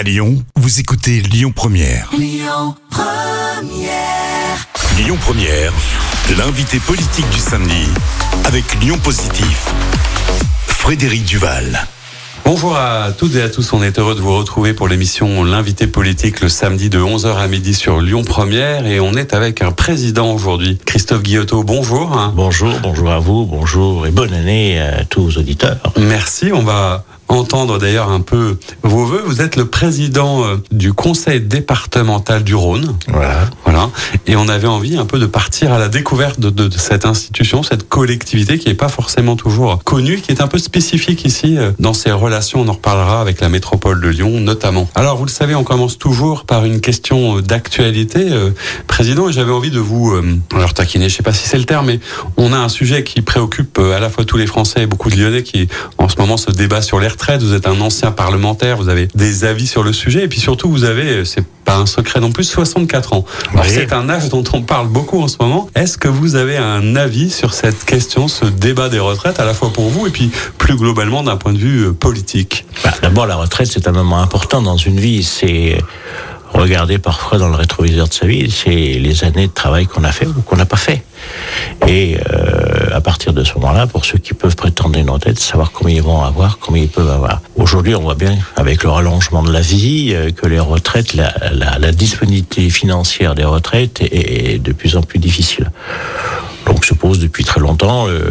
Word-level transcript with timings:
À 0.00 0.02
Lyon, 0.02 0.42
vous 0.56 0.80
écoutez 0.80 1.20
Lyon 1.20 1.52
Première. 1.54 2.08
Lyon 2.16 2.74
Première. 2.88 4.66
Lyon 4.96 5.18
Première, 5.20 5.74
l'invité 6.38 6.78
politique 6.78 7.28
du 7.28 7.38
samedi 7.38 7.86
avec 8.46 8.64
Lyon 8.80 8.96
Positif. 9.04 9.66
Frédéric 10.66 11.26
Duval. 11.26 11.86
Bonjour 12.46 12.78
à 12.78 13.12
toutes 13.12 13.34
et 13.34 13.42
à 13.42 13.50
tous, 13.50 13.74
on 13.74 13.82
est 13.82 13.98
heureux 13.98 14.14
de 14.14 14.20
vous 14.20 14.34
retrouver 14.34 14.72
pour 14.72 14.88
l'émission 14.88 15.44
L'invité 15.44 15.86
politique 15.86 16.40
le 16.40 16.48
samedi 16.48 16.88
de 16.88 16.98
11h 16.98 17.36
à 17.36 17.46
midi 17.46 17.74
sur 17.74 18.00
Lyon 18.00 18.24
Première 18.24 18.86
et 18.86 19.00
on 19.00 19.12
est 19.12 19.34
avec 19.34 19.60
un 19.60 19.70
président 19.70 20.32
aujourd'hui, 20.32 20.78
Christophe 20.86 21.22
Guillotot. 21.22 21.62
Bonjour. 21.62 22.32
Bonjour, 22.34 22.72
bonjour 22.82 23.10
à 23.10 23.18
vous, 23.18 23.44
bonjour 23.44 24.06
et 24.06 24.10
bonne 24.10 24.32
année 24.32 24.80
à 24.80 25.04
tous 25.04 25.24
vos 25.24 25.38
auditeurs. 25.38 25.76
Merci, 25.98 26.52
on 26.54 26.62
va 26.62 27.04
entendre 27.30 27.78
d'ailleurs 27.78 28.10
un 28.10 28.20
peu 28.20 28.56
vos 28.82 29.04
voeux. 29.04 29.22
Vous 29.24 29.40
êtes 29.40 29.56
le 29.56 29.66
président 29.66 30.44
euh, 30.44 30.56
du 30.70 30.92
conseil 30.92 31.40
départemental 31.40 32.42
du 32.42 32.54
Rhône. 32.54 32.96
Voilà. 33.08 33.48
Voilà. 33.64 33.90
Et 34.26 34.36
on 34.36 34.48
avait 34.48 34.66
envie 34.68 34.96
un 34.96 35.06
peu 35.06 35.18
de 35.18 35.26
partir 35.26 35.72
à 35.72 35.78
la 35.78 35.88
découverte 35.88 36.40
de, 36.40 36.50
de, 36.50 36.68
de 36.68 36.78
cette 36.78 37.06
institution, 37.06 37.62
cette 37.62 37.88
collectivité 37.88 38.58
qui 38.58 38.68
n'est 38.68 38.74
pas 38.74 38.88
forcément 38.88 39.36
toujours 39.36 39.82
connue, 39.84 40.20
qui 40.20 40.32
est 40.32 40.40
un 40.40 40.48
peu 40.48 40.58
spécifique 40.58 41.24
ici 41.24 41.56
euh, 41.56 41.70
dans 41.78 41.94
ses 41.94 42.10
relations. 42.10 42.60
On 42.60 42.68
en 42.68 42.72
reparlera 42.72 43.20
avec 43.20 43.40
la 43.40 43.48
métropole 43.48 44.00
de 44.00 44.08
Lyon 44.08 44.40
notamment. 44.40 44.88
Alors 44.94 45.16
vous 45.16 45.24
le 45.24 45.30
savez, 45.30 45.54
on 45.54 45.64
commence 45.64 45.98
toujours 45.98 46.44
par 46.44 46.64
une 46.64 46.80
question 46.80 47.38
euh, 47.38 47.42
d'actualité, 47.42 48.28
euh, 48.30 48.50
président. 48.86 49.28
Et 49.28 49.32
j'avais 49.32 49.52
envie 49.52 49.70
de 49.70 49.78
vous, 49.78 50.12
euh, 50.12 50.38
alors 50.54 50.74
taquiner, 50.74 51.08
je 51.08 51.16
sais 51.16 51.22
pas 51.22 51.32
si 51.32 51.48
c'est 51.48 51.58
le 51.58 51.64
terme, 51.64 51.86
mais 51.86 52.00
on 52.36 52.52
a 52.52 52.58
un 52.58 52.68
sujet 52.68 53.04
qui 53.04 53.22
préoccupe 53.22 53.78
à 53.78 54.00
la 54.00 54.10
fois 54.10 54.24
tous 54.24 54.36
les 54.36 54.46
Français 54.46 54.82
et 54.82 54.86
beaucoup 54.86 55.10
de 55.10 55.16
Lyonnais 55.16 55.42
qui 55.42 55.68
en 55.98 56.08
ce 56.08 56.16
moment 56.18 56.36
se 56.36 56.50
débat 56.50 56.82
sur 56.82 56.98
les 56.98 57.08
Vous 57.42 57.54
êtes 57.54 57.66
un 57.68 57.80
ancien 57.80 58.10
parlementaire, 58.10 58.76
vous 58.78 58.88
avez 58.88 59.08
des 59.14 59.44
avis 59.44 59.66
sur 59.66 59.82
le 59.82 59.92
sujet, 59.92 60.24
et 60.24 60.28
puis 60.28 60.40
surtout 60.40 60.68
vous 60.70 60.84
avez, 60.84 61.24
c'est 61.24 61.44
pas 61.64 61.76
un 61.76 61.86
secret 61.86 62.18
non 62.18 62.32
plus, 62.32 62.44
64 62.44 63.12
ans. 63.12 63.24
Alors 63.52 63.64
Oui. 63.66 63.70
c'est 63.72 63.92
un 63.92 64.08
âge 64.08 64.28
dont 64.30 64.42
on 64.52 64.62
parle 64.62 64.88
beaucoup 64.88 65.20
en 65.22 65.28
ce 65.28 65.36
moment. 65.40 65.68
Est-ce 65.74 65.98
que 65.98 66.08
vous 66.08 66.34
avez 66.34 66.56
un 66.56 66.96
avis 66.96 67.30
sur 67.30 67.52
cette 67.54 67.84
question, 67.84 68.26
ce 68.26 68.46
débat 68.46 68.88
des 68.88 68.98
retraites, 68.98 69.38
à 69.38 69.44
la 69.44 69.54
fois 69.54 69.70
pour 69.72 69.90
vous 69.90 70.06
et 70.06 70.10
puis 70.10 70.30
plus 70.58 70.76
globalement 70.76 71.22
d'un 71.22 71.36
point 71.36 71.52
de 71.52 71.58
vue 71.58 71.84
euh, 71.88 71.92
politique? 71.92 72.64
Bah, 72.82 72.92
D'abord, 73.02 73.26
la 73.26 73.36
retraite, 73.36 73.68
c'est 73.70 73.86
un 73.86 73.92
moment 73.92 74.20
important 74.22 74.62
dans 74.62 74.76
une 74.78 74.98
vie. 74.98 75.22
C'est 75.22 75.78
regarder 76.52 76.98
parfois 76.98 77.38
dans 77.38 77.48
le 77.48 77.54
rétroviseur 77.54 78.08
de 78.08 78.12
sa 78.12 78.26
vie, 78.26 78.50
c'est 78.50 78.70
les 78.70 79.24
années 79.24 79.46
de 79.46 79.52
travail 79.52 79.86
qu'on 79.86 80.04
a 80.04 80.12
fait 80.12 80.26
ou 80.26 80.42
qu'on 80.42 80.56
n'a 80.56 80.66
pas 80.66 80.76
fait. 80.76 81.02
Et 81.86 82.16
euh, 82.32 82.94
à 82.94 83.00
partir 83.00 83.32
de 83.32 83.44
ce 83.44 83.54
moment-là, 83.54 83.86
pour 83.86 84.04
ceux 84.04 84.18
qui 84.18 84.34
peuvent 84.34 84.56
prétendre 84.56 84.98
une 84.98 85.10
retraite, 85.10 85.38
savoir 85.38 85.72
combien 85.72 85.96
ils 85.96 86.02
vont 86.02 86.22
avoir, 86.22 86.58
combien 86.58 86.82
ils 86.82 86.88
peuvent 86.88 87.10
avoir. 87.10 87.40
Aujourd'hui, 87.56 87.94
on 87.94 88.02
voit 88.02 88.14
bien, 88.14 88.36
avec 88.56 88.82
le 88.82 88.90
rallongement 88.90 89.42
de 89.42 89.52
la 89.52 89.60
vie, 89.60 90.12
euh, 90.14 90.30
que 90.30 90.46
les 90.46 90.60
retraites, 90.60 91.14
la, 91.14 91.92
disponibilité 91.92 92.70
financière 92.70 93.34
des 93.34 93.44
retraites 93.44 94.00
est, 94.00 94.62
de 94.62 94.72
plus 94.72 94.96
en 94.96 95.02
plus 95.02 95.18
difficile. 95.18 95.70
Donc 96.66 96.84
se 96.84 96.94
pose 96.94 97.18
depuis 97.18 97.44
très 97.44 97.60
longtemps 97.60 98.06
euh, 98.08 98.22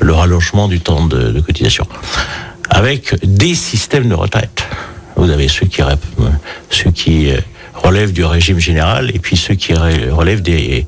le 0.00 0.12
rallongement 0.12 0.68
du 0.68 0.80
temps 0.80 1.06
de 1.06 1.40
cotisation. 1.40 1.86
Avec 2.70 3.14
des 3.24 3.54
systèmes 3.54 4.08
de 4.08 4.14
retraite. 4.14 4.64
Vous 5.24 5.30
avez 5.30 5.48
ceux 5.48 5.64
qui, 5.64 5.80
euh, 5.80 5.96
ceux 6.68 6.90
qui 6.90 7.30
relèvent 7.72 8.12
du 8.12 8.26
régime 8.26 8.58
général 8.58 9.10
et 9.14 9.18
puis 9.18 9.38
ceux 9.38 9.54
qui 9.54 9.72
relèvent 9.72 10.42
des, 10.42 10.86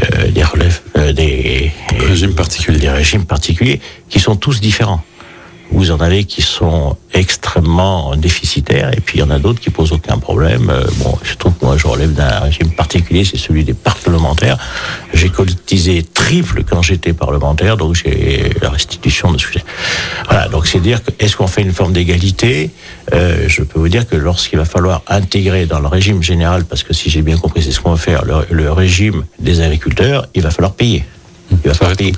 euh, 0.00 0.30
des, 0.30 0.44
relèves, 0.44 0.80
euh, 0.96 1.12
des, 1.12 1.72
Régime 1.98 2.36
particulier. 2.36 2.78
des 2.78 2.88
régimes 2.88 3.24
particuliers 3.24 3.80
qui 4.08 4.20
sont 4.20 4.36
tous 4.36 4.60
différents. 4.60 5.02
Vous 5.74 5.90
en 5.90 5.98
avez 5.98 6.22
qui 6.24 6.40
sont 6.40 6.96
extrêmement 7.12 8.14
déficitaires 8.14 8.92
et 8.96 9.00
puis 9.00 9.18
il 9.18 9.20
y 9.20 9.24
en 9.24 9.30
a 9.30 9.40
d'autres 9.40 9.60
qui 9.60 9.70
posent 9.70 9.92
aucun 9.92 10.18
problème. 10.18 10.70
Euh, 10.70 10.84
Bon, 10.98 11.18
je 11.24 11.34
trouve 11.34 11.52
que 11.54 11.64
moi 11.64 11.76
je 11.76 11.86
relève 11.88 12.12
d'un 12.12 12.38
régime 12.38 12.70
particulier, 12.70 13.24
c'est 13.24 13.36
celui 13.36 13.64
des 13.64 13.74
parlementaires. 13.74 14.56
J'ai 15.12 15.30
cotisé 15.30 16.04
triple 16.04 16.62
quand 16.62 16.80
j'étais 16.80 17.12
parlementaire, 17.12 17.76
donc 17.76 17.96
j'ai 17.96 18.50
la 18.62 18.70
restitution 18.70 19.32
de 19.32 19.38
ce 19.38 19.46
j'ai. 19.52 19.64
Voilà, 20.28 20.48
donc 20.48 20.66
c'est 20.68 20.78
dire 20.78 21.00
est-ce 21.18 21.36
qu'on 21.36 21.48
fait 21.48 21.62
une 21.62 21.72
forme 21.72 21.92
d'égalité? 21.92 22.70
Euh, 23.12 23.48
Je 23.48 23.62
peux 23.62 23.80
vous 23.80 23.88
dire 23.88 24.06
que 24.08 24.16
lorsqu'il 24.16 24.58
va 24.58 24.64
falloir 24.64 25.02
intégrer 25.08 25.66
dans 25.66 25.80
le 25.80 25.88
régime 25.88 26.22
général, 26.22 26.64
parce 26.64 26.84
que 26.84 26.94
si 26.94 27.10
j'ai 27.10 27.22
bien 27.22 27.36
compris, 27.36 27.62
c'est 27.62 27.72
ce 27.72 27.80
qu'on 27.80 27.90
va 27.90 27.96
faire, 27.96 28.22
le 28.24 28.72
régime 28.72 29.24
des 29.40 29.60
agriculteurs, 29.60 30.28
il 30.34 30.42
va 30.42 30.50
falloir 30.50 30.74
payer. 30.74 31.04
Il 31.64 31.70
va. 31.70 31.74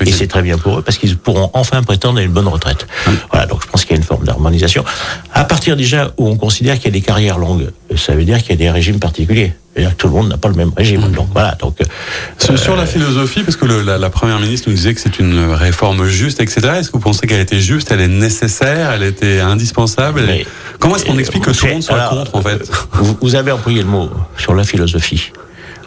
Et 0.07 0.13
c'est 0.13 0.27
très 0.27 0.43
bien 0.43 0.59
pour 0.59 0.79
eux 0.79 0.83
parce 0.83 0.99
qu'ils 0.99 1.17
pourront 1.17 1.51
enfin 1.55 1.83
prétendre 1.83 2.19
à 2.19 2.23
une 2.23 2.33
bonne 2.33 2.49
retraite. 2.49 2.87
Voilà, 3.31 3.47
donc 3.47 3.63
je 3.63 3.69
pense 3.69 3.83
qu'il 3.85 3.93
y 3.93 3.95
a 3.95 3.99
une 3.99 4.03
forme 4.05 4.25
d'harmonisation. 4.25 4.85
À 5.33 5.45
partir 5.45 5.77
déjà 5.77 6.13
où 6.17 6.29
on 6.29 6.37
considère 6.37 6.77
qu'il 6.77 6.87
y 6.87 6.89
a 6.89 6.93
des 6.93 7.01
carrières 7.01 7.39
longues, 7.39 7.71
ça 7.97 8.15
veut 8.15 8.25
dire 8.25 8.39
qu'il 8.39 8.51
y 8.51 8.55
a 8.55 8.57
des 8.57 8.71
régimes 8.71 8.99
particuliers. 8.99 9.53
C'est-à-dire 9.75 9.95
que 9.95 10.01
tout 10.01 10.07
le 10.07 10.15
monde 10.15 10.29
n'a 10.31 10.39
pas 10.39 10.49
le 10.49 10.55
même 10.55 10.73
régime. 10.75 11.03
Donc 11.13 11.29
voilà, 11.35 11.55
donc 11.57 11.77
euh, 11.83 12.57
Sur, 12.57 12.77
la 12.77 12.87
philosophie, 12.87 13.43
parce 13.43 13.57
que 13.57 13.67
le- 13.67 13.83
la, 13.83 13.99
la 13.99 14.09
première 14.09 14.39
ministre 14.41 14.71
nous 14.71 14.75
disait 14.75 14.95
que 14.95 15.01
c'est 15.03 15.19
une 15.19 15.39
réforme 15.53 16.07
juste, 16.07 16.41
etc. 16.41 16.61
Est-ce 16.79 16.89
que 16.89 16.93
vous 16.95 17.01
pensez 17.03 17.27
qu'elle 17.27 17.41
était 17.43 17.61
juste, 17.61 17.91
elle 17.91 18.01
est 18.01 18.09
nécessaire, 18.09 18.93
elle 18.93 19.03
était 19.03 19.41
indispensable 19.41 20.23
Mais- 20.27 20.47
Comment 20.79 20.97
est-ce 20.97 21.05
qu'on 21.05 21.17
euh, 21.17 21.21
explique 21.21 21.45
que 21.45 21.51
tout 21.51 21.67
le 21.67 21.73
monde 21.75 21.83
soit 21.83 21.97
alors, 21.97 22.11
contre, 22.31 22.35
en 22.37 22.43
fait 22.43 22.71
vous, 22.93 23.19
vous 23.21 23.35
avez 23.35 23.51
employé 23.53 23.81
le 23.83 23.89
mot 23.89 24.09
sur 24.39 24.55
la 24.55 24.65
philosophie. 24.65 25.31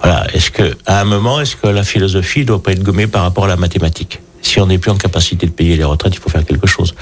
Voilà, 0.02 0.28
est-ce 0.34 0.52
que 0.52 0.78
à 0.86 1.02
un 1.02 1.04
moment, 1.04 1.42
est-ce 1.42 1.56
que 1.56 1.68
la 1.68 1.84
philosophie 1.84 2.46
doit 2.46 2.62
pas 2.62 2.72
être 2.72 2.84
gommée 2.84 3.08
par 3.08 3.24
rapport 3.24 3.46
à 3.46 3.48
la 3.48 3.58
mathématique? 3.58 4.22
Si 4.42 4.60
on 4.60 4.68
n'est 4.68 4.78
plus 4.78 4.90
en 4.90 4.96
capacité 4.96 5.46
de 5.46 5.52
payer 5.52 5.76
les 5.76 5.84
retraites, 5.84 6.16
il 6.16 6.20
faut 6.20 6.30
faire 6.30 6.46
quelque 6.46 6.66
chose. 6.66 6.96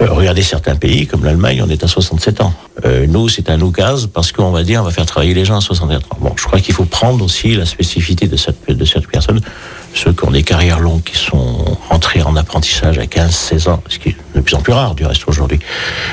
Euh, 0.00 0.08
regardez 0.10 0.42
certains 0.42 0.74
pays 0.74 1.06
comme 1.06 1.24
l'Allemagne, 1.24 1.62
on 1.64 1.70
est 1.70 1.84
à 1.84 1.86
67 1.86 2.40
ans. 2.40 2.52
Euh, 2.84 3.06
nous, 3.08 3.28
c'est 3.28 3.48
un 3.50 3.60
oukase 3.60 4.08
parce 4.12 4.32
qu'on 4.32 4.50
va 4.50 4.64
dire 4.64 4.80
on 4.80 4.84
va 4.84 4.90
faire 4.90 5.06
travailler 5.06 5.34
les 5.34 5.44
gens 5.44 5.58
à 5.58 5.60
64 5.60 6.12
ans. 6.12 6.18
Bon, 6.20 6.32
je 6.36 6.44
crois 6.44 6.58
qu'il 6.58 6.74
faut 6.74 6.84
prendre 6.84 7.24
aussi 7.24 7.54
la 7.54 7.66
spécificité 7.66 8.26
de 8.26 8.36
cette 8.36 8.68
de 8.68 8.84
cette 8.84 9.06
personne, 9.06 9.40
ceux 9.94 10.12
qui 10.12 10.24
ont 10.24 10.32
des 10.32 10.42
carrières 10.42 10.80
longues, 10.80 11.04
qui 11.04 11.16
sont 11.16 11.78
rentrés 11.88 12.22
en 12.22 12.34
apprentissage 12.34 12.98
à 12.98 13.04
15-16 13.04 13.68
ans, 13.68 13.82
ce 13.88 13.98
qui 13.98 14.10
est 14.10 14.16
de 14.34 14.40
plus 14.40 14.56
en 14.56 14.60
plus 14.60 14.72
rare 14.72 14.96
du 14.96 15.06
reste 15.06 15.22
aujourd'hui. 15.28 15.60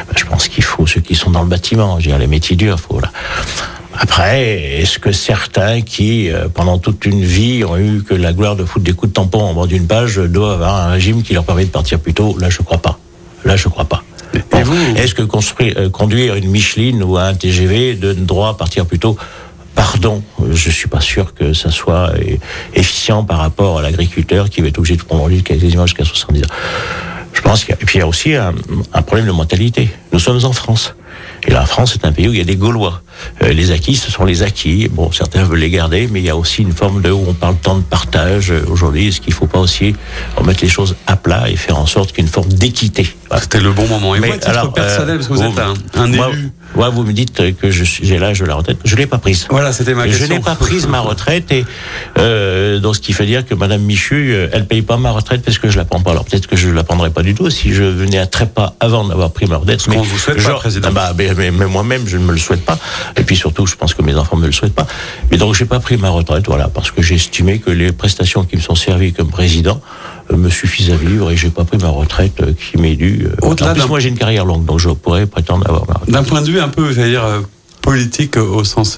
Ben, 0.08 0.14
je 0.16 0.26
pense 0.26 0.48
qu'il 0.48 0.64
faut 0.64 0.86
ceux 0.86 1.02
qui 1.02 1.16
sont 1.16 1.32
dans 1.32 1.42
le 1.42 1.50
bâtiment, 1.50 2.00
je 2.00 2.06
veux 2.06 2.12
dire 2.12 2.20
les 2.20 2.28
métiers 2.28 2.56
durs, 2.56 2.80
faut 2.80 3.00
là. 3.00 3.12
Après, 3.98 4.80
est-ce 4.80 5.00
que 5.00 5.12
certains 5.12 5.82
qui, 5.82 6.30
euh, 6.30 6.48
pendant 6.48 6.78
toute 6.78 7.06
une 7.06 7.24
vie, 7.24 7.64
ont 7.66 7.78
eu 7.78 8.04
que 8.04 8.14
la 8.14 8.34
gloire 8.34 8.56
de 8.56 8.64
foutre 8.64 8.86
des 8.86 8.94
coups 8.94 9.12
de 9.12 9.14
tampon 9.14 9.42
en 9.42 9.54
bas 9.54 9.68
d'une 9.68 9.88
page, 9.88 10.18
doivent 10.18 10.54
avoir 10.54 10.88
un 10.88 10.92
régime 10.92 11.24
qui 11.24 11.34
leur 11.34 11.44
permet 11.44 11.66
de 11.66 11.72
partir 11.72 12.00
plus 12.00 12.14
tôt? 12.14 12.38
Là, 12.40 12.50
je 12.50 12.62
crois 12.62 12.78
pas. 12.78 13.00
Là, 13.44 13.58
je 13.58 13.68
crois 13.68 13.86
pas. 13.86 14.04
Vous 14.64 14.96
Est-ce 14.96 15.14
que 15.14 15.24
construire, 15.24 15.74
euh, 15.78 15.90
conduire 15.90 16.36
une 16.36 16.50
Micheline 16.50 17.04
ou 17.04 17.18
un 17.18 17.34
TGV 17.34 17.96
donne 17.96 18.26
droit 18.26 18.50
à 18.50 18.54
partir 18.54 18.86
plus 18.86 19.00
tôt? 19.00 19.18
Pardon, 19.76 20.22
je 20.52 20.70
suis 20.70 20.88
pas 20.88 21.02
sûr 21.02 21.34
que 21.34 21.54
ça 21.54 21.72
soit 21.72 22.12
euh, 22.12 22.38
efficient 22.74 23.24
par 23.24 23.40
rapport 23.40 23.80
à 23.80 23.82
l'agriculteur 23.82 24.50
qui 24.50 24.62
va 24.62 24.68
être 24.68 24.78
obligé 24.78 24.96
de 24.96 25.04
prendre 25.04 25.30
jusqu'à 25.30 25.56
quasiment 25.56 25.86
jusqu'à 25.86 26.06
70 26.06 26.44
ans. 26.44 26.48
Je 27.34 27.42
pense 27.42 27.64
qu'il 27.64 27.72
y 27.72 27.74
a, 27.74 27.82
et 27.82 27.86
puis 27.86 27.98
il 27.98 28.00
y 28.00 28.04
a 28.04 28.08
aussi 28.08 28.36
un, 28.36 28.54
un 28.94 29.02
problème 29.02 29.28
de 29.28 29.32
mentalité. 29.32 29.90
Nous 30.14 30.20
sommes 30.20 30.44
en 30.44 30.54
France. 30.54 30.94
Et 31.48 31.52
la 31.52 31.66
France 31.66 31.96
est 31.96 32.06
un 32.06 32.12
pays 32.12 32.28
où 32.28 32.34
il 32.34 32.38
y 32.38 32.42
a 32.42 32.46
des 32.46 32.56
Gaulois. 32.56 33.02
Euh, 33.44 33.52
les 33.52 33.72
acquis, 33.72 33.96
ce 33.96 34.12
sont 34.12 34.26
les 34.26 34.44
acquis. 34.44 34.88
Bon, 34.90 35.12
certains 35.12 35.44
veulent 35.44 35.60
les 35.60 35.70
garder, 35.72 36.08
mais 36.12 36.20
il 36.20 36.26
y 36.26 36.30
a 36.30 36.36
aussi 36.36 36.62
une 36.62 36.72
forme 36.72 37.02
de 37.02 37.10
où 37.12 37.24
on 37.28 37.34
parle 37.34 37.56
tant 37.62 37.76
de 37.78 37.82
partage 37.84 38.52
euh, 38.52 38.64
aujourd'hui. 38.68 39.08
Est-ce 39.08 39.22
qu'il 39.22 39.32
ne 39.34 39.36
faut 39.36 39.48
pas 39.48 39.60
aussi 39.60 39.96
remettre 40.36 40.62
les 40.64 40.70
choses 40.70 40.96
à 41.08 41.16
plat 41.16 41.50
et 41.50 41.56
faire 41.56 41.78
en 41.80 41.88
sorte 41.88 42.10
qu'il 42.10 42.20
y 42.20 42.22
ait 42.22 42.28
une 42.28 42.32
forme 42.34 42.50
d'équité? 42.54 43.08
Voilà. 43.28 43.42
C'était 43.42 43.60
le 43.60 43.72
bon 43.72 43.88
moment. 43.88 44.16
Et 44.16 44.20
Mais 44.20 44.28
moi, 44.28 44.36
titre 44.38 44.50
alors, 44.50 44.74
personnel, 44.74 45.10
euh, 45.10 45.16
parce 45.16 45.28
que 45.28 45.34
vous 45.34 45.42
vous- 45.42 45.52
êtes 45.52 45.60
un, 45.60 45.74
un 46.04 46.08
moi, 46.08 46.30
élu. 46.32 46.52
moi, 46.76 46.90
vous 46.90 47.04
me 47.04 47.12
dites 47.14 47.56
que 47.58 47.72
je 47.72 47.84
j'ai 47.84 48.20
l'âge 48.20 48.40
de 48.40 48.46
la 48.46 48.56
retraite. 48.56 48.78
Je 48.86 48.96
l'ai 48.96 49.08
pas 49.08 49.18
prise. 49.18 49.48
Voilà, 49.50 49.72
c'était 49.74 49.94
ma 49.96 50.08
Je 50.08 50.18
question. 50.18 50.36
n'ai 50.36 50.42
pas 50.42 50.56
prise 50.56 50.88
ma 50.88 51.00
retraite 51.00 51.52
et 51.52 51.66
euh, 52.20 52.80
donc 52.80 52.96
ce 52.96 53.02
qui 53.02 53.14
fait 53.14 53.26
dire 53.26 53.46
que 53.46 53.56
Madame 53.56 53.82
Michu, 53.82 54.32
euh, 54.34 54.48
elle 54.54 54.68
paye 54.68 54.82
pas 54.84 54.98
ma 54.98 55.12
retraite 55.12 55.42
parce 55.44 55.58
que 55.58 55.70
je 55.70 55.78
la 55.78 55.86
prends 55.86 56.02
pas. 56.02 56.12
Alors 56.12 56.26
peut-être 56.26 56.48
que 56.48 56.56
je 56.56 56.70
la 56.70 56.84
prendrai 56.84 57.10
pas 57.10 57.24
du 57.24 57.34
tout 57.34 57.50
si 57.50 57.74
je 57.74 57.84
venais 57.84 58.18
à 58.20 58.26
trépas 58.28 58.76
avant 58.80 59.06
d'avoir 59.08 59.32
pris 59.32 59.48
ma 59.48 59.58
retraite. 59.58 59.84
qu'on 59.86 60.02
vous 60.02 60.18
souhaite 60.18 60.38
pas, 60.38 60.44
genre- 60.44 60.60
Président. 60.60 60.88
Ah 61.04 61.14
bah, 61.14 61.24
mais, 61.36 61.50
moi-même 61.52 62.08
je 62.08 62.18
ne 62.18 62.24
me 62.24 62.32
le 62.32 62.38
souhaite 62.38 62.64
pas. 62.64 62.78
Et 63.18 63.24
puis 63.24 63.36
surtout, 63.36 63.66
je 63.66 63.76
pense 63.76 63.94
que 63.94 64.02
mes 64.04 64.16
enfants 64.16 64.38
me 64.38 64.46
le 64.46 64.52
souhaitent 64.52 64.76
pas. 64.76 64.86
Mais 65.32 65.38
donc 65.38 65.56
j'ai 65.56 65.66
pas 65.66 65.80
pris 65.80 65.98
ma 65.98 66.10
retraite, 66.10 66.46
voilà, 66.48 66.68
parce 66.68 66.92
que 66.92 67.02
j'ai 67.02 67.16
estimé 67.16 67.60
que 67.60 67.72
les 67.72 67.92
prestations 67.92 68.44
qui 68.44 68.56
me 68.56 68.62
sont 68.62 68.76
servies 68.76 69.12
comme 69.14 69.30
président 69.30 69.82
euh, 70.32 70.38
me 70.38 70.50
suffisent 70.50 70.92
à 70.92 70.96
vivre 70.96 71.32
et 71.32 71.38
j'ai 71.38 71.50
pas 71.50 71.64
pris 71.64 71.78
ma 71.80 71.90
retraite 71.90 72.40
euh, 72.42 72.54
qui 72.54 72.78
m'est 72.78 72.96
due. 72.96 73.26
euh, 73.28 73.48
Au-delà 73.48 73.74
moi 73.88 74.00
j'ai 74.00 74.10
une 74.10 74.18
carrière 74.18 74.46
longue, 74.46 74.66
donc 74.66 74.80
je 74.80 74.90
pourrais 74.90 75.26
prétendre 75.26 75.68
avoir 75.68 75.88
ma 75.88 75.94
retraite. 75.96 76.14
D'un 76.14 76.24
point 76.24 76.42
de 76.42 76.48
vue 76.52 76.60
un 76.60 76.70
peu, 76.70 76.94
j'allais 76.94 77.12
dire, 77.12 77.26
politique 77.82 78.38
au 78.38 78.64
sens 78.64 78.98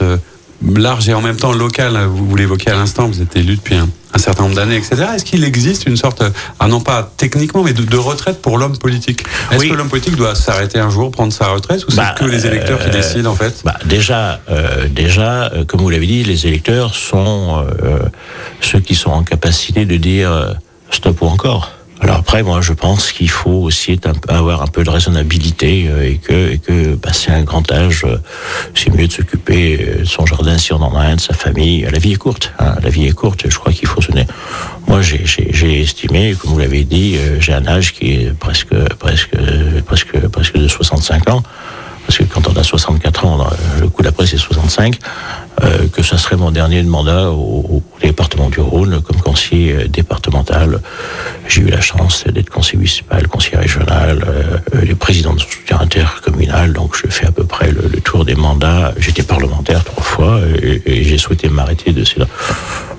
large 0.76 1.10
et 1.10 1.14
en 1.14 1.22
même 1.22 1.36
temps 1.38 1.52
local, 1.54 1.98
vous, 2.08 2.26
vous 2.26 2.36
l'évoquez 2.36 2.72
à 2.72 2.76
l'instant, 2.76 3.08
vous 3.08 3.22
êtes 3.22 3.36
élu 3.36 3.56
depuis 3.58 3.76
un, 3.76 3.90
un 4.14 4.18
certain 4.18 4.44
nombre 4.44 4.56
d'années, 4.56 4.76
etc. 4.78 4.96
Est-ce 5.16 5.26
qu'il 5.26 5.44
existe 5.44 5.86
une 5.88 5.98
sorte, 5.98 6.24
ah 6.60 6.68
non 6.68 6.80
pas 6.80 7.12
techniquement, 7.18 7.64
mais 7.64 7.74
de, 7.74 7.84
de 7.84 7.98
retraite 7.98 8.42
pour 8.42 8.58
l'homme 8.58 8.78
politique? 8.78 9.24
Est-ce 9.52 9.60
Oui. 9.62 9.70
que 9.70 9.74
l'homme 9.76 9.90
politique 9.90 10.16
doit 10.16 10.36
s'arrêter 10.36 10.80
un 10.80 10.90
jour, 10.90 11.12
prendre 11.12 11.34
sa 11.34 11.48
retraite, 11.48 11.86
ou 11.88 11.92
c'est 11.92 11.98
Bah, 11.98 12.16
que 12.18 12.26
les 12.26 12.46
électeurs 12.46 12.80
qui 12.80 12.90
euh, 12.90 12.94
décident 12.94 13.32
en 13.32 13.36
fait? 13.36 13.62
Bah, 13.66 13.78
déjà, 13.86 14.40
euh, 14.50 14.88
déjà, 14.88 15.46
euh, 15.54 15.66
comme 15.66 15.82
vous 15.82 15.90
l'avez 15.90 16.08
dit, 16.08 16.24
les 16.24 16.48
électeurs 16.48 16.96
sont 16.96 17.66
euh, 17.84 18.00
ceux 18.62 18.80
qui 18.80 18.96
sont 18.96 19.12
en 19.12 19.24
capacité 19.24 19.86
de 19.86 19.98
dire 19.98 20.56
stop 20.92 21.22
ou 21.22 21.26
encore. 21.26 21.72
Alors 22.04 22.18
après, 22.18 22.44
moi, 22.44 22.60
je 22.62 22.74
pense 22.74 23.14
qu'il 23.14 23.30
faut 23.30 23.50
aussi 23.52 23.98
avoir 24.28 24.62
un 24.62 24.68
peu 24.68 24.84
de 24.84 24.90
raisonnabilité 24.90 25.88
euh, 25.88 26.06
et 26.10 26.18
que, 26.18 26.52
et 26.52 26.58
que 26.58 26.96
passer 26.96 27.32
un 27.32 27.44
grand 27.44 27.72
âge, 27.72 28.04
euh, 28.04 28.18
c'est 28.76 28.90
mieux 28.94 29.08
de 29.08 29.12
s'occuper 29.14 29.80
euh, 29.82 30.00
de 30.02 30.04
son 30.04 30.26
jardin 30.26 30.58
si 30.58 30.74
on 30.74 30.82
en 30.82 30.94
a 30.98 31.02
un, 31.04 31.16
de 31.16 31.22
sa 31.22 31.34
famille. 31.34 31.88
La 31.90 32.00
vie 32.00 32.12
est 32.12 32.18
courte. 32.18 32.52
hein, 32.60 32.76
la 32.84 32.90
vie 32.90 33.06
est 33.08 33.14
courte. 33.14 33.46
Je 33.50 33.58
crois 33.58 33.72
qu'il 33.72 33.88
faut 33.88 34.02
se. 34.02 34.12
Moi, 34.86 35.02
j'ai- 35.02 35.24
estimé, 35.82 36.36
comme 36.38 36.52
vous 36.52 36.60
l'avez 36.60 36.84
dit, 36.84 37.16
j'ai 37.40 37.54
un 37.54 37.66
âge 37.68 37.94
qui 37.94 38.12
est 38.12 38.34
presque, 38.38 38.76
presque, 39.00 39.32
presque, 39.86 40.18
presque 40.28 40.58
de 40.58 40.68
65 40.68 41.30
ans. 41.30 41.42
Parce 42.16 42.30
que 42.30 42.32
quand 42.32 42.48
on 42.48 42.56
a 42.56 42.64
64 42.64 43.26
ans, 43.26 43.48
le 43.82 43.90
coup 43.90 44.04
d'après 44.04 44.28
c'est 44.28 44.38
65, 44.38 45.00
euh, 45.64 45.88
que 45.92 46.04
ça 46.04 46.20
serait 46.20 46.36
mon 46.36 46.52
dernier 46.52 46.84
mandat 46.84 47.32
au, 47.32 47.82
département 48.04 48.52
du 48.52 48.60
Rhône 48.60 49.02
comme 49.02 49.20
conseiller 49.20 49.74
euh, 49.74 49.88
départemental. 49.88 50.80
J'ai 51.48 51.62
eu 51.62 51.70
la 51.70 51.82
chance 51.82 52.26
d'être 52.26 52.52
conseiller 52.52 52.78
municipal, 52.78 53.28
conseiller 53.28 53.58
régional, 53.58 54.24
euh, 54.28 54.58
euh, 54.76 54.86
le 54.86 54.94
président 54.94 55.34
de 55.34 55.40
soutien 55.40 55.80
intercommunal, 55.80 56.74
donc 56.74 56.96
je 56.96 57.10
fais 57.10 57.26
à 57.26 57.32
peu 57.32 57.46
près 57.46 57.72
le, 57.72 57.90
tour 58.02 58.26
des 58.26 58.36
mandats. 58.36 58.94
J'étais 59.00 59.24
parlementaire 59.24 59.84
trois 59.84 60.04
fois 60.04 60.40
et, 60.62 61.04
j'ai 61.04 61.18
souhaité 61.18 61.50
m'arrêter 61.50 61.94
de 61.94 62.04
cela. 62.04 62.28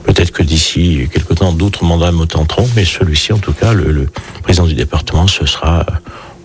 Peut-être 0.02 0.32
que 0.32 0.42
d'ici 0.42 1.08
quelque 1.12 1.34
temps, 1.34 1.52
d'autres 1.52 1.84
mandats 1.84 2.10
me 2.10 2.24
tenteront, 2.24 2.68
mais 2.74 2.84
celui-ci, 2.84 3.32
en 3.32 3.38
tout 3.38 3.52
cas, 3.52 3.74
le 3.74 4.08
président 4.42 4.66
du 4.66 4.74
département, 4.74 5.28
ce 5.28 5.46
sera 5.46 5.86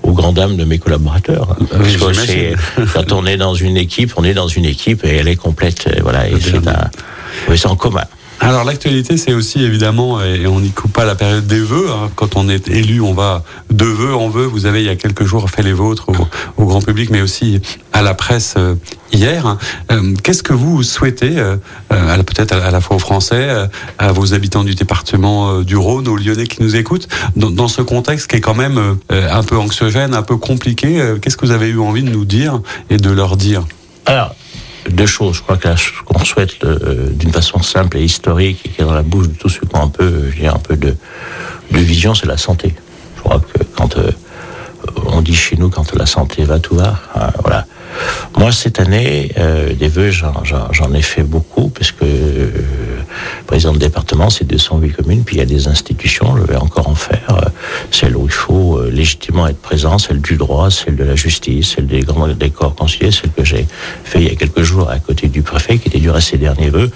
aux 0.04 0.14
grandes 0.14 0.36
dames 0.36 0.58
de 0.58 0.64
mes 0.64 0.80
collaborateurs. 0.80 1.56
Parce 1.70 1.96
que 1.96 2.94
quand 2.94 3.12
on 3.12 3.26
est 3.26 3.38
dans 3.38 3.54
une 3.54 3.78
équipe, 3.78 4.14
on 4.18 4.24
est 4.24 4.34
dans 4.34 4.48
une 4.48 4.66
équipe 4.66 5.04
et 5.06 5.18
elle 5.18 5.28
est 5.28 5.36
complète. 5.36 5.90
Voilà, 6.02 6.28
et 6.30 6.40
c'est 6.40 6.68
un, 6.68 6.90
oui, 7.50 7.58
c'est 7.58 7.68
en 7.68 7.76
commun. 7.76 8.04
Alors 8.42 8.64
l'actualité, 8.64 9.18
c'est 9.18 9.34
aussi 9.34 9.64
évidemment, 9.64 10.24
et 10.24 10.48
on 10.48 10.62
n'y 10.62 10.72
coupe 10.72 10.94
pas 10.94 11.04
la 11.04 11.16
période 11.16 11.46
des 11.46 11.60
vœux. 11.60 11.90
hein. 11.92 12.10
Quand 12.16 12.38
on 12.38 12.48
est 12.48 12.70
élu, 12.70 13.02
on 13.02 13.14
va 13.14 13.44
de 13.70 13.84
vœux 13.86 14.16
en 14.16 14.30
vœux. 14.30 14.46
Vous 14.46 14.66
avez 14.66 14.80
il 14.80 14.86
y 14.86 14.90
a 14.90 14.96
quelques 14.96 15.26
jours 15.26 15.50
fait 15.50 15.62
les 15.62 15.74
vôtres 15.74 16.08
au, 16.58 16.66
grand 16.66 16.82
public, 16.82 17.10
mais 17.10 17.22
aussi 17.22 17.62
à 17.92 18.02
la 18.02 18.14
presse 18.14 18.56
euh, 18.58 18.76
hier. 19.12 19.58
Euh, 19.92 20.14
Qu'est-ce 20.24 20.42
que 20.42 20.54
vous 20.54 20.84
souhaitez, 20.84 21.38
euh, 21.38 21.58
euh, 21.92 22.24
peut-être 22.24 22.54
à, 22.54 22.72
la 22.72 22.80
fois 22.80 22.96
aux 22.96 23.00
Français, 23.00 23.36
euh, 23.50 23.68
à 23.98 24.14
vos 24.14 24.34
habitants 24.34 24.64
du 24.64 24.74
département 24.74 25.62
du 25.62 25.76
Rhône, 25.76 26.08
aux 26.08 26.16
Lyonnais 26.16 26.48
qui 26.48 26.64
nous 26.64 26.78
écoutent, 26.78 27.10
dans, 27.36 27.68
ce 27.68 27.82
contexte 27.82 28.30
qui 28.30 28.38
est 28.38 28.42
quand 28.42 28.56
même 28.56 28.98
un 29.12 29.44
peu 29.44 29.58
anxiogène, 29.58 30.14
un 30.14 30.24
peu 30.24 30.38
compliqué 30.38 31.16
Qu'est-ce 31.22 31.36
que 31.36 31.46
vous 31.46 31.52
avez 31.52 31.68
eu 31.68 31.80
envie 31.80 32.04
de 32.04 32.10
nous 32.10 32.26
dire 32.26 32.62
et 32.90 32.98
de 32.98 33.12
leur 33.12 33.36
dire? 33.36 33.64
Alors, 34.06 34.34
deux 34.90 35.06
choses. 35.06 35.38
Je 35.38 35.42
crois 35.42 35.58
que 35.58 35.76
ce 35.76 35.90
qu'on 36.06 36.24
souhaite 36.26 36.64
euh, 36.64 37.10
d'une 37.12 37.32
façon 37.32 37.62
simple 37.62 37.98
et 37.98 38.04
historique 38.04 38.62
et 38.66 38.70
qui 38.70 38.82
est 38.82 38.86
dans 38.86 38.94
la 38.94 39.04
bouche 39.04 39.28
de 39.30 39.34
tous 39.36 39.50
ceux 39.50 39.62
qui 39.68 39.76
ont 39.76 39.84
un 39.84 39.88
peu, 39.90 40.30
dirais, 40.36 40.48
un 40.48 40.60
peu 40.60 40.76
de, 40.76 40.96
de 41.72 41.78
vision, 41.80 42.14
c'est 42.16 42.28
la 42.28 42.38
santé. 42.38 42.74
Je 43.18 43.22
crois 43.22 43.40
que 43.40 43.64
quand 43.76 43.98
euh, 43.98 44.12
on 45.06 45.22
dit 45.22 45.36
chez 45.36 45.56
nous, 45.58 45.70
quand 45.70 45.94
la 45.96 46.06
santé 46.06 46.44
va, 46.44 46.60
tout 46.60 46.76
va. 46.76 47.00
hein, 47.16 47.32
voilà. 47.44 47.66
Moi, 48.38 48.52
cette 48.52 48.80
année, 48.80 49.32
euh, 49.38 49.74
des 49.74 49.88
vœux, 49.90 50.12
j'en- 50.12 50.94
ai 50.94 51.02
fait 51.02 51.24
beaucoup, 51.24 51.70
parce 51.70 51.92
que 51.92 52.06
euh, 52.06 52.52
président 53.50 53.74
de 53.74 53.80
département, 53.80 54.30
c'est 54.30 54.46
208 54.46 54.92
communes, 54.92 55.24
puis 55.24 55.38
il 55.38 55.40
y 55.40 55.42
a 55.42 55.46
des 55.46 55.68
institutions, 55.68 56.38
je 56.38 56.44
vais 56.44 56.56
encore 56.56 56.88
en 56.88 56.94
faire, 56.94 57.32
euh, 57.32 57.50
celles 57.90 58.16
où 58.16 58.26
il 58.26 58.32
faut 58.32 58.78
euh, 58.78 58.92
légitimement 58.92 59.48
être 59.48 59.58
présent, 59.58 59.98
celle 59.98 60.22
du 60.22 60.38
droit, 60.38 60.70
celle 60.70 60.96
de 60.96 61.04
la 61.04 61.16
justice, 61.16 61.74
celle 61.76 61.88
des 61.88 62.02
grands 62.02 62.28
des 62.28 62.52
corps 62.52 62.76
conciliés, 62.76 63.10
celle 63.10 63.32
que 63.32 63.44
j'ai 63.44 63.66
fait 64.04 64.22
il 64.22 64.28
y 64.28 64.32
a 64.32 64.36
quelques 64.36 64.62
jours 64.62 64.92
à 64.92 65.00
côté 65.00 65.30
du 65.30 65.42
préfet, 65.42 65.80
qui 65.80 65.88
était 65.88 65.98
du 65.98 66.12
reste 66.12 66.30
ses 66.30 66.38
derniers 66.38 66.70
vœux. 66.70 66.92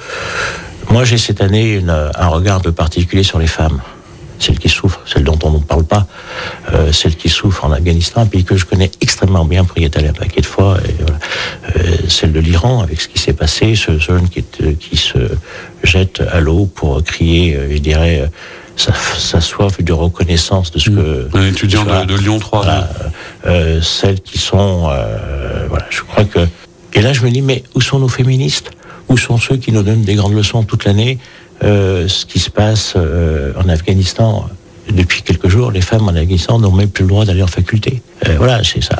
Moi, 0.91 1.05
j'ai 1.05 1.17
cette 1.17 1.41
année 1.41 1.81
un 1.87 2.27
regard 2.27 2.57
un 2.57 2.59
peu 2.59 2.71
particulier 2.71 3.23
sur 3.23 3.39
les 3.39 3.47
femmes. 3.47 3.81
Celles 4.39 4.59
qui 4.59 4.69
souffrent, 4.69 5.01
celles 5.05 5.23
dont 5.23 5.39
on 5.43 5.51
ne 5.51 5.59
parle 5.59 5.85
pas, 5.85 6.07
euh, 6.73 6.91
celles 6.91 7.15
qui 7.15 7.29
souffrent 7.29 7.65
en 7.65 7.71
Afghanistan, 7.71 8.21
un 8.21 8.25
pays 8.25 8.43
que 8.43 8.57
je 8.57 8.65
connais 8.65 8.91
extrêmement 9.01 9.45
bien 9.45 9.63
pour 9.63 9.77
y 9.77 9.85
être 9.85 9.97
allé 9.97 10.09
un 10.09 10.13
paquet 10.13 10.41
de 10.41 10.45
fois. 10.45 10.77
Et 10.87 10.95
voilà. 10.99 11.19
Euh, 11.77 11.95
celle 12.09 12.31
de 12.31 12.39
l'Iran, 12.39 12.81
avec 12.81 13.01
ce 13.01 13.07
qui 13.07 13.19
s'est 13.19 13.33
passé, 13.33 13.75
ce 13.75 13.97
jeune 13.97 14.29
qui, 14.29 14.39
est, 14.39 14.61
euh, 14.61 14.73
qui 14.79 14.97
se 14.97 15.17
jette 15.83 16.21
à 16.31 16.39
l'eau 16.39 16.65
pour 16.65 17.03
crier, 17.03 17.55
euh, 17.55 17.67
je 17.71 17.77
dirais, 17.77 18.29
sa, 18.75 18.93
sa 18.93 19.41
soif 19.41 19.81
de 19.81 19.93
reconnaissance 19.93 20.71
de 20.71 20.79
ce 20.79 20.89
que... 20.89 21.29
Un 21.33 21.47
étudiant 21.47 21.83
de, 21.83 22.05
de 22.05 22.15
Lyon 22.15 22.39
3. 22.39 22.63
Voilà, 22.63 22.89
euh, 23.45 23.81
celles 23.81 24.21
qui 24.21 24.37
sont, 24.37 24.89
voilà, 25.69 25.85
je 25.89 26.01
crois 26.01 26.25
que. 26.25 26.39
Et 26.93 27.01
là, 27.01 27.13
je 27.13 27.21
me 27.21 27.31
dis, 27.31 27.41
mais 27.41 27.63
où 27.75 27.81
sont 27.81 27.99
nos 27.99 28.07
féministes? 28.07 28.71
Où 29.09 29.17
sont 29.17 29.37
ceux 29.37 29.57
qui 29.57 29.71
nous 29.71 29.83
donnent 29.83 30.03
des 30.03 30.15
grandes 30.15 30.33
leçons 30.33 30.63
toute 30.63 30.85
l'année? 30.85 31.19
Euh, 31.63 32.07
Ce 32.07 32.25
qui 32.25 32.39
se 32.39 32.49
passe 32.49 32.93
euh, 32.95 33.53
en 33.63 33.69
Afghanistan 33.69 34.47
depuis 34.91 35.21
quelques 35.21 35.47
jours, 35.47 35.71
les 35.71 35.81
femmes 35.81 36.03
en 36.03 36.09
Afghanistan 36.15 36.59
n'ont 36.59 36.71
même 36.71 36.89
plus 36.89 37.03
le 37.03 37.09
droit 37.09 37.23
d'aller 37.25 37.41
en 37.43 37.47
faculté. 37.47 38.01
Euh, 38.27 38.35
voilà, 38.37 38.61
c'est 38.63 38.83
ça. 38.83 38.97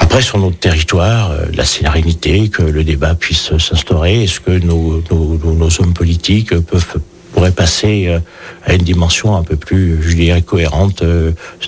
Après, 0.00 0.20
sur 0.22 0.38
notre 0.38 0.58
territoire, 0.58 1.30
la 1.54 1.64
sérénité, 1.64 2.48
que 2.48 2.62
le 2.62 2.82
débat 2.82 3.14
puisse 3.14 3.56
s'instaurer, 3.58 4.24
est-ce 4.24 4.40
que 4.40 4.50
nos, 4.50 5.02
nos, 5.10 5.38
nos- 5.38 5.52
nos 5.54 5.68
hommes 5.80 5.94
politiques 5.94 6.58
peuvent 6.58 6.86
pourraient 7.32 7.52
passer 7.52 8.18
à 8.64 8.72
une 8.74 8.82
dimension 8.82 9.36
un 9.36 9.42
peu 9.42 9.56
plus, 9.56 10.02
je 10.02 10.14
dirais, 10.16 10.40
cohérente 10.42 11.02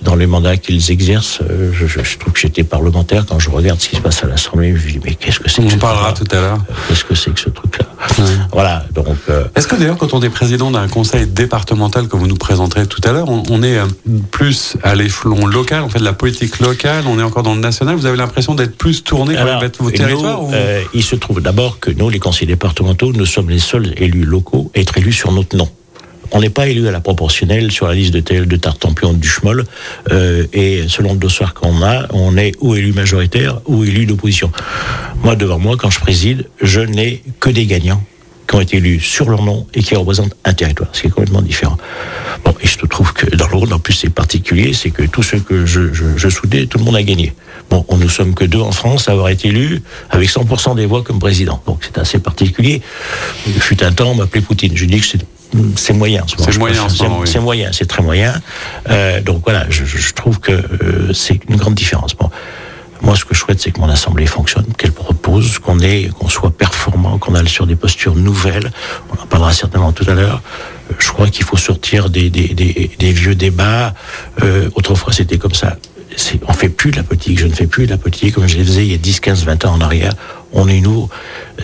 dans 0.02 0.16
les 0.16 0.26
mandats 0.26 0.56
qu'ils 0.56 0.90
exercent? 0.90 1.40
Je, 1.72 1.86
je- 1.86 2.02
je 2.02 2.18
trouve 2.18 2.32
que 2.32 2.40
j'étais 2.40 2.64
parlementaire 2.64 3.26
quand 3.26 3.38
je 3.38 3.50
regarde 3.50 3.78
ce 3.80 3.88
qui 3.90 3.96
se 3.96 4.00
passe 4.00 4.24
à 4.24 4.26
l'Assemblée. 4.28 4.74
Je 4.76 4.86
me 4.86 4.92
dis 4.92 5.00
mais 5.04 5.14
qu'est-ce 5.14 5.38
que 5.40 5.48
c'est 5.50 5.60
On 5.60 5.66
que 5.66 5.68
en 5.68 5.74
ce 5.74 5.76
parlera 5.78 6.12
tout 6.14 6.24
à 6.32 6.40
l'heure. 6.40 6.58
Qu'est-ce 6.88 7.04
que 7.04 7.14
c'est 7.14 7.32
que 7.32 7.40
ce 7.40 7.50
truc-là? 7.50 7.86
Voilà. 8.52 8.84
Donc 8.94 9.06
euh, 9.28 9.44
Est-ce 9.54 9.66
que 9.68 9.76
d'ailleurs, 9.76 9.96
quand 9.98 10.14
on 10.14 10.20
est 10.22 10.30
président 10.30 10.70
d'un 10.70 10.88
conseil 10.88 11.26
départemental 11.26 12.08
que 12.08 12.16
vous 12.16 12.26
nous 12.26 12.36
présenterez 12.36 12.86
tout 12.86 13.00
à 13.04 13.12
l'heure, 13.12 13.28
on, 13.28 13.42
on 13.50 13.62
est 13.62 13.78
euh, 13.78 13.86
plus 14.30 14.76
à 14.82 14.94
l'échelon 14.94 15.46
local, 15.46 15.82
on 15.84 15.88
fait 15.88 15.98
de 15.98 16.04
la 16.04 16.12
politique 16.12 16.58
locale, 16.60 17.04
on 17.06 17.18
est 17.18 17.22
encore 17.22 17.42
dans 17.42 17.54
le 17.54 17.60
national. 17.60 17.96
Vous 17.96 18.06
avez 18.06 18.16
l'impression 18.16 18.54
d'être 18.54 18.76
plus 18.76 19.04
tourné 19.04 19.34
nous, 19.44 19.90
territoires 20.08 20.44
ou- 20.44 20.52
euh, 20.52 20.82
il 20.94 21.02
se 21.02 21.16
trouve 21.16 21.40
d'abord 21.40 21.78
que 21.80 21.90
nous, 21.90 22.08
les 22.10 22.18
conseillers 22.18 22.46
départementaux, 22.46 23.12
nous 23.12 23.26
sommes 23.26 23.50
les 23.50 23.58
seuls 23.58 23.92
élus 23.96 24.24
locaux 24.24 24.70
à 24.74 24.80
être 24.80 24.96
élus 24.98 25.12
sur 25.12 25.32
notre 25.32 25.56
nom. 25.56 25.68
On 26.32 26.40
n'est 26.40 26.50
pas 26.50 26.68
élu 26.68 26.86
à 26.88 26.90
la 26.90 27.00
proportionnelle 27.00 27.70
sur 27.72 27.86
la 27.88 27.94
liste 27.94 28.12
de, 28.12 28.20
tel- 28.20 28.46
de 28.46 28.56
Tartampion 28.56 29.12
du 29.12 29.28
Schmoll. 29.28 29.64
euh, 30.12 30.44
et 30.52 30.84
selon 30.88 31.12
le 31.14 31.18
dossier 31.18 31.46
qu'on 31.54 31.82
a, 31.82 32.06
on 32.12 32.36
est 32.36 32.54
ou 32.60 32.74
élu 32.74 32.92
majoritaire 32.92 33.60
ou 33.66 33.84
élu 33.84 34.06
d'opposition. 34.06 34.50
Moi, 35.22 35.36
devant 35.36 35.58
moi, 35.58 35.76
quand 35.78 35.90
je 35.90 36.00
préside, 36.00 36.46
je 36.60 36.80
n'ai 36.80 37.22
que 37.40 37.50
des 37.50 37.66
gagnants 37.66 38.02
qui 38.46 38.54
ont 38.54 38.60
été 38.62 38.78
élus 38.78 39.00
sur 39.00 39.28
leur 39.28 39.42
nom 39.42 39.66
et 39.74 39.82
qui 39.82 39.94
représentent 39.94 40.34
un 40.46 40.54
territoire, 40.54 40.88
ce 40.92 41.02
qui 41.02 41.06
est 41.08 41.10
complètement 41.10 41.42
différent. 41.42 41.76
Bon, 42.44 42.54
et 42.62 42.66
je 42.66 42.78
te 42.78 42.86
trouve 42.86 43.12
que 43.12 43.34
dans 43.36 43.46
Rhône, 43.46 43.72
en 43.74 43.78
plus, 43.78 43.92
c'est 43.92 44.08
particulier, 44.08 44.72
c'est 44.72 44.88
que 44.90 45.02
tous 45.02 45.22
ceux 45.22 45.40
que 45.40 45.66
je 45.66 46.28
soudais, 46.30 46.64
tout 46.66 46.78
le 46.78 46.84
monde 46.84 46.96
a 46.96 47.02
gagné. 47.02 47.34
Bon, 47.68 47.84
on 47.88 47.98
nous 47.98 48.08
sommes 48.08 48.34
que 48.34 48.44
deux 48.46 48.60
en 48.60 48.72
France 48.72 49.08
à 49.08 49.12
avoir 49.12 49.28
été 49.28 49.48
élus 49.48 49.82
avec 50.08 50.30
100% 50.30 50.76
des 50.76 50.86
voix 50.86 51.02
comme 51.02 51.18
président. 51.18 51.62
Donc 51.66 51.80
c'est 51.82 51.98
assez 51.98 52.18
particulier. 52.20 52.80
Il 53.46 53.60
fut 53.60 53.82
un 53.84 53.92
temps, 53.92 54.12
on 54.12 54.14
m'appelait 54.14 54.40
Poutine. 54.40 54.72
Je 54.74 54.86
dis 54.86 54.98
que 55.00 55.06
c'est 55.06 55.20
c'est 55.76 55.92
moyen. 55.92 56.24
ce. 56.26 56.36
C'est 56.42 56.52
Je 56.52 56.58
moyen 56.58 56.82
en 56.82 56.88
ce 56.88 57.02
oui. 57.04 57.26
C'est 57.26 57.40
moyen, 57.40 57.70
c'est 57.72 57.86
très 57.86 58.02
moyen. 58.02 58.34
Euh, 58.90 59.20
donc 59.22 59.42
voilà, 59.44 59.66
je, 59.70 59.84
je- 59.84 59.98
je 59.98 60.12
trouve 60.14 60.40
que 60.40 60.52
euh, 60.52 61.12
c'est 61.12 61.40
une 61.48 61.56
grande 61.56 61.74
différence. 61.74 62.14
Bon, 62.14 62.30
moi, 63.00 63.14
ce 63.16 63.24
que 63.24 63.34
je 63.34 63.38
souhaite, 63.40 63.60
c'est 63.60 63.70
que 63.70 63.80
mon 63.80 63.88
assemblée 63.88 64.26
fonctionne, 64.26 64.66
qu'elle 64.76 64.92
propose, 64.92 65.58
qu'on 65.60 65.78
ait, 65.80 66.10
qu'on 66.18 66.28
soit 66.28 66.50
performant, 66.50 67.18
qu'on 67.18 67.34
aille 67.34 67.48
sur 67.48 67.66
des 67.66 67.76
postures 67.76 68.16
nouvelles. 68.16 68.70
On 69.16 69.22
en 69.22 69.26
parlera 69.26 69.52
certainement 69.52 69.92
tout 69.92 70.04
à 70.10 70.14
l'heure. 70.14 70.42
Euh, 70.90 70.94
Je 70.98 71.08
crois 71.08 71.28
qu'il 71.28 71.44
faut 71.44 71.56
sortir 71.56 72.10
des, 72.10 72.28
des, 72.28 72.48
des, 72.48 72.90
des 72.98 73.12
vieux 73.12 73.34
débats. 73.36 73.94
Euh, 74.42 74.68
autrefois, 74.74 75.12
c'était 75.12 75.38
comme 75.38 75.54
ça. 75.54 75.76
On 76.46 76.52
fait 76.52 76.68
plus 76.68 76.90
de 76.90 76.96
la 76.96 77.02
politique. 77.02 77.38
Je 77.38 77.46
ne 77.46 77.52
fais 77.52 77.66
plus 77.66 77.86
de 77.86 77.90
la 77.90 77.98
politique 77.98 78.34
comme 78.34 78.46
je 78.46 78.58
le 78.58 78.64
faisais 78.64 78.84
il 78.84 78.92
y 78.92 78.94
a 78.94 78.98
10, 78.98 79.20
15, 79.20 79.44
20 79.44 79.64
ans 79.66 79.74
en 79.74 79.80
arrière. 79.80 80.12
On 80.52 80.68
est 80.68 80.80
nouveau. 80.80 81.08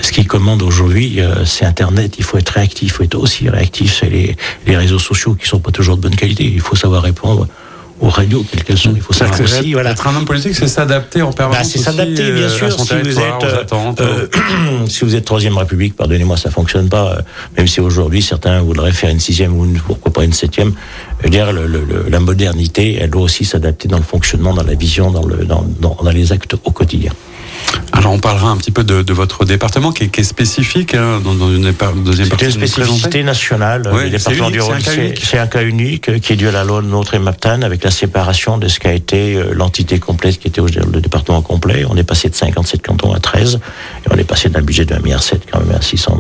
Ce 0.01 0.13
qui 0.13 0.25
commande 0.25 0.63
aujourd'hui, 0.63 1.21
euh, 1.21 1.45
c'est 1.45 1.65
Internet. 1.65 2.17
Il 2.19 2.25
faut 2.25 2.39
être 2.39 2.51
réactif. 2.51 2.89
Il 2.89 2.91
faut 2.91 3.03
être 3.05 3.15
aussi 3.15 3.49
réactif. 3.49 3.97
C'est 4.01 4.11
les, 4.11 4.37
les 4.67 4.77
réseaux 4.77 4.99
sociaux 4.99 5.35
qui 5.35 5.49
sont 5.49 5.61
pas 5.61 5.71
toujours 5.71 5.97
de 5.97 6.03
bonne 6.03 6.17
qualité. 6.17 6.45
Il 6.45 6.61
faut 6.61 6.77
savoir 6.77 7.03
répondre 7.03 7.49
aux 8.01 8.09
radios, 8.09 8.45
quelles 8.51 8.65
qu'elles 8.65 8.79
sont. 8.79 8.93
Il 8.95 9.01
faut 9.01 9.13
savoir 9.13 9.41
aussi, 9.41 9.73
voilà. 9.73 9.93
Être 9.93 10.07
un 10.09 10.17
homme 10.17 10.25
politique, 10.25 10.55
c'est 10.55 10.67
s'adapter 10.69 11.23
en 11.23 11.33
permanence. 11.33 11.65
Bah, 11.65 11.71
c'est 11.73 11.79
s'adapter, 11.79 12.33
bien 12.33 12.43
euh, 12.45 12.49
sûr. 12.49 12.73
Si 12.73 12.95
vous 12.95 13.19
êtes, 13.19 13.45
euh, 13.45 13.61
attentes. 13.61 14.01
euh, 14.01 14.27
si 14.89 15.05
vous 15.05 15.15
êtes 15.15 15.25
troisième 15.25 15.57
République, 15.57 15.95
pardonnez-moi, 15.97 16.37
ça 16.37 16.51
fonctionne 16.51 16.89
pas. 16.89 17.13
euh, 17.19 17.23
Même 17.57 17.67
si 17.69 17.81
aujourd'hui 17.81 18.21
certains 18.23 18.61
voudraient 18.63 18.93
faire 18.93 19.11
une 19.11 19.21
sixième 19.21 19.57
ou 19.57 19.65
une, 19.65 19.79
pourquoi 19.81 20.13
pas 20.13 20.25
une 20.25 20.33
septième. 20.33 20.73
Je 21.21 21.25
veux 21.25 21.31
dire, 21.31 21.53
le- 21.53 21.67
le- 21.67 21.85
le- 21.85 22.07
la 22.09 22.21
modernité, 22.21 22.99
elle 23.01 23.11
doit 23.11 23.23
aussi 23.23 23.45
s'adapter 23.45 23.89
dans 23.89 23.99
le 23.99 24.03
fonctionnement, 24.03 24.53
dans 24.55 24.65
la 24.65 24.75
vision, 24.75 25.11
dans, 25.11 25.25
le, 25.27 25.45
dans, 25.45 25.65
dans, 25.81 25.97
dans 26.03 26.11
les 26.11 26.33
actes 26.33 26.55
au 26.65 26.71
quotidien. 26.71 27.13
Alors, 27.93 28.13
on 28.13 28.19
parlera 28.19 28.49
un 28.51 28.57
petit 28.57 28.71
peu 28.73 28.83
de, 28.85 29.03
de 29.03 29.13
votre 29.13 29.45
département 29.45 29.93
qui 29.93 30.05
est, 30.05 30.09
qui 30.09 30.21
est 30.21 30.25
spécifique 30.25 30.95
hein, 30.95 31.21
dans, 31.25 31.35
dans 31.35 31.51
une 31.51 31.73
deuxième 32.05 32.27
C'est 32.27 32.31
partie. 32.31 32.45
une 32.47 32.51
nous 32.51 32.59
présenter. 32.59 32.67
spécificité 32.69 33.23
nationale 33.23 33.83
du 33.83 34.11
département 34.11 34.47
c'est 34.47 34.53
du 34.53 34.61
Rhône. 34.61 34.77
c'est 34.81 34.91
un 34.91 34.93
cas 34.95 34.97
C'est 34.97 35.05
unique. 35.07 35.21
c'est 35.25 35.39
un 35.39 35.47
cas 35.47 35.63
unique 35.63 36.09
euh, 36.09 36.19
qui 36.19 36.33
est 36.33 36.37
dû 36.37 36.49
à 36.49 36.53
la 36.53 36.65
loi 36.65 36.83
de 36.83 36.87
notre 36.89 37.15
et 37.15 37.19
Maptan 37.19 37.63
avec 37.63 37.85
la 37.85 37.91
séparation 37.91 38.59
de 38.59 38.69
ce 38.69 38.81
qu'a 38.81 38.93
été 38.93 39.37
euh, 39.37 39.53
l'entité 39.55 39.99
complète 40.01 40.39
qui 40.39 40.49
était 40.49 40.61
le 40.61 41.01
département 41.01 41.41
complet. 41.41 41.85
On 41.89 41.97
est 41.97 42.03
passé 42.05 42.29
de 42.29 42.35
57 42.35 42.83
cantons 42.85 43.13
à 43.15 43.21
13 43.21 43.55
et 43.55 44.09
on 44.13 44.17
est 44.19 44.25
passé 44.25 44.49
d'un 44.49 44.63
budget 44.63 44.85
de 44.85 44.95
1,7 44.95 45.03
milliard 45.03 45.23
quand 45.53 45.61
même 45.61 45.77
à 45.77 45.81
600, 45.81 46.19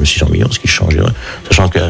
euh, 0.00 0.04
600 0.04 0.28
millions, 0.30 0.50
ce 0.52 0.60
qui 0.60 0.68
change. 0.68 0.96
euh, 0.96 1.04
Sachant 1.50 1.68
que 1.68 1.80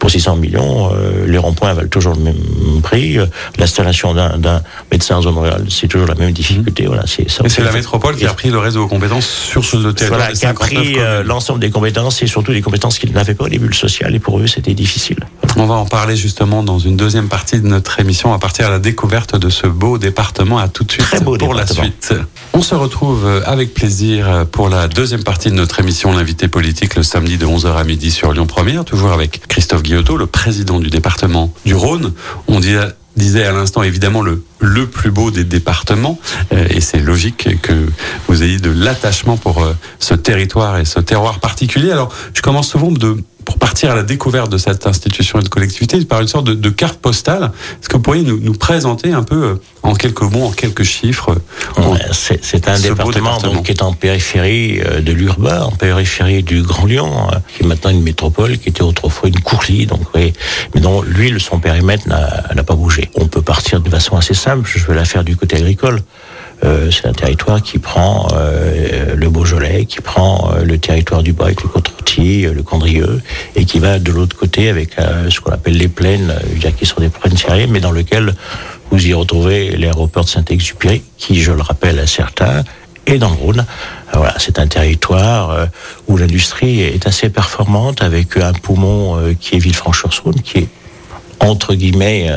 pour 0.00 0.10
600 0.10 0.36
millions, 0.36 0.90
euh, 0.92 1.26
les 1.26 1.38
ronds-points 1.38 1.74
valent 1.74 1.88
toujours 1.88 2.14
le 2.14 2.22
même 2.22 2.80
prix. 2.82 3.18
L'installation 3.58 4.14
d'un 4.14 4.62
médecin 4.90 5.16
en 5.16 5.22
zone 5.22 5.38
rurale, 5.38 5.66
c'est 5.68 5.86
toujours 5.86 6.08
la 6.08 6.14
même 6.14 6.32
difficulté. 6.32 6.86
Voilà, 6.86 7.04
c'est 7.06 7.26
c'est 7.28 7.62
la 7.62 7.70
métropole 7.70 8.16
qui 8.16 8.26
a 8.26 8.32
pris 8.32 8.50
le 8.50 8.58
réseau 8.58 8.84
de 8.84 8.88
compétences 8.88 9.26
sur 9.26 9.64
ce 9.64 9.76
territoire. 9.76 10.20
Voilà, 10.20 10.32
qui 10.32 10.46
a 10.46 10.54
pris 10.54 10.94
euh, 10.98 11.22
l'ensemble 11.22 11.60
des 11.60 11.70
compétences 11.70 12.22
et 12.22 12.26
surtout 12.26 12.52
des 12.52 12.62
compétences 12.62 12.98
qu'ils 12.98 13.12
n'avaient 13.12 13.34
pas 13.34 13.44
au 13.44 13.48
début 13.48 13.68
le 13.68 13.74
social. 13.74 14.14
Et 14.14 14.18
pour 14.18 14.40
eux, 14.40 14.46
c'était 14.46 14.74
difficile. 14.74 15.18
On 15.56 15.66
va 15.66 15.74
en 15.74 15.84
parler 15.84 16.16
justement 16.16 16.62
dans 16.62 16.78
une 16.78 16.96
deuxième 16.96 17.28
partie 17.28 17.60
de 17.60 17.66
notre 17.66 18.00
émission 18.00 18.32
à 18.32 18.38
partir 18.38 18.68
de 18.68 18.72
la 18.72 18.78
découverte 18.78 19.36
de 19.36 19.50
ce 19.50 19.66
beau 19.66 19.98
département. 19.98 20.58
À 20.58 20.68
tout 20.68 20.84
de 20.84 20.92
suite 20.92 21.04
Très 21.04 21.20
beau 21.20 21.36
pour 21.36 21.52
la 21.52 21.66
suite. 21.66 22.14
On 22.54 22.62
se 22.62 22.74
retrouve 22.74 23.42
avec 23.44 23.74
plaisir 23.74 24.46
pour 24.50 24.70
la 24.70 24.88
deuxième 24.88 25.24
partie 25.24 25.50
de 25.50 25.54
notre 25.54 25.78
émission, 25.78 26.12
l'invité 26.12 26.48
politique, 26.48 26.96
le 26.96 27.02
samedi 27.02 27.36
de 27.36 27.46
11h 27.46 27.76
à 27.76 27.84
midi 27.84 28.10
sur 28.10 28.32
Lyon 28.32 28.46
Première, 28.46 28.84
toujours 28.84 29.12
avec 29.12 29.46
Christophe 29.48 29.82
Le 29.90 30.26
président 30.26 30.78
du 30.78 30.88
département 30.88 31.52
du 31.66 31.74
Rhône. 31.74 32.12
On 32.46 32.60
disait 32.60 33.44
à 33.44 33.50
l'instant 33.50 33.82
évidemment 33.82 34.22
le, 34.22 34.44
le 34.60 34.86
plus 34.86 35.10
beau 35.10 35.32
des 35.32 35.42
départements 35.42 36.18
euh, 36.52 36.64
et 36.70 36.80
c'est 36.80 37.00
logique 37.00 37.60
que 37.60 37.86
vous 38.28 38.42
ayez 38.44 38.58
de 38.58 38.70
l'attachement 38.70 39.36
pour 39.36 39.64
euh, 39.64 39.74
ce 39.98 40.14
territoire 40.14 40.78
et 40.78 40.84
ce 40.84 41.00
terroir 41.00 41.40
particulier. 41.40 41.90
Alors 41.90 42.12
je 42.34 42.40
commence 42.40 42.68
souvent 42.68 42.92
de 42.92 43.16
pour 43.50 43.58
partir 43.58 43.90
à 43.90 43.96
la 43.96 44.04
découverte 44.04 44.48
de 44.48 44.58
cette 44.58 44.86
institution 44.86 45.40
et 45.40 45.42
de 45.42 45.48
collectivité 45.48 46.04
par 46.04 46.20
une 46.20 46.28
sorte 46.28 46.46
de, 46.46 46.54
de 46.54 46.70
carte 46.70 47.00
postale. 47.00 47.50
Est-ce 47.80 47.88
que 47.88 47.96
vous 47.96 48.02
pourriez 48.02 48.22
nous, 48.22 48.38
nous, 48.38 48.52
présenter 48.52 49.12
un 49.12 49.24
peu, 49.24 49.42
euh, 49.42 49.54
en 49.82 49.94
quelques 49.94 50.22
mots, 50.22 50.44
en 50.44 50.52
quelques 50.52 50.84
chiffres 50.84 51.36
C'est 52.12 52.68
un 52.68 52.78
département, 52.78 53.38
Donc, 53.38 53.64
qui 53.64 53.72
est 53.72 53.82
en 53.82 53.92
périphérie 53.92 54.80
euh, 54.80 55.00
de 55.00 55.10
l'urbain, 55.10 55.62
en 55.62 55.72
périphérie 55.72 56.44
du 56.44 56.62
Grand 56.62 56.86
Lyon, 56.86 57.10
euh, 57.32 57.38
qui 57.56 57.64
est 57.64 57.66
maintenant 57.66 57.90
une 57.90 58.04
métropole, 58.04 58.56
qui 58.56 58.68
était 58.68 58.82
autrefois 58.82 59.28
une 59.28 59.40
courlie, 59.40 59.86
donc 59.86 60.02
oui, 60.14 60.32
mais 60.72 60.80
dont 60.80 61.02
lui, 61.02 61.34
son 61.40 61.58
périmètre 61.58 62.06
n'a 62.06 62.62
pas 62.62 62.76
bougé. 62.76 63.10
On 63.16 63.26
peut 63.26 63.42
partir 63.42 63.80
de 63.80 63.90
façon 63.90 64.16
assez 64.16 64.34
simple, 64.34 64.70
je 64.72 64.86
vais 64.86 64.94
la 64.94 65.04
faire 65.04 65.24
du 65.24 65.36
côté 65.36 65.56
agricole. 65.56 66.02
Euh, 66.62 66.90
c'est 66.90 67.06
un 67.06 67.12
territoire 67.12 67.62
qui 67.62 67.78
prend 67.78 68.28
euh, 68.34 69.14
le 69.14 69.30
Beaujolais, 69.30 69.86
qui 69.86 70.00
prend 70.00 70.52
euh, 70.52 70.64
le 70.64 70.78
territoire 70.78 71.22
du 71.22 71.32
Bas 71.32 71.46
avec 71.46 71.62
le 71.62 71.68
Cotretier, 71.68 72.50
le 72.52 72.62
Condrieux, 72.62 73.22
et 73.56 73.64
qui 73.64 73.78
va 73.78 73.98
de 73.98 74.12
l'autre 74.12 74.36
côté 74.36 74.68
avec 74.68 74.96
ce 75.28 75.40
qu'on 75.40 75.52
appelle 75.52 75.76
les 75.76 75.88
plaines, 75.88 76.34
qui 76.76 76.86
sont 76.86 77.00
des 77.00 77.08
plaines 77.08 77.36
sérieuses, 77.36 77.70
mais 77.70 77.80
dans 77.80 77.92
lequel 77.92 78.34
vous 78.90 79.06
y 79.06 79.14
retrouvez 79.14 79.76
l'aéroport 79.76 80.24
de 80.24 80.28
Saint-Exupéry, 80.28 81.02
qui, 81.16 81.40
je 81.40 81.52
le 81.52 81.62
rappelle 81.62 81.98
à 81.98 82.06
certains, 82.06 82.64
est 83.06 83.18
dans 83.18 83.30
le 83.30 83.36
Rhône. 83.36 83.64
Voilà, 84.12 84.34
c'est 84.38 84.58
un 84.58 84.66
territoire 84.66 85.68
où 86.08 86.16
l'industrie 86.16 86.80
est 86.80 87.06
assez 87.06 87.30
performante, 87.30 88.02
avec 88.02 88.36
un 88.36 88.52
poumon 88.52 89.34
qui 89.38 89.56
est 89.56 89.58
Villefranche-sur-Saône, 89.58 90.40
qui 90.42 90.58
est 90.58 90.68
entre 91.38 91.74
guillemets 91.74 92.28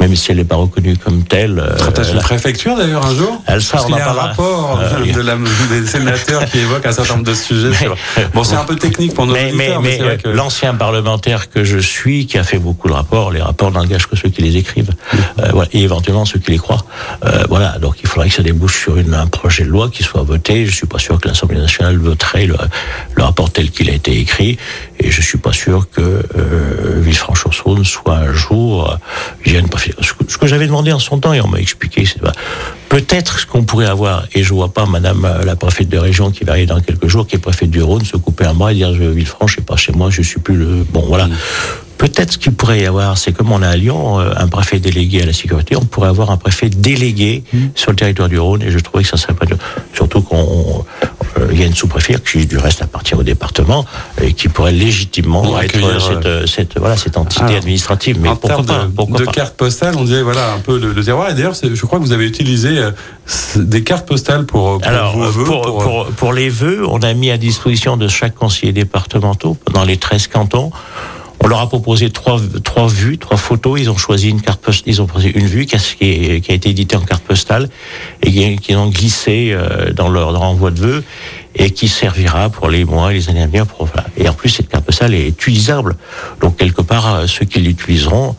même 0.00 0.14
si 0.16 0.30
elle 0.30 0.38
n'est 0.38 0.44
pas 0.44 0.56
reconnue 0.56 0.96
comme 0.96 1.22
telle. 1.24 1.58
Euh, 1.58 2.12
une 2.12 2.20
préfecture 2.20 2.76
d'ailleurs 2.76 3.06
un 3.06 3.14
jour 3.14 3.42
Elle 3.46 3.62
sera. 3.62 3.88
Y 3.88 4.00
a 4.00 4.10
un 4.10 4.12
rapport 4.12 4.80
euh, 4.80 5.12
de 5.12 5.20
la, 5.20 5.36
des 5.70 5.86
sénateurs 5.86 6.44
qui 6.46 6.58
évoque 6.58 6.84
un 6.84 6.92
certain 6.92 7.14
nombre 7.14 7.26
de 7.26 7.34
sujets. 7.34 7.88
Bon, 8.34 8.44
c'est 8.44 8.56
un 8.56 8.64
peu 8.64 8.76
technique 8.76 9.14
pour 9.14 9.26
nos 9.26 9.32
mais, 9.32 9.52
mais, 9.54 9.70
mais, 9.80 9.98
mais 10.00 10.16
que... 10.18 10.28
l'ancien 10.28 10.74
parlementaire 10.74 11.50
que 11.50 11.64
je 11.64 11.78
suis, 11.78 12.26
qui 12.26 12.38
a 12.38 12.44
fait 12.44 12.58
beaucoup 12.58 12.88
de 12.88 12.92
rapports, 12.92 13.30
les 13.30 13.40
rapports 13.42 13.70
n'engagent 13.70 14.06
que 14.06 14.16
ceux 14.16 14.28
qui 14.28 14.42
les 14.42 14.56
écrivent, 14.56 14.92
euh, 15.38 15.48
voilà, 15.52 15.68
et 15.72 15.82
éventuellement 15.82 16.24
ceux 16.24 16.38
qui 16.38 16.50
les 16.50 16.58
croient. 16.58 16.84
Euh, 17.24 17.44
voilà, 17.48 17.78
donc 17.78 17.96
il 18.02 18.08
faudrait 18.08 18.28
que 18.28 18.34
ça 18.34 18.42
débouche 18.42 18.82
sur 18.82 18.96
une, 18.96 19.14
un 19.14 19.26
projet 19.26 19.64
de 19.64 19.68
loi 19.68 19.88
qui 19.90 20.02
soit 20.02 20.22
voté. 20.22 20.66
Je 20.66 20.74
suis 20.74 20.86
pas 20.86 20.98
sûr 20.98 21.20
que 21.20 21.28
l'Assemblée 21.28 21.58
nationale 21.58 21.96
voterait 21.96 22.46
le, 22.46 22.56
le 23.14 23.22
rapport 23.22 23.50
tel 23.50 23.70
qu'il 23.70 23.90
a 23.90 23.92
été 23.92 24.18
écrit, 24.18 24.58
et 24.98 25.10
je 25.10 25.20
suis 25.20 25.38
pas 25.38 25.52
sûr 25.52 25.88
que 25.90 26.00
euh, 26.00 27.00
Villefranche-sur-Saône 27.00 27.84
soit 27.84 28.16
un 28.16 28.32
jour, 28.32 28.98
une 29.44 29.68
ce 30.28 30.38
que 30.38 30.46
j'avais 30.46 30.66
demandé 30.66 30.92
en 30.92 30.98
son 30.98 31.18
temps, 31.18 31.32
et 31.32 31.40
on 31.40 31.48
m'a 31.48 31.58
expliqué, 31.58 32.04
c'est 32.04 32.20
peut-être 32.88 33.40
ce 33.40 33.46
qu'on 33.46 33.64
pourrait 33.64 33.86
avoir, 33.86 34.26
et 34.34 34.42
je 34.42 34.54
vois 34.54 34.72
pas 34.72 34.86
Madame 34.86 35.24
euh, 35.24 35.44
la 35.44 35.56
préfète 35.56 35.88
de 35.88 35.98
région 35.98 36.30
qui 36.30 36.44
va 36.44 36.52
arriver 36.52 36.66
dans 36.66 36.80
quelques 36.80 37.08
jours, 37.08 37.26
qui 37.26 37.36
est 37.36 37.38
préfète 37.38 37.70
du 37.70 37.82
Rhône, 37.82 38.04
se 38.04 38.16
couper 38.16 38.44
un 38.44 38.54
bras 38.54 38.72
et 38.72 38.76
dire 38.76 38.94
je 38.94 39.04
Villefranche, 39.04 39.58
et 39.58 39.62
pas 39.62 39.76
chez 39.76 39.92
moi, 39.92 40.10
je 40.10 40.22
suis 40.22 40.40
plus 40.40 40.56
le 40.56 40.84
bon, 40.92 41.04
voilà. 41.06 41.26
Mmh. 41.26 41.32
Peut-être 41.98 42.32
ce 42.32 42.38
qu'il 42.38 42.52
pourrait 42.52 42.80
y 42.80 42.86
avoir, 42.86 43.16
c'est 43.18 43.32
comme 43.32 43.52
on 43.52 43.62
a 43.62 43.68
à 43.68 43.76
Lyon 43.76 44.20
euh, 44.20 44.32
un 44.36 44.48
préfet 44.48 44.78
délégué 44.78 45.22
à 45.22 45.26
la 45.26 45.32
sécurité, 45.32 45.76
on 45.76 45.84
pourrait 45.84 46.08
avoir 46.08 46.30
un 46.30 46.36
préfet 46.36 46.68
délégué 46.68 47.44
mmh. 47.52 47.58
sur 47.74 47.92
le 47.92 47.96
territoire 47.96 48.28
du 48.28 48.38
Rhône, 48.38 48.62
et 48.62 48.70
je 48.70 48.78
trouvais 48.78 49.04
que 49.04 49.08
ça 49.08 49.16
serait 49.16 49.34
pas 49.34 49.46
surtout 49.92 50.22
qu'on 50.22 50.84
euh, 51.38 51.48
il 51.52 51.60
y 51.60 51.62
a 51.62 51.66
une 51.66 51.74
sous-préfecture 51.74 52.40
qui 52.40 52.46
du 52.46 52.58
reste 52.58 52.82
appartient 52.82 53.14
au 53.14 53.22
département 53.22 53.84
et 54.20 54.32
qui 54.32 54.48
pourrait 54.48 54.72
légitimement 54.72 55.60
être 55.60 55.78
cette, 56.00 56.26
euh, 56.26 56.46
cette, 56.46 56.78
voilà 56.78 56.96
cette 56.96 57.16
entité 57.16 57.56
administrative. 57.56 58.18
Mais 58.20 58.28
pourquoi 58.28 58.62
pas, 58.62 58.86
de, 58.86 59.24
cartes 59.30 59.56
postales, 59.56 59.94
on 59.96 60.04
dirait 60.04 60.22
voilà 60.22 60.52
un 60.52 60.58
peu 60.58 60.78
le, 60.78 61.04
terroir. 61.04 61.30
Et 61.30 61.34
d'ailleurs, 61.34 61.54
je 61.54 61.86
crois 61.86 61.98
que 61.98 62.04
vous 62.04 62.12
avez 62.12 62.26
utilisé 62.26 62.88
des 63.56 63.82
cartes 63.82 64.06
postales 64.06 64.46
pour, 64.46 64.78
pour 64.78 64.88
Alors, 64.88 65.16
vos 65.16 65.30
vœux, 65.30 65.44
pour, 65.44 65.62
pour, 65.62 65.78
pour, 65.78 66.06
pour 66.06 66.32
les 66.32 66.48
vœux, 66.48 66.84
on 66.88 67.00
a 67.00 67.12
mis 67.14 67.30
à 67.30 67.38
disposition 67.38 67.96
de 67.96 68.08
chaque 68.08 68.34
conseiller 68.34 68.72
départementaux 68.72 69.56
dans 69.72 69.84
les 69.84 69.96
13 69.96 70.28
cantons 70.28 70.70
on 71.44 71.46
leur 71.46 71.60
a 71.60 71.68
proposé 71.68 72.08
trois, 72.08 72.40
trois 72.64 72.88
vues, 72.88 73.18
trois 73.18 73.36
photos. 73.36 73.78
Ils 73.78 73.90
ont 73.90 73.98
choisi 73.98 74.30
une 74.30 74.40
carte 74.40 74.64
ils 74.86 75.02
ont 75.02 75.06
choisi 75.06 75.28
une 75.28 75.46
vue 75.46 75.66
qui 75.66 75.76
a, 75.76 76.54
été 76.54 76.70
éditée 76.70 76.96
en 76.96 77.02
carte 77.02 77.22
postale 77.22 77.68
et 78.22 78.56
qui, 78.56 78.74
ont 78.74 78.88
glissé 78.88 79.50
euh, 79.52 79.92
dans 79.92 80.08
leur 80.08 80.40
envoi 80.40 80.70
de 80.70 80.80
vœux 80.80 81.04
et 81.54 81.70
qui 81.70 81.88
servira 81.88 82.48
pour 82.48 82.70
les 82.70 82.86
mois 82.86 83.12
et 83.12 83.16
les 83.16 83.28
années 83.28 83.42
à 83.42 83.46
venir. 83.46 83.66
Pour, 83.66 83.88
Et 84.16 84.26
en 84.26 84.32
plus, 84.32 84.48
cette 84.48 84.70
carte 84.70 84.86
postale 84.86 85.12
est 85.12 85.28
utilisable. 85.28 85.96
Donc, 86.40 86.56
quelque 86.56 86.80
part, 86.80 87.14
euh, 87.14 87.26
ceux 87.26 87.44
qui 87.44 87.60
l'utiliseront 87.60 88.36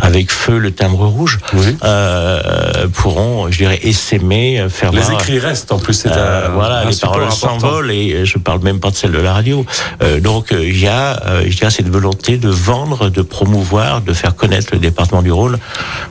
avec 0.00 0.30
feu 0.30 0.58
le 0.58 0.72
timbre 0.72 1.06
rouge, 1.06 1.38
euh, 1.84 2.86
pourront, 2.92 3.50
je 3.50 3.58
dirais, 3.58 3.78
essaimer, 3.82 4.66
faire 4.68 4.92
Les 4.92 5.12
écrits 5.12 5.38
restent 5.38 5.72
en 5.72 5.78
plus. 5.78 5.94
C'est 5.94 6.10
euh, 6.12 6.48
voilà, 6.52 6.84
les 6.84 6.96
paroles 6.96 7.30
s'envolent 7.32 7.90
et 7.90 8.24
je 8.24 8.38
parle 8.38 8.60
même 8.62 8.80
pas 8.80 8.90
de 8.90 8.96
celle 8.96 9.12
de 9.12 9.18
la 9.18 9.32
radio. 9.32 9.64
Euh, 10.02 10.20
donc 10.20 10.48
il 10.50 10.78
y 10.78 10.88
a, 10.88 11.20
euh, 11.26 11.42
je 11.46 11.56
dirais, 11.56 11.70
cette 11.70 11.88
volonté 11.88 12.36
de 12.36 12.48
vendre, 12.48 13.08
de 13.08 13.22
promouvoir, 13.22 14.00
de 14.00 14.12
faire 14.12 14.34
connaître 14.34 14.68
le 14.72 14.78
département 14.78 15.22
du 15.22 15.32
Rhône. 15.32 15.58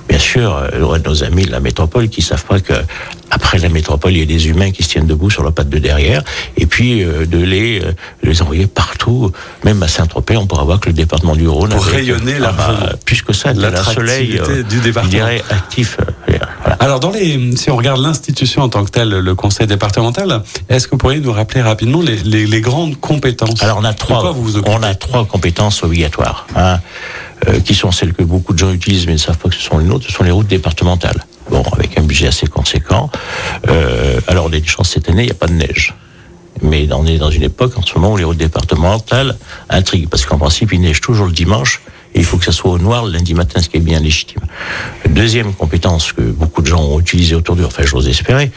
Bien 0.07 0.19
sûr, 0.19 0.55
euh, 0.55 0.97
nos 0.99 1.23
amis 1.23 1.45
de 1.45 1.51
la 1.51 1.59
métropole 1.59 2.09
qui 2.09 2.21
savent 2.21 2.45
pas 2.45 2.59
que 2.59 2.73
après 3.31 3.57
la 3.59 3.69
métropole, 3.69 4.13
il 4.13 4.19
y 4.19 4.23
a 4.23 4.25
des 4.25 4.47
humains 4.47 4.71
qui 4.71 4.83
se 4.83 4.89
tiennent 4.89 5.07
debout 5.07 5.29
sur 5.29 5.43
la 5.43 5.51
patte 5.51 5.69
de 5.69 5.77
derrière, 5.77 6.23
et 6.57 6.65
puis 6.65 7.03
euh, 7.03 7.25
de 7.25 7.37
les, 7.37 7.81
euh, 7.81 7.91
les 8.23 8.41
envoyer 8.41 8.67
partout, 8.67 9.31
même 9.63 9.81
à 9.83 9.87
Saint-Tropez, 9.87 10.37
on 10.37 10.47
pourra 10.47 10.63
voir 10.63 10.79
que 10.79 10.87
le 10.87 10.93
département 10.93 11.35
du 11.35 11.47
Rhône... 11.47 11.69
Pour 11.69 11.85
rayonner 11.85 12.35
ah 12.43 12.51
bah, 12.51 12.93
Plus 13.05 13.21
que 13.21 13.33
ça, 13.33 13.53
la 13.53 13.83
soleil 13.83 14.39
euh, 14.39 14.63
du 14.63 14.79
département. 14.79 15.11
Je 15.11 15.17
dirais 15.17 15.43
actif. 15.49 15.97
Voilà. 16.27 16.75
Alors, 16.79 16.99
dans 16.99 17.11
les, 17.11 17.55
si 17.55 17.69
on 17.69 17.77
regarde 17.77 18.01
l'institution 18.01 18.63
en 18.63 18.69
tant 18.69 18.83
que 18.83 18.91
telle, 18.91 19.09
le 19.09 19.35
conseil 19.35 19.67
départemental, 19.67 20.43
est-ce 20.69 20.87
que 20.87 20.91
vous 20.91 20.97
pourriez 20.97 21.19
nous 21.19 21.31
rappeler 21.31 21.61
rapidement 21.61 22.01
les, 22.01 22.17
les, 22.17 22.45
les 22.45 22.61
grandes 22.61 22.99
compétences? 22.99 23.61
Alors, 23.63 23.77
on 23.79 23.83
a 23.83 23.93
trois, 23.93 24.35
on 24.65 24.83
a 24.83 24.95
trois 24.95 25.25
compétences 25.25 25.83
obligatoires, 25.83 26.47
hein, 26.55 26.79
euh, 27.47 27.59
qui 27.59 27.73
sont 27.75 27.91
celles 27.91 28.13
que 28.13 28.23
beaucoup 28.23 28.53
de 28.53 28.59
gens 28.59 28.71
utilisent 28.71 29.07
mais 29.07 29.13
ne 29.13 29.17
savent 29.17 29.37
pas 29.37 29.49
que 29.49 29.55
ce 29.55 29.61
sont 29.61 29.77
les 29.77 29.85
nôtres, 29.85 30.05
ce 30.05 30.11
sont 30.11 30.23
les 30.23 30.31
routes 30.31 30.47
départementales 30.47 31.25
bon, 31.49 31.63
avec 31.73 31.97
un 31.97 32.03
budget 32.03 32.27
assez 32.27 32.47
conséquent. 32.47 33.09
Euh, 33.67 34.19
alors, 34.27 34.45
on 34.45 34.53
a 34.53 34.57
une 34.57 34.67
chance 34.67 34.91
cette 34.91 35.09
année, 35.09 35.23
il 35.23 35.27
n'y 35.27 35.31
a 35.31 35.35
pas 35.35 35.47
de 35.47 35.53
neige. 35.53 35.93
Mais 36.61 36.87
on 36.91 37.05
est 37.05 37.17
dans 37.17 37.29
une 37.29 37.43
époque 37.43 37.77
en 37.77 37.81
ce 37.81 37.93
moment 37.95 38.13
où 38.13 38.17
les 38.17 38.23
routes 38.23 38.37
départementales 38.37 39.37
intriguent, 39.69 40.09
parce 40.09 40.25
qu'en 40.25 40.37
principe, 40.37 40.73
il 40.73 40.81
neige 40.81 41.01
toujours 41.01 41.25
le 41.25 41.31
dimanche, 41.31 41.81
et 42.13 42.19
il 42.19 42.25
faut 42.25 42.37
que 42.37 42.45
ça 42.45 42.51
soit 42.51 42.71
au 42.71 42.79
noir 42.79 43.05
le 43.05 43.11
lundi 43.11 43.33
matin, 43.33 43.61
ce 43.61 43.69
qui 43.69 43.77
est 43.77 43.81
bien 43.81 43.99
légitime. 43.99 44.41
Deuxième 45.07 45.53
compétence 45.53 46.11
que 46.11 46.21
beaucoup 46.21 46.61
de 46.61 46.67
gens 46.67 46.81
ont 46.81 46.99
utilisée 46.99 47.35
autour 47.35 47.55
d'eux, 47.55 47.65
enfin 47.65 47.83
j'ose 47.85 48.09
espérer, 48.09 48.51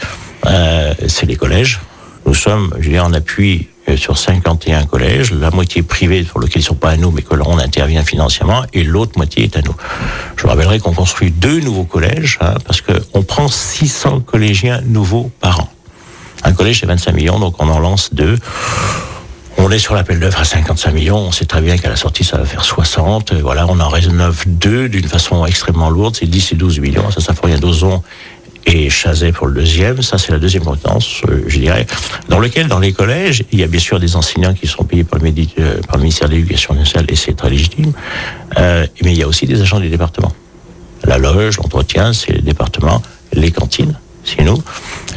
euh, 0.46 0.94
c'est 1.06 1.26
les 1.26 1.37
collèges. 1.37 1.80
Nous 2.26 2.34
sommes, 2.34 2.75
je 2.78 2.87
veux 2.87 2.92
dire, 2.92 3.04
en 3.04 3.12
appui 3.12 3.68
sur 3.96 4.18
51 4.18 4.84
collèges, 4.86 5.32
la 5.32 5.50
moitié 5.50 5.82
privée 5.82 6.22
pour 6.22 6.40
lequel 6.40 6.56
ils 6.56 6.64
ne 6.64 6.68
sont 6.68 6.74
pas 6.74 6.90
à 6.90 6.96
nous, 6.96 7.10
mais 7.10 7.22
que 7.22 7.34
l'on 7.34 7.58
intervient 7.58 8.04
financièrement, 8.04 8.62
et 8.72 8.84
l'autre 8.84 9.12
moitié 9.16 9.44
est 9.44 9.56
à 9.56 9.62
nous. 9.62 9.74
Je 10.36 10.46
rappellerai 10.46 10.78
qu'on 10.78 10.92
construit 10.92 11.30
deux 11.30 11.60
nouveaux 11.60 11.84
collèges, 11.84 12.38
hein, 12.40 12.54
parce 12.66 12.80
qu'on 12.80 13.22
prend 13.22 13.48
600 13.48 14.20
collégiens 14.20 14.80
nouveaux 14.82 15.30
par 15.40 15.60
an. 15.60 15.68
Un 16.44 16.52
collège, 16.52 16.80
c'est 16.80 16.86
25 16.86 17.12
millions, 17.12 17.38
donc 17.38 17.62
on 17.62 17.68
en 17.68 17.78
lance 17.78 18.12
deux. 18.12 18.38
On 19.58 19.70
est 19.70 19.78
sur 19.78 19.94
l'appel 19.94 20.18
d'œuvre 20.18 20.40
à 20.40 20.44
55 20.44 20.92
millions. 20.92 21.18
On 21.18 21.30
sait 21.30 21.44
très 21.44 21.60
bien 21.60 21.76
qu'à 21.76 21.88
la 21.88 21.96
sortie, 21.96 22.24
ça 22.24 22.38
va 22.38 22.44
faire 22.44 22.64
60. 22.64 23.34
Voilà, 23.34 23.66
on 23.68 23.78
en 23.78 23.88
rénove 23.88 24.42
deux 24.46 24.88
d'une 24.88 25.06
façon 25.06 25.46
extrêmement 25.46 25.90
lourde. 25.90 26.16
C'est 26.18 26.26
10 26.26 26.52
et 26.52 26.54
12 26.56 26.80
millions. 26.80 27.10
Ça, 27.12 27.20
ça 27.20 27.34
fait 27.34 27.46
rien 27.46 27.58
d'ozon 27.58 28.02
et 28.66 28.90
Chazet 28.90 29.33
pour 29.33 29.47
le 29.47 29.54
deuxième. 29.54 30.02
Ça, 30.02 30.19
c'est 30.19 30.33
la 30.33 30.38
deuxième 30.38 30.64
compétence, 30.64 31.23
euh, 31.28 31.45
je 31.47 31.59
dirais, 31.59 31.87
dans 32.28 32.38
lequel, 32.38 32.69
dans 32.69 32.78
les 32.78 32.92
collèges, 32.92 33.45
il 33.52 33.61
y 33.61 33.62
a 33.62 33.66
bien 33.66 33.81
sûr 33.81 34.00
des 34.00 34.16
enseignants 34.16 34.54
qui 34.54 34.66
sont 34.66 34.85
payés 34.85 35.04
par 35.04 35.19
le, 35.19 35.28
euh, 35.59 35.81
par 35.83 35.97
le 35.97 36.02
ministère 36.02 36.28
de 36.28 36.35
l'Éducation 36.35 36.75
nationale, 36.75 37.07
et 37.09 37.16
c'est 37.16 37.35
très 37.35 37.50
légitime, 37.50 37.92
euh, 38.59 38.87
mais 39.02 39.12
il 39.12 39.19
y 39.19 39.23
a 39.23 39.28
aussi 39.28 39.47
des 39.47 39.61
agents 39.61 39.81
des 39.81 39.88
départements. 39.88 40.33
La 41.04 41.19
loge, 41.19 41.59
l'entretien, 41.59 42.12
c'est 42.12 42.33
les 42.33 42.42
départements, 42.42 43.02
les 43.33 43.50
cantines, 43.50 43.97
c'est 44.25 44.45
nous. 44.45 44.62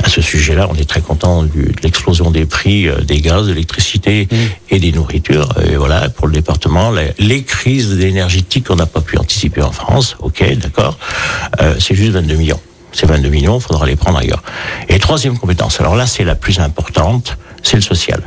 À 0.04 0.10
ce 0.10 0.22
sujet-là, 0.22 0.68
on 0.70 0.76
est 0.76 0.90
très 0.90 1.02
content 1.02 1.44
de 1.44 1.50
l'explosion 1.84 2.32
des 2.32 2.46
prix 2.46 2.88
euh, 2.88 3.02
des 3.02 3.22
gaz, 3.22 3.48
de 3.48 3.54
l'électricité 3.54 4.28
mmh. 4.30 4.36
et 4.72 4.80
des 4.80 4.92
nourritures. 4.92 5.50
Et 5.66 5.76
voilà, 5.76 6.10
pour 6.10 6.28
le 6.28 6.34
département, 6.34 6.92
les, 7.18 7.44
crises 7.44 8.00
énergétiques 8.00 8.68
qu'on 8.68 8.76
n'a 8.76 8.86
pas 8.86 9.02
pu 9.02 9.18
anticiper 9.18 9.62
en 9.62 9.72
France, 9.72 10.16
ok, 10.20 10.44
d'accord, 10.58 10.98
euh, 11.62 11.76
c'est 11.80 11.96
juste 11.96 12.12
22 12.12 12.36
millions. 12.36 12.60
Ces 12.96 13.06
22 13.08 13.28
millions, 13.28 13.58
il 13.60 13.62
faudra 13.62 13.86
les 13.86 13.98
prendre 13.98 14.18
ailleurs. 14.18 14.42
Et 14.88 15.00
troisième 15.00 15.38
compétence, 15.38 15.82
alors 15.82 15.98
là, 15.98 16.08
c'est 16.08 16.24
la 16.24 16.36
plus 16.36 16.60
importante, 16.60 17.38
c'est 17.62 17.76
le 17.76 17.82
social. 17.82 18.22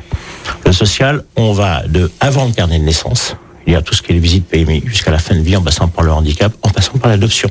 Le 0.67 0.73
social, 0.73 1.25
on 1.37 1.55
va 1.55 1.83
de 1.87 2.11
avant 2.21 2.45
le 2.45 2.53
carnet 2.53 2.79
de 2.79 2.85
naissance, 2.85 3.35
il 3.67 3.73
y 3.73 3.77
a 3.77 3.81
tout 3.81 3.95
ce 3.95 4.03
qui 4.03 4.13
est 4.13 4.15
les 4.15 4.21
visites 4.21 4.47
PMI, 4.47 4.83
jusqu'à 4.85 5.11
la 5.11 5.19
fin 5.19 5.35
de 5.35 5.41
vie, 5.41 5.57
en 5.57 5.63
passant 5.63 5.89
par 5.89 6.05
le 6.05 6.13
handicap, 6.13 6.53
en 6.63 6.69
passant 6.69 6.99
par 6.99 7.11
l'adoption. 7.11 7.51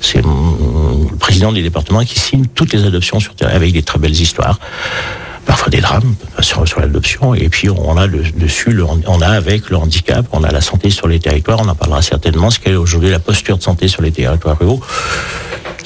C'est 0.00 0.20
le 0.20 1.16
président 1.16 1.52
du 1.52 1.62
département 1.62 2.04
qui 2.04 2.18
signe 2.18 2.46
toutes 2.46 2.72
les 2.72 2.84
adoptions 2.84 3.20
sur 3.20 3.34
terrain 3.36 3.52
avec 3.52 3.72
des 3.72 3.82
très 3.82 3.98
belles 3.98 4.20
histoires 4.20 4.58
parfois 5.46 5.70
des 5.70 5.80
drames 5.80 6.14
sur, 6.40 6.66
sur 6.68 6.80
l'adoption. 6.80 7.34
Et 7.34 7.48
puis 7.48 7.70
on 7.70 7.96
a 7.96 8.06
le, 8.06 8.22
dessus, 8.36 8.78
on 9.06 9.20
a 9.20 9.28
avec 9.28 9.70
le 9.70 9.76
handicap, 9.76 10.26
on 10.32 10.44
a 10.44 10.52
la 10.52 10.60
santé 10.60 10.90
sur 10.90 11.08
les 11.08 11.20
territoires. 11.20 11.60
On 11.60 11.68
en 11.68 11.74
parlera 11.74 12.02
certainement. 12.02 12.50
Ce 12.50 12.58
qu'est 12.58 12.74
aujourd'hui 12.74 13.10
la 13.10 13.20
posture 13.20 13.56
de 13.56 13.62
santé 13.62 13.88
sur 13.88 14.02
les 14.02 14.12
territoires 14.12 14.58
ruraux 14.58 14.82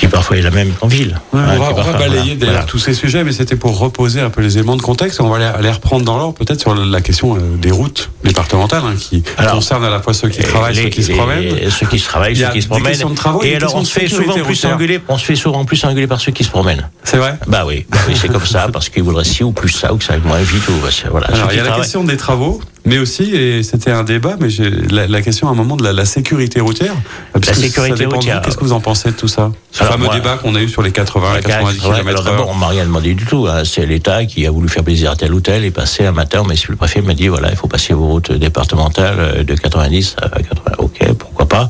qui 0.00 0.08
parfois 0.08 0.38
est 0.38 0.42
la 0.42 0.50
même 0.50 0.72
qu'en 0.72 0.86
ville. 0.86 1.20
on, 1.34 1.36
va, 1.36 1.92
balayer 1.92 2.34
derrière 2.34 2.64
tous 2.64 2.78
ces 2.78 2.94
sujets, 2.94 3.22
mais 3.22 3.32
c'était 3.32 3.56
pour 3.56 3.78
reposer 3.78 4.20
un 4.20 4.30
peu 4.30 4.40
les 4.40 4.56
éléments 4.56 4.76
de 4.76 4.82
contexte. 4.82 5.20
On 5.20 5.28
va 5.28 5.60
les, 5.60 5.70
reprendre 5.70 6.06
dans 6.06 6.16
l'ordre, 6.16 6.32
peut-être 6.32 6.58
sur 6.58 6.74
la 6.74 7.00
question 7.02 7.36
euh, 7.36 7.56
des 7.58 7.70
routes 7.70 8.10
départementales, 8.24 8.82
hein, 8.86 8.94
qui 8.98 9.22
concernent 9.52 9.84
à 9.84 9.90
la 9.90 10.00
fois 10.00 10.14
ceux 10.14 10.30
qui 10.30 10.42
travaillent, 10.42 10.74
ceux 10.74 10.88
qui 10.88 11.02
se 11.02 11.12
promènent. 11.12 11.70
Ceux 11.70 11.86
qui 11.86 11.98
se 11.98 12.06
travaillent, 12.06 12.36
ceux 12.36 12.48
qui 12.48 12.62
se 12.62 12.68
promènent. 12.68 12.96
et 13.42 13.56
alors 13.56 13.74
on 13.74 13.84
se 13.84 13.92
fait 13.92 14.08
souvent 14.08 14.38
plus 14.38 14.64
engueuler, 14.64 15.00
on 15.06 15.18
se 15.18 15.24
fait 15.26 15.36
souvent 15.36 15.66
plus 15.66 15.84
engueuler 15.84 16.06
par 16.06 16.20
ceux 16.20 16.32
qui 16.32 16.44
se 16.44 16.50
promènent. 16.50 16.88
C'est 17.04 17.18
vrai. 17.18 17.38
Bah 17.46 17.64
oui, 17.66 17.84
bah 17.90 17.98
oui 18.08 18.14
c'est 18.18 18.28
comme 18.28 18.46
ça, 18.46 18.68
parce 18.72 18.88
qu'ils 18.88 19.02
voudraient 19.02 19.24
ci 19.24 19.44
ou 19.50 19.52
plus 19.52 19.68
ça, 19.68 19.92
ou 19.92 19.98
que 19.98 20.04
ça 20.04 20.14
aille 20.14 20.22
moins 20.24 20.38
vite. 20.38 20.66
Ou, 20.68 20.72
voilà. 21.10 21.26
Alors 21.26 21.48
il 21.50 21.56
y 21.56 21.60
a 21.60 21.64
la 21.64 21.76
question 21.76 22.04
des 22.04 22.16
travaux. 22.16 22.60
Mais 22.86 22.96
aussi, 22.96 23.34
et 23.34 23.62
c'était 23.62 23.90
un 23.90 24.04
débat, 24.04 24.36
mais 24.40 24.48
la, 24.90 25.06
la, 25.06 25.20
question 25.20 25.48
à 25.48 25.50
un 25.50 25.54
moment 25.54 25.76
de 25.76 25.84
la, 25.84 25.92
la 25.92 26.06
sécurité 26.06 26.60
routière. 26.60 26.94
La 27.34 27.52
sécurité 27.52 28.06
routière. 28.06 28.40
Qu'est-ce 28.40 28.56
que 28.56 28.64
vous 28.64 28.72
en 28.72 28.80
pensez 28.80 29.10
de 29.10 29.16
tout 29.16 29.28
ça? 29.28 29.52
Ce 29.70 29.84
fameux 29.84 30.08
débat 30.08 30.38
qu'on 30.38 30.54
a 30.54 30.62
eu 30.62 30.68
sur 30.68 30.80
les 30.80 30.90
80, 30.90 31.40
90 31.42 31.78
km 31.78 32.08
Alors 32.08 32.24
d'abord, 32.24 32.48
on 32.48 32.54
m'a 32.54 32.68
rien 32.68 32.84
demandé 32.84 33.12
du 33.12 33.26
tout. 33.26 33.46
Hein. 33.46 33.64
C'est 33.64 33.84
l'État 33.84 34.24
qui 34.24 34.46
a 34.46 34.50
voulu 34.50 34.68
faire 34.68 34.82
plaisir 34.82 35.10
à 35.10 35.16
tel 35.16 35.34
ou 35.34 35.40
tel 35.40 35.64
et 35.64 35.70
passer 35.70 36.06
un 36.06 36.12
matin. 36.12 36.42
Mais 36.48 36.54
le 36.68 36.76
préfet 36.76 37.02
m'a 37.02 37.12
dit 37.12 37.28
voilà, 37.28 37.50
il 37.50 37.56
faut 37.56 37.68
passer 37.68 37.92
vos 37.92 38.06
routes 38.06 38.32
départementales 38.32 39.44
de 39.44 39.54
90 39.54 40.16
à 40.22 40.28
80. 40.30 40.76
Ok, 40.78 41.12
pourquoi 41.18 41.46
pas? 41.46 41.68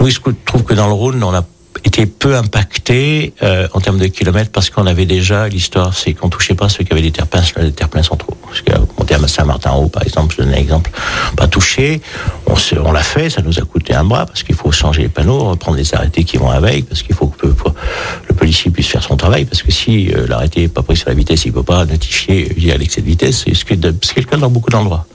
Nous, 0.00 0.08
il 0.08 0.12
se 0.12 0.20
trouve 0.44 0.64
que 0.64 0.74
dans 0.74 0.88
le 0.88 0.92
Rhône, 0.92 1.22
on 1.22 1.32
a 1.32 1.44
était 1.84 2.06
peu 2.06 2.36
impacté 2.36 3.32
euh, 3.42 3.66
en 3.72 3.80
termes 3.80 3.98
de 3.98 4.06
kilomètres 4.06 4.50
parce 4.50 4.70
qu'on 4.70 4.86
avait 4.86 5.06
déjà 5.06 5.48
l'histoire, 5.48 5.94
c'est 5.94 6.14
qu'on 6.14 6.28
touchait 6.28 6.54
pas 6.54 6.68
ceux 6.68 6.84
qui 6.84 6.92
avaient 6.92 7.02
des 7.02 7.10
terre-pleins, 7.10 7.42
les 7.56 7.72
terre-pleins 7.72 8.02
centraux. 8.02 8.36
Parce 8.44 8.60
que 8.60 8.72
monter 8.98 9.14
à 9.14 9.28
Saint-Martin-Haut, 9.28 9.88
par 9.88 10.02
exemple, 10.02 10.34
je 10.36 10.42
donne 10.42 10.52
un 10.52 10.56
exemple, 10.56 10.90
pas 11.36 11.48
touché. 11.48 12.00
On, 12.46 12.54
on 12.84 12.92
l'a 12.92 13.02
fait, 13.02 13.30
ça 13.30 13.42
nous 13.42 13.58
a 13.58 13.62
coûté 13.62 13.94
un 13.94 14.04
bras 14.04 14.26
parce 14.26 14.42
qu'il 14.42 14.54
faut 14.54 14.70
changer 14.70 15.02
les 15.02 15.08
panneaux, 15.08 15.50
reprendre 15.50 15.76
les 15.76 15.94
arrêtés 15.94 16.24
qui 16.24 16.36
vont 16.36 16.50
avec, 16.50 16.88
parce 16.88 17.02
qu'il 17.02 17.14
faut 17.14 17.26
que 17.26 17.46
le 17.46 18.34
policier 18.34 18.70
puisse 18.70 18.88
faire 18.88 19.02
son 19.02 19.16
travail, 19.16 19.44
parce 19.44 19.62
que 19.62 19.72
si 19.72 20.12
euh, 20.12 20.26
l'arrêté 20.26 20.62
n'est 20.62 20.68
pas 20.68 20.82
pris 20.82 20.96
sur 20.96 21.08
la 21.08 21.14
vitesse, 21.14 21.44
il 21.44 21.52
peut 21.52 21.62
pas 21.62 21.84
notifier 21.84 22.52
via 22.56 22.76
l'excès 22.76 23.00
de 23.00 23.06
vitesse, 23.06 23.44
ce 23.52 23.64
qui 23.64 23.72
est 23.72 23.84
le 23.84 24.22
cas 24.22 24.36
dans 24.36 24.50
beaucoup 24.50 24.70
d'endroits. 24.70 25.06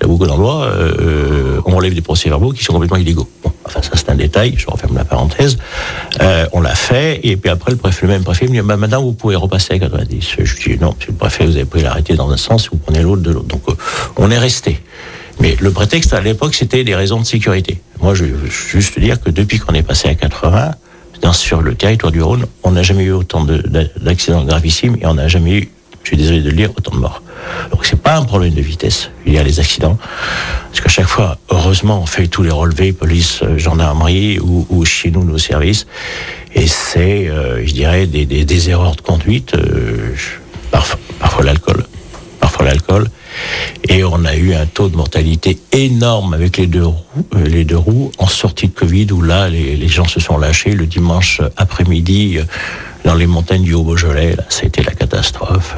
A 0.00 0.06
beaucoup 0.06 0.26
d'endroits, 0.26 0.66
euh, 0.66 1.60
on 1.64 1.76
relève 1.76 1.94
des 1.94 2.00
procès-verbaux 2.00 2.52
qui 2.52 2.64
sont 2.64 2.72
complètement 2.72 2.96
illégaux. 2.96 3.28
Bon, 3.42 3.52
enfin 3.64 3.80
ça 3.80 3.90
c'est 3.94 4.10
un 4.10 4.16
détail, 4.16 4.54
je 4.56 4.66
referme 4.66 4.96
la 4.96 5.04
parenthèse. 5.04 5.56
Euh, 6.20 6.46
on 6.52 6.60
l'a 6.60 6.74
fait, 6.74 7.20
et 7.22 7.36
puis 7.36 7.50
après 7.50 7.70
le 7.70 7.76
préfet, 7.76 8.06
le 8.06 8.12
même 8.12 8.24
préfet 8.24 8.46
me 8.46 8.52
dit, 8.52 8.60
bah, 8.60 8.76
maintenant 8.76 9.02
vous 9.02 9.12
pouvez 9.12 9.36
repasser 9.36 9.74
à 9.74 9.78
90. 9.78 10.36
Je 10.42 10.56
dis, 10.56 10.78
non, 10.78 10.94
monsieur 10.96 11.12
le 11.12 11.18
préfet, 11.18 11.46
vous 11.46 11.56
avez 11.56 11.64
pris 11.64 11.82
l'arrêté 11.82 12.14
dans 12.14 12.30
un 12.30 12.36
sens, 12.36 12.68
vous 12.70 12.76
prenez 12.76 13.02
l'autre 13.02 13.22
de 13.22 13.30
l'autre. 13.30 13.46
Donc 13.46 13.62
euh, 13.68 13.74
on 14.16 14.30
est 14.30 14.38
resté. 14.38 14.80
Mais 15.40 15.56
le 15.60 15.70
prétexte 15.70 16.12
à 16.12 16.20
l'époque, 16.20 16.54
c'était 16.54 16.84
des 16.84 16.94
raisons 16.94 17.20
de 17.20 17.26
sécurité. 17.26 17.80
Moi, 18.00 18.14
je 18.14 18.24
veux 18.24 18.48
juste 18.48 18.98
dire 18.98 19.20
que 19.20 19.30
depuis 19.30 19.58
qu'on 19.58 19.74
est 19.74 19.82
passé 19.82 20.08
à 20.08 20.14
80, 20.14 20.72
sur 21.32 21.62
le 21.62 21.74
territoire 21.74 22.12
du 22.12 22.20
Rhône, 22.20 22.46
on 22.62 22.72
n'a 22.72 22.82
jamais 22.82 23.04
eu 23.04 23.12
autant 23.12 23.44
d'accidents 23.44 24.44
gravissimes 24.44 24.96
et 25.00 25.06
on 25.06 25.14
n'a 25.14 25.28
jamais 25.28 25.58
eu, 25.58 25.68
je 26.04 26.10
suis 26.10 26.16
désolé 26.18 26.40
de 26.40 26.50
le 26.50 26.56
dire, 26.56 26.70
autant 26.76 26.92
de 26.92 27.00
morts. 27.00 27.22
Donc 27.70 27.86
c'est 27.86 28.00
pas 28.00 28.16
un 28.16 28.24
problème 28.24 28.52
de 28.52 28.60
vitesse. 28.60 29.10
Il 29.26 29.32
y 29.32 29.38
a 29.38 29.42
les 29.42 29.58
accidents. 29.58 29.98
Parce 30.68 30.80
qu'à 30.80 30.88
chaque 30.90 31.06
fois, 31.06 31.38
heureusement, 31.50 32.00
on 32.02 32.06
fait 32.06 32.26
tous 32.28 32.42
les 32.42 32.50
relevés, 32.50 32.92
police, 32.92 33.40
euh, 33.42 33.58
gendarmerie 33.58 34.38
ou, 34.38 34.84
chez 34.84 35.10
nous, 35.10 35.24
nos 35.24 35.38
services. 35.38 35.86
Et 36.54 36.66
c'est, 36.66 37.28
euh, 37.28 37.66
je 37.66 37.72
dirais, 37.72 38.06
des, 38.06 38.70
erreurs 38.70 38.96
de 38.96 39.00
conduite, 39.00 39.54
euh, 39.54 40.14
parfois, 40.70 41.00
parfois 41.18 41.44
l'alcool. 41.44 41.84
Parfois 42.38 42.66
l'alcool. 42.66 43.08
Et 43.88 44.04
on 44.04 44.24
a 44.26 44.36
eu 44.36 44.54
un 44.54 44.66
taux 44.66 44.88
de 44.88 44.96
mortalité 44.96 45.58
énorme 45.72 46.34
avec 46.34 46.58
les 46.58 46.66
deux 46.66 46.84
roues, 46.84 47.26
les 47.46 47.64
deux 47.64 47.78
roues 47.78 48.12
en 48.18 48.28
sortie 48.28 48.68
de 48.68 48.74
Covid, 48.74 49.10
où 49.12 49.22
là, 49.22 49.48
les 49.48 49.88
gens 49.88 50.06
se 50.06 50.20
sont 50.20 50.36
lâchés 50.36 50.72
le 50.72 50.86
dimanche 50.86 51.40
après-midi 51.56 52.38
dans 53.04 53.14
les 53.14 53.26
montagnes 53.26 53.62
du 53.62 53.74
Haut-Beaujolais, 53.74 54.34
là, 54.36 54.44
ça 54.48 54.62
a 54.62 54.66
été 54.66 54.82
la 54.82 54.92
catastrophe. 54.92 55.76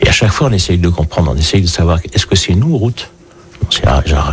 Et 0.00 0.08
à 0.08 0.12
chaque 0.12 0.32
fois, 0.32 0.48
on 0.48 0.52
essaye 0.52 0.78
de 0.78 0.88
comprendre, 0.88 1.32
on 1.34 1.36
essaye 1.36 1.62
de 1.62 1.68
savoir, 1.68 1.98
est-ce 2.12 2.26
que 2.26 2.36
c'est 2.36 2.54
nous, 2.54 2.76
route? 2.76 3.10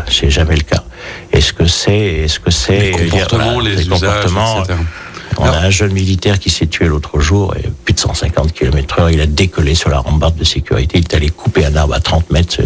C'est 0.10 0.30
jamais 0.30 0.56
le 0.56 0.64
cas. 0.64 0.84
Est-ce 1.32 1.54
que 1.54 1.68
c'est, 1.68 1.98
est-ce 1.98 2.40
que 2.40 2.52
c'est 2.52 2.80
les 2.80 2.92
comportements, 2.92 3.60
les, 3.60 3.76
les 3.76 3.86
comportements, 3.86 4.64
etc. 4.64 4.80
On 5.38 5.46
a 5.46 5.58
un 5.58 5.70
jeune 5.70 5.92
militaire 5.92 6.40
qui 6.40 6.50
s'est 6.50 6.68
tué 6.68 6.88
l'autre 6.88 7.20
jour, 7.20 7.54
et 7.58 7.70
150 8.06 8.54
km 8.54 9.00
heure, 9.00 9.10
il 9.10 9.20
a 9.22 9.26
décollé 9.26 9.76
sur 9.76 9.90
la 9.90 10.00
rambarde 10.00 10.36
de 10.36 10.44
sécurité, 10.44 11.00
il 11.00 11.04
est 11.04 11.14
allé 11.14 11.30
couper 11.30 11.66
un 11.66 11.76
arbre 11.76 11.96
à 11.96 12.00
30 12.00 12.32
mètres. 12.32 12.58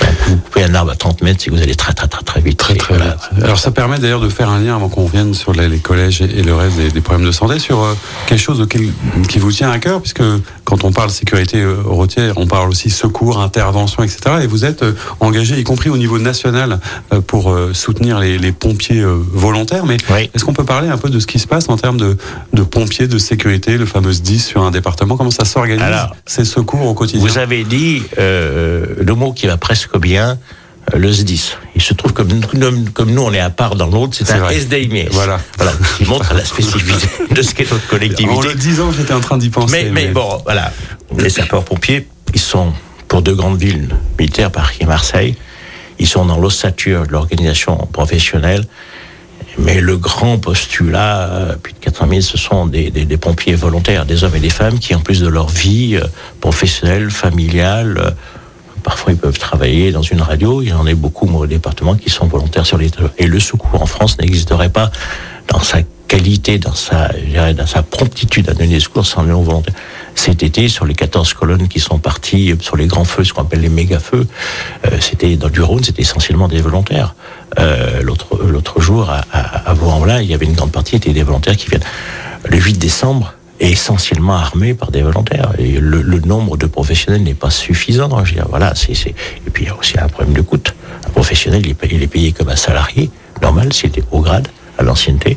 Quand 0.00 0.06
vous 0.26 0.36
coupez 0.36 0.64
un 0.64 0.74
arbre 0.74 0.92
à 0.92 0.96
30 0.96 1.22
mètres, 1.22 1.40
c'est 1.42 1.50
que 1.50 1.56
vous 1.56 1.62
allez 1.62 1.74
très 1.74 1.92
très 1.92 2.06
très 2.06 2.22
très 2.22 2.40
vite. 2.40 2.58
Très 2.58 2.74
très 2.74 2.94
vite. 2.94 3.04
Alors 3.42 3.58
ça 3.58 3.70
permet 3.70 3.98
d'ailleurs 3.98 4.20
de 4.20 4.28
faire 4.28 4.48
un 4.50 4.60
lien 4.60 4.76
avant 4.76 4.88
qu'on 4.88 5.06
vienne 5.06 5.34
sur 5.34 5.52
les, 5.52 5.78
collèges 5.78 6.22
et, 6.22 6.42
le 6.42 6.54
reste 6.54 6.76
des, 6.76 7.00
problèmes 7.00 7.26
de 7.26 7.32
santé, 7.32 7.58
sur 7.58 7.82
euh, 7.82 7.94
quelque 8.26 8.40
chose 8.40 8.66
qui 9.28 9.38
vous 9.38 9.52
tient 9.52 9.70
à 9.70 9.78
cœur, 9.78 10.00
puisque 10.00 10.22
quand 10.64 10.84
on 10.84 10.92
parle 10.92 11.10
sécurité 11.10 11.60
euh, 11.60 11.76
routière, 11.84 12.34
on 12.36 12.46
parle 12.46 12.68
aussi 12.68 12.90
secours, 12.90 13.40
intervention, 13.40 14.02
etc. 14.02 14.36
Et 14.42 14.46
vous 14.46 14.64
êtes 14.64 14.82
euh, 14.82 14.94
engagé, 15.20 15.58
y 15.58 15.64
compris 15.64 15.90
au 15.90 15.96
niveau 15.96 16.18
national, 16.18 16.80
pour 17.26 17.54
soutenir 17.72 18.18
les, 18.20 18.52
pompiers 18.52 19.04
volontaires. 19.04 19.86
Mais 19.86 19.96
est-ce 20.34 20.44
qu'on 20.44 20.52
peut 20.52 20.64
parler 20.64 20.88
un 20.88 20.96
peu 20.96 21.10
de 21.10 21.18
ce 21.18 21.26
qui 21.26 21.38
se 21.38 21.46
passe 21.46 21.68
en 21.68 21.76
termes 21.76 21.96
de 21.96 22.16
de, 22.52 22.62
pompiers 22.62 23.08
de 23.08 23.18
sécurité, 23.18 23.76
le 23.76 23.86
fameux 23.86 24.12
10 24.12 24.44
sur 24.44 24.62
un 24.62 24.70
département 24.70 24.83
Comment 24.92 25.30
ça 25.30 25.44
s'organise 25.44 25.82
ces 26.26 26.44
secours 26.44 26.86
au 26.86 26.94
quotidien 26.94 27.26
Vous 27.26 27.38
avez 27.38 27.64
dit 27.64 28.02
euh, 28.18 28.86
le 28.98 29.14
mot 29.14 29.32
qui 29.32 29.46
va 29.46 29.56
presque 29.56 29.98
bien, 29.98 30.38
euh, 30.92 30.98
le 30.98 31.12
SDIS. 31.12 31.56
Il 31.74 31.82
se 31.82 31.94
trouve 31.94 32.12
comme, 32.12 32.28
comme 32.92 33.10
nous, 33.10 33.22
on 33.22 33.32
est 33.32 33.40
à 33.40 33.50
part 33.50 33.74
dans 33.76 33.86
l'autre, 33.86 34.16
c'est 34.16 34.30
un 34.30 34.50
SDIMS. 34.50 35.08
Voilà. 35.12 35.40
voilà. 35.56 35.72
Qui 35.96 36.04
montre 36.04 36.34
la 36.34 36.44
spécificité 36.44 37.34
de 37.34 37.42
ce 37.42 37.54
qu'est 37.54 37.70
notre 37.70 37.86
collectivité. 37.88 38.30
En 38.30 38.40
le 38.40 38.54
disant, 38.54 38.92
j'étais 38.92 39.14
en 39.14 39.20
train 39.20 39.38
d'y 39.38 39.50
penser. 39.50 39.84
Mais, 39.84 39.90
mais, 39.90 40.08
bon, 40.08 40.42
voilà. 40.44 40.72
Les 41.16 41.30
sapeurs-pompiers, 41.30 42.06
ils 42.34 42.40
sont 42.40 42.72
pour 43.08 43.22
deux 43.22 43.34
grandes 43.34 43.58
villes 43.58 43.88
militaires, 44.18 44.50
Paris 44.50 44.76
et 44.80 44.86
Marseille. 44.86 45.36
Ils 45.98 46.08
sont 46.08 46.24
dans 46.24 46.38
l'ossature 46.38 47.06
de 47.06 47.12
l'organisation 47.12 47.76
professionnelle. 47.92 48.64
Mais 49.58 49.80
le 49.80 49.96
grand 49.96 50.38
postulat, 50.38 51.28
euh, 51.30 51.56
plus 51.56 51.72
de 51.72 51.78
400 51.78 52.08
000, 52.08 52.20
ce 52.22 52.38
sont 52.38 52.66
des, 52.66 52.90
pompiers 53.20 53.54
volontaires, 53.54 54.04
des 54.04 54.24
hommes 54.24 54.34
et 54.34 54.40
des 54.40 54.50
femmes 54.50 54.78
qui, 54.78 54.94
en 54.94 55.00
plus 55.00 55.20
de 55.20 55.28
leur 55.28 55.48
vie 55.48 55.96
euh, 55.96 56.06
professionnelle, 56.40 57.10
familiale, 57.10 57.98
euh, 57.98 58.10
parfois 58.82 59.12
ils 59.12 59.18
peuvent 59.18 59.38
travailler 59.38 59.92
dans 59.92 60.02
une 60.02 60.20
radio. 60.20 60.60
Il 60.60 60.68
y 60.68 60.72
en 60.72 60.86
a 60.86 60.94
beaucoup, 60.94 61.26
au 61.26 61.46
département, 61.46 61.94
qui 61.94 62.10
sont 62.10 62.26
volontaires 62.26 62.66
sur 62.66 62.78
les... 62.78 62.90
Et 63.18 63.26
le 63.26 63.40
secours 63.40 63.80
en 63.80 63.86
France 63.86 64.18
n'existerait 64.18 64.70
pas 64.70 64.90
dans 65.48 65.60
sa 65.60 65.78
qualité, 66.08 66.58
dans 66.58 66.74
sa, 66.74 67.10
dans 67.54 67.66
sa 67.66 67.82
promptitude 67.82 68.48
à 68.48 68.54
donner 68.54 68.74
des 68.74 68.80
secours 68.80 69.06
sans 69.06 69.22
les 69.22 69.32
volontaires. 69.32 69.74
Cet 70.14 70.42
été, 70.42 70.68
sur 70.68 70.84
les 70.84 70.94
14 70.94 71.34
colonnes 71.34 71.68
qui 71.68 71.80
sont 71.80 71.98
parties 71.98 72.54
sur 72.60 72.76
les 72.76 72.86
grands 72.86 73.04
feux, 73.04 73.24
ce 73.24 73.32
qu'on 73.32 73.42
appelle 73.42 73.62
les 73.62 73.68
méga-feux, 73.68 74.26
c'était 75.00 75.36
dans 75.36 75.48
du 75.48 75.60
Rhône, 75.60 75.82
c'était 75.82 76.02
essentiellement 76.02 76.46
des 76.46 76.60
volontaires. 76.60 77.14
Euh, 77.58 78.02
l'autre 78.02 78.80
jour 78.80 79.10
à, 79.10 79.24
à, 79.32 79.70
à 79.70 79.74
Vaux-en-Velin, 79.74 80.20
il 80.20 80.30
y 80.30 80.34
avait 80.34 80.46
une 80.46 80.54
grande 80.54 80.72
partie 80.72 80.96
était 80.96 81.12
des 81.12 81.22
volontaires 81.22 81.56
qui 81.56 81.68
viennent. 81.68 81.82
Le 82.48 82.58
8 82.58 82.78
décembre 82.78 83.34
est 83.60 83.70
essentiellement 83.70 84.34
armé 84.34 84.74
par 84.74 84.90
des 84.90 85.02
volontaires 85.02 85.52
le, 85.58 86.20
nombre 86.20 86.56
de 86.56 86.66
professionnels 86.66 87.22
n'est 87.22 87.34
pas 87.34 87.50
suffisant. 87.50 88.08
Voilà, 88.48 88.72
et 88.88 89.50
puis 89.52 89.64
il 89.64 89.68
y 89.68 89.70
a 89.70 89.76
aussi 89.76 89.98
un 89.98 90.08
problème 90.08 90.34
de 90.34 90.40
coût. 90.40 90.58
Un 91.06 91.10
professionnel 91.10 91.62
il 91.64 91.70
est, 91.70 91.74
payé, 91.74 91.96
il 91.96 92.02
est 92.02 92.08
payé 92.08 92.32
comme 92.32 92.48
un 92.48 92.56
salarié 92.56 93.10
normal 93.42 93.72
s'il 93.72 93.90
était 93.90 94.04
au 94.10 94.20
grade 94.20 94.48
à 94.78 94.82
l'ancienneté. 94.82 95.36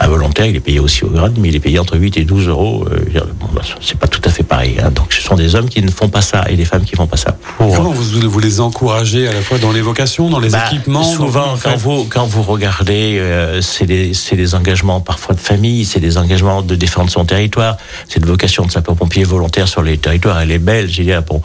Un 0.00 0.06
volontaire, 0.06 0.46
il 0.46 0.56
est 0.56 0.60
payé 0.60 0.80
aussi 0.80 1.04
au 1.04 1.08
grade, 1.08 1.34
mais 1.38 1.48
il 1.48 1.56
est 1.56 1.60
payé 1.60 1.78
entre 1.78 1.96
8 1.96 2.16
et 2.18 2.24
12 2.24 2.48
euros. 2.48 2.86
Euh, 2.90 3.20
bon, 3.40 3.48
bah, 3.52 3.62
c'est 3.80 3.98
pas 3.98 4.06
tout 4.06 4.20
à 4.24 4.30
fait 4.30 4.44
pareil. 4.44 4.76
Hein. 4.82 4.90
Donc 4.90 5.12
ce 5.12 5.20
sont 5.20 5.34
des 5.34 5.54
hommes 5.54 5.68
qui 5.68 5.82
ne 5.82 5.90
font 5.90 6.08
pas 6.08 6.20
ça 6.20 6.44
et 6.48 6.56
des 6.56 6.64
femmes 6.64 6.84
qui 6.84 6.94
font 6.94 7.06
pas 7.06 7.16
ça. 7.16 7.36
Comment 7.58 7.90
vous, 7.90 8.30
vous, 8.30 8.38
les 8.38 8.60
encouragez 8.60 9.26
à 9.26 9.32
la 9.32 9.40
fois 9.40 9.58
dans 9.58 9.72
les 9.72 9.80
vocations, 9.80 10.30
dans 10.30 10.38
les 10.38 10.50
bah, 10.50 10.66
équipements 10.66 11.02
Souvent, 11.02 11.56
quand 11.62 11.76
vous, 11.76 12.04
quand 12.04 12.26
vous 12.26 12.42
regardez, 12.42 13.18
euh, 13.18 13.60
c'est 13.60 13.86
des, 13.86 14.12
des 14.32 14.54
engagements 14.54 15.00
parfois 15.00 15.34
de 15.34 15.40
famille, 15.40 15.84
c'est 15.84 16.00
des 16.00 16.18
engagements 16.18 16.62
de 16.62 16.74
défendre 16.74 17.10
son 17.10 17.24
territoire. 17.24 17.76
Cette 18.08 18.26
vocation 18.26 18.64
de 18.64 18.70
sapeur-pompier 18.70 19.24
volontaire 19.24 19.66
sur 19.66 19.82
les 19.82 19.98
territoires, 19.98 20.40
elle 20.40 20.52
est 20.52 20.58
belle. 20.58 20.88
J'ai 20.88 21.04
dit, 21.04 21.12
bon, 21.26 21.42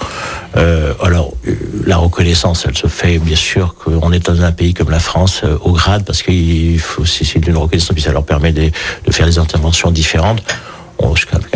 euh, 0.57 0.93
alors 1.01 1.33
euh, 1.47 1.55
la 1.85 1.97
reconnaissance, 1.97 2.65
elle 2.67 2.77
se 2.77 2.87
fait 2.87 3.17
bien 3.17 3.35
sûr 3.35 3.75
qu'on 3.75 4.11
est 4.11 4.25
dans 4.25 4.41
un 4.41 4.51
pays 4.51 4.73
comme 4.73 4.91
la 4.91 4.99
France 4.99 5.43
au 5.61 5.71
grade 5.71 6.03
parce 6.05 6.21
qu'il 6.21 6.79
faut 6.79 7.05
c'est 7.25 7.45
une 7.45 7.57
reconnaissance, 7.57 7.93
puis 7.93 8.03
ça 8.03 8.11
leur 8.11 8.25
permet 8.25 8.51
de, 8.51 8.71
faire 9.11 9.25
des 9.25 9.37
interventions 9.37 9.91
différentes. 9.91 10.43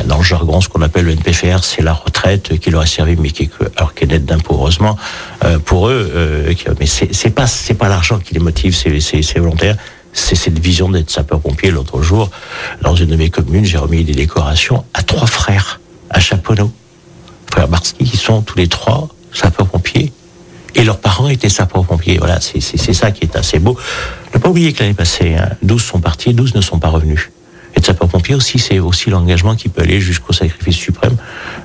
dans 0.06 0.18
le 0.18 0.24
jargon, 0.24 0.62
ce 0.62 0.70
qu'on 0.70 0.82
appelle 0.82 1.06
le 1.06 1.12
NPFR, 1.12 1.64
c'est 1.64 1.82
la 1.82 1.94
retraite 1.94 2.58
qui 2.60 2.70
leur 2.70 2.82
a 2.82 2.86
servi, 2.86 3.16
mais 3.16 3.30
qui, 3.30 3.50
alors 3.76 3.94
qu'elle 3.94 4.14
est 4.14 4.20
d'impôt, 4.20 4.56
heureusement, 4.56 4.98
euh, 5.46 5.60
pour 5.60 5.90
eux. 5.90 6.12
Euh, 6.14 6.54
mais 6.80 6.86
c'est 6.86 7.30
pas, 7.30 7.46
pas 7.78 7.90
l'argent 7.90 8.20
qui 8.20 8.34
les 8.34 8.40
motive, 8.40 8.76
c'est 8.76 9.40
volontaire. 9.40 9.76
C'est 10.14 10.36
cette 10.36 10.58
vision 10.58 10.90
d'être 10.90 11.12
sapeur-pompier. 11.12 11.70
L'autre 11.70 12.02
jour, 12.02 12.32
dans 12.82 12.96
une 12.96 13.10
de 13.10 13.16
mes 13.16 13.30
communes, 13.30 13.66
j'ai 13.66 13.78
remis 13.78 14.04
des 14.04 14.14
décorations 14.14 14.84
à 14.94 15.04
trois 15.04 15.28
frères 15.28 15.80
à 16.10 16.20
Chaponneau, 16.20 16.72
frères 17.52 17.68
Barski, 17.68 18.04
qui 18.04 18.18
sont 18.18 18.42
tous 18.42 18.58
les 18.58 18.68
trois 18.68 19.10
sapeurs-pompiers 19.32 20.12
et 20.78 20.84
leurs 20.84 21.00
parents 21.00 21.28
étaient 21.28 21.50
sapeurs-pompiers. 21.50 22.20
Voilà, 22.20 22.40
c'est 22.40 22.94
ça 22.94 23.12
qui 23.12 23.26
est 23.26 23.36
assez 23.36 23.60
beau. 23.60 23.78
Ne 24.34 24.40
pas 24.40 24.50
oublier 24.50 24.72
que 24.72 24.80
l'année 24.80 24.94
passée, 24.94 25.36
hein, 25.36 25.50
12 25.63 25.84
sont 25.84 26.00
partis, 26.00 26.34
12 26.34 26.56
ne 26.56 26.62
sont 26.62 26.78
pas 26.78 26.90
revenus. 26.90 27.32
Être 27.76 27.88
sapeur-pompier 27.88 28.36
aussi, 28.36 28.60
c'est 28.60 28.80
aussi 28.80 29.10
l'engagement 29.10 29.56
qui 29.56 29.70
peut 29.70 29.82
aller 29.82 30.00
jusqu'au 30.00 30.34
sacrifice 30.34 30.76
suprême. 30.76 31.16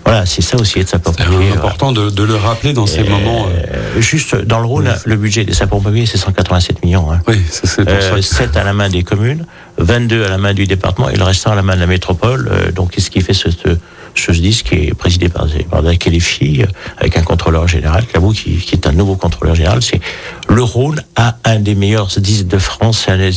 Voilà, 0.04 0.26
c'est 0.26 0.42
ça 0.42 0.56
aussi 0.56 0.80
être 0.80 0.88
sapeur-pompier. 0.88 1.50
C'est 1.52 1.58
important 1.58 1.92
de, 1.92 2.08
de, 2.10 2.22
le 2.22 2.34
rappeler 2.34 2.72
dans 2.72 2.86
ces 2.86 3.04
moments. 3.04 3.46
Euh, 3.48 4.00
juste 4.00 4.34
dans 4.34 4.60
le 4.60 4.66
Rhône, 4.66 4.94
le 5.04 5.16
budget 5.16 5.44
des 5.44 5.52
sapeurs-pompiers, 5.52 6.06
c'est 6.06 6.18
187 6.18 6.82
millions. 6.82 7.12
Hein. 7.12 7.20
Oui, 7.28 7.36
c'est 7.50 7.84
pour 7.84 7.94
euh, 7.94 8.22
7 8.22 8.56
à 8.56 8.64
la 8.64 8.72
main 8.72 8.88
des 8.88 9.02
communes, 9.02 9.44
22 9.76 10.24
à 10.24 10.28
la 10.28 10.38
main 10.38 10.54
du 10.54 10.66
département 10.66 11.10
et 11.10 11.16
le 11.16 11.24
restant 11.24 11.52
à 11.52 11.54
la 11.54 11.62
main 11.62 11.74
de 11.74 11.80
la 11.80 11.86
métropole. 11.86 12.48
Euh, 12.50 12.72
donc, 12.72 12.92
qu'est-ce 12.92 13.10
qui 13.10 13.20
fait 13.20 13.34
ce, 13.34 13.50
ce 13.50 13.76
je 14.14 14.40
dis, 14.40 14.52
qui 14.62 14.74
est 14.74 14.94
présidé 14.94 15.28
par, 15.28 15.46
par 15.70 15.82
filles 16.20 16.66
avec 16.98 17.16
un 17.16 17.22
contrôleur 17.22 17.66
général, 17.68 18.06
Cabou, 18.06 18.32
qui, 18.32 18.56
qui 18.56 18.74
est 18.74 18.86
un 18.86 18.92
nouveau 18.92 19.16
contrôleur 19.16 19.54
général. 19.54 19.82
C'est 19.82 20.00
le 20.48 20.62
Rhône 20.62 21.02
a 21.16 21.36
un 21.44 21.60
des 21.60 21.74
meilleurs 21.74 22.08
10 22.08 22.46
de 22.46 22.58
France, 22.58 23.04
c'est 23.04 23.12
un 23.12 23.18
des 23.18 23.32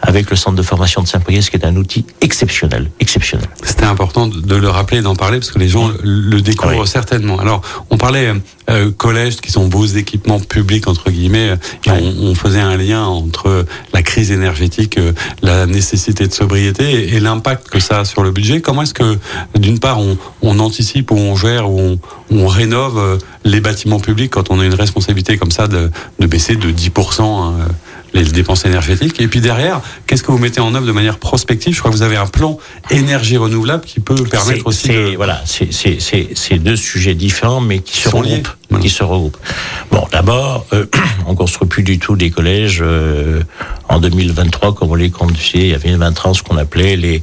avec 0.00 0.30
le 0.30 0.36
centre 0.36 0.56
de 0.56 0.62
formation 0.62 1.02
de 1.02 1.08
Saint-Priest, 1.08 1.50
qui 1.50 1.56
est 1.56 1.64
un 1.64 1.76
outil 1.76 2.04
exceptionnel, 2.20 2.90
exceptionnel. 3.00 3.48
C'était 3.62 3.84
important 3.84 4.26
de 4.26 4.56
le 4.56 4.68
rappeler 4.68 4.98
et 4.98 5.02
d'en 5.02 5.16
parler, 5.16 5.38
parce 5.38 5.50
que 5.50 5.58
les 5.58 5.68
gens 5.68 5.90
le 6.02 6.40
découvrent 6.40 6.86
certainement. 6.86 7.38
Alors, 7.38 7.62
on 7.90 7.96
parlait 7.96 8.32
euh, 8.70 8.90
collèges 8.92 9.36
qui 9.36 9.50
sont 9.50 9.66
beaux 9.66 9.86
équipements 9.86 10.38
publics 10.38 10.86
entre 10.86 11.10
guillemets 11.10 11.56
et 11.86 11.90
on, 11.90 12.30
on, 12.30 12.34
faisait 12.34 12.60
un 12.60 12.76
lien 12.76 13.04
entre 13.04 13.66
la 13.92 14.02
crise 14.02 14.30
énergétique 14.30 14.98
euh, 14.98 15.12
la 15.42 15.66
nécessité 15.66 16.28
de 16.28 16.32
sobriété 16.32 17.14
et, 17.14 17.20
l'impact 17.20 17.68
que 17.68 17.80
ça 17.80 18.00
a 18.00 18.04
sur 18.04 18.22
le 18.22 18.30
budget. 18.30 18.60
Comment 18.60 18.82
est-ce 18.82 18.94
que 18.94 19.18
d'une 19.56 19.78
part 19.78 19.98
on, 19.98 20.16
on, 20.42 20.58
anticipe 20.60 21.10
ou 21.10 21.16
on 21.16 21.34
gère 21.34 21.70
ou 21.70 21.80
on, 21.80 21.98
on, 22.30 22.46
rénove 22.46 22.98
euh, 22.98 23.18
les 23.44 23.60
bâtiments 23.60 24.00
publics 24.00 24.30
quand 24.30 24.50
on 24.50 24.60
a 24.60 24.64
une 24.64 24.74
responsabilité 24.74 25.38
comme 25.38 25.50
ça 25.50 25.66
de, 25.66 25.90
de 26.20 26.26
baisser 26.26 26.54
de 26.54 26.70
10% 26.70 27.22
hein, 27.22 27.54
les 28.14 28.24
dépenses 28.24 28.64
énergétiques. 28.64 29.20
Et 29.20 29.28
puis 29.28 29.40
derrière, 29.40 29.80
qu'est-ce 30.06 30.22
que 30.22 30.32
vous 30.32 30.38
mettez 30.38 30.60
en 30.60 30.74
œuvre 30.74 30.86
de 30.86 30.92
manière 30.92 31.18
prospective? 31.18 31.74
Je 31.74 31.78
crois 31.78 31.90
que 31.90 31.96
vous 31.96 32.02
avez 32.02 32.16
un 32.16 32.26
plan 32.26 32.58
énergie 32.90 33.36
renouvelable 33.36 33.84
qui 33.84 34.00
peut 34.00 34.14
permettre 34.14 34.66
aussi. 34.66 34.88
De... 34.88 35.16
Voilà, 35.16 35.42
c'est 35.46 36.58
deux 36.58 36.76
sujets 36.76 37.14
différents, 37.14 37.60
mais 37.60 37.80
qui 37.80 37.98
se 37.98 38.08
regroupent. 38.08 38.48
Qui 38.80 38.88
se 38.88 39.04
regroupent. 39.04 39.36
Bon, 39.90 40.06
d'abord, 40.10 40.64
euh, 40.72 40.86
on 41.26 41.34
construit 41.34 41.68
plus 41.68 41.82
du 41.82 41.98
tout 41.98 42.16
des 42.16 42.30
collèges 42.30 42.80
euh, 42.80 43.42
en 43.90 44.00
2023 44.00 44.74
comme 44.74 44.90
on 44.90 44.94
les 44.94 45.10
conduisait. 45.10 45.58
Il 45.58 45.68
y 45.68 45.74
avait 45.74 45.90
une 45.90 45.98
20 45.98 46.26
ans 46.26 46.32
ce 46.32 46.42
qu'on 46.42 46.56
appelait 46.56 46.96
les, 46.96 47.22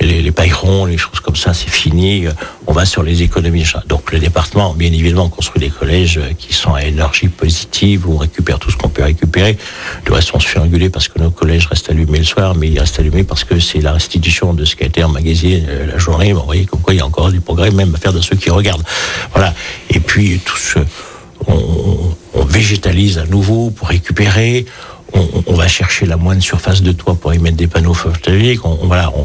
les, 0.00 0.20
les 0.20 0.30
paillerons, 0.30 0.84
les 0.84 0.98
choses 0.98 1.20
comme 1.20 1.36
ça. 1.36 1.54
C'est 1.54 1.70
fini. 1.70 2.26
On 2.66 2.72
va 2.72 2.84
sur 2.84 3.02
les 3.02 3.22
économies. 3.22 3.64
Donc 3.86 4.12
le 4.12 4.18
département, 4.18 4.74
bien 4.74 4.88
évidemment, 4.88 5.30
construit 5.30 5.60
des 5.60 5.70
collèges 5.70 6.20
qui 6.38 6.52
sont 6.52 6.74
à 6.74 6.84
énergie 6.84 7.28
positive 7.28 8.06
où 8.06 8.14
on 8.14 8.18
récupère 8.18 8.58
tout 8.58 8.70
ce 8.70 8.76
qu'on 8.76 8.90
peut 8.90 9.02
récupérer. 9.02 9.56
Reste, 10.10 10.29
fait 10.38 10.58
engueuler 10.58 10.90
parce 10.90 11.08
que 11.08 11.18
nos 11.18 11.30
collèges 11.30 11.66
restent 11.66 11.90
allumés 11.90 12.18
le 12.18 12.24
soir, 12.24 12.54
mais 12.54 12.68
ils 12.68 12.78
restent 12.78 13.00
allumés 13.00 13.24
parce 13.24 13.44
que 13.44 13.58
c'est 13.58 13.80
la 13.80 13.92
restitution 13.92 14.54
de 14.54 14.64
ce 14.64 14.76
qui 14.76 14.84
a 14.84 14.86
été 14.86 15.02
emmagasiné 15.02 15.64
euh, 15.68 15.86
la 15.86 15.98
journée. 15.98 16.32
vous 16.32 16.42
voyez 16.42 16.66
comme 16.66 16.80
quoi 16.80 16.94
il 16.94 16.98
y 16.98 17.00
a 17.00 17.06
encore 17.06 17.30
du 17.30 17.40
progrès, 17.40 17.70
même 17.70 17.94
à 17.94 17.98
faire 17.98 18.12
de 18.12 18.20
ceux 18.20 18.36
qui 18.36 18.50
regardent. 18.50 18.84
Voilà. 19.32 19.54
Et 19.90 20.00
puis, 20.00 20.40
tout 20.44 20.56
ce, 20.56 20.78
on, 21.46 22.44
végétalise 22.44 23.18
à 23.18 23.26
nouveau 23.26 23.70
pour 23.70 23.88
récupérer. 23.88 24.66
On, 25.12 25.26
on, 25.46 25.54
va 25.54 25.68
chercher 25.68 26.06
la 26.06 26.16
moindre 26.16 26.42
surface 26.42 26.82
de 26.82 26.92
toit 26.92 27.14
pour 27.14 27.32
y 27.32 27.38
mettre 27.38 27.56
des 27.56 27.66
panneaux 27.66 27.94
photovoltaïques. 27.94 28.64
On, 28.64 28.74
voilà, 28.82 29.12
on, 29.14 29.24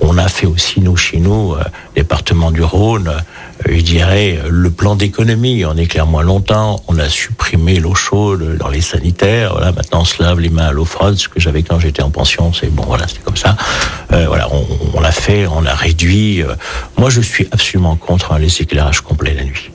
on 0.00 0.18
a 0.18 0.28
fait 0.28 0.46
aussi, 0.46 0.80
nous, 0.80 0.96
chez 0.96 1.18
nous, 1.18 1.54
euh, 1.54 1.62
département 1.94 2.50
du 2.50 2.62
Rhône, 2.62 3.08
euh, 3.08 3.20
je 3.68 3.80
dirais, 3.80 4.38
le 4.48 4.70
plan 4.70 4.96
d'économie. 4.96 5.64
On 5.64 5.76
éclaire 5.76 6.06
moins 6.06 6.22
longtemps, 6.22 6.82
on 6.88 6.98
a 6.98 7.08
supprimé 7.08 7.78
l'eau 7.78 7.94
chaude 7.94 8.56
dans 8.58 8.68
les 8.68 8.80
sanitaires. 8.80 9.52
Voilà, 9.52 9.72
maintenant, 9.72 10.00
on 10.00 10.04
se 10.04 10.22
lave 10.22 10.40
les 10.40 10.50
mains 10.50 10.66
à 10.66 10.72
l'eau 10.72 10.84
froide, 10.84 11.16
ce 11.16 11.28
que 11.28 11.40
j'avais 11.40 11.62
quand 11.62 11.78
j'étais 11.78 12.02
en 12.02 12.10
pension. 12.10 12.52
C'est 12.52 12.72
bon, 12.74 12.84
voilà, 12.86 13.06
c'est 13.08 13.22
comme 13.22 13.36
ça. 13.36 13.56
Euh, 14.12 14.26
voilà, 14.26 14.48
on, 14.52 14.66
on 14.94 15.00
l'a 15.00 15.12
fait, 15.12 15.46
on 15.46 15.64
a 15.64 15.74
réduit. 15.74 16.42
Euh. 16.42 16.54
Moi, 16.98 17.10
je 17.10 17.20
suis 17.20 17.48
absolument 17.52 17.96
contre 17.96 18.32
hein, 18.32 18.38
les 18.38 18.62
éclairages 18.62 19.00
complets 19.00 19.34
la 19.34 19.44
nuit. 19.44 19.70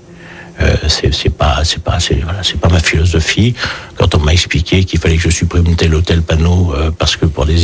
Euh, 0.61 0.75
c'est 0.87 1.29
pas 1.29 1.63
c'est 1.63 1.81
pas 1.81 1.99
c'est 1.99 2.15
voilà, 2.15 2.41
pas 2.61 2.69
ma 2.69 2.79
philosophie 2.79 3.53
quand 3.95 4.13
on 4.15 4.19
m'a 4.19 4.33
expliqué 4.33 4.83
qu'il 4.83 4.99
fallait 4.99 5.15
que 5.15 5.23
je 5.23 5.29
supprime 5.29 5.75
tel 5.75 5.95
ou 5.95 6.01
tel 6.01 6.21
panneau 6.21 6.73
euh, 6.73 6.91
parce 6.91 7.15
que 7.15 7.25
pour 7.25 7.45
des 7.45 7.55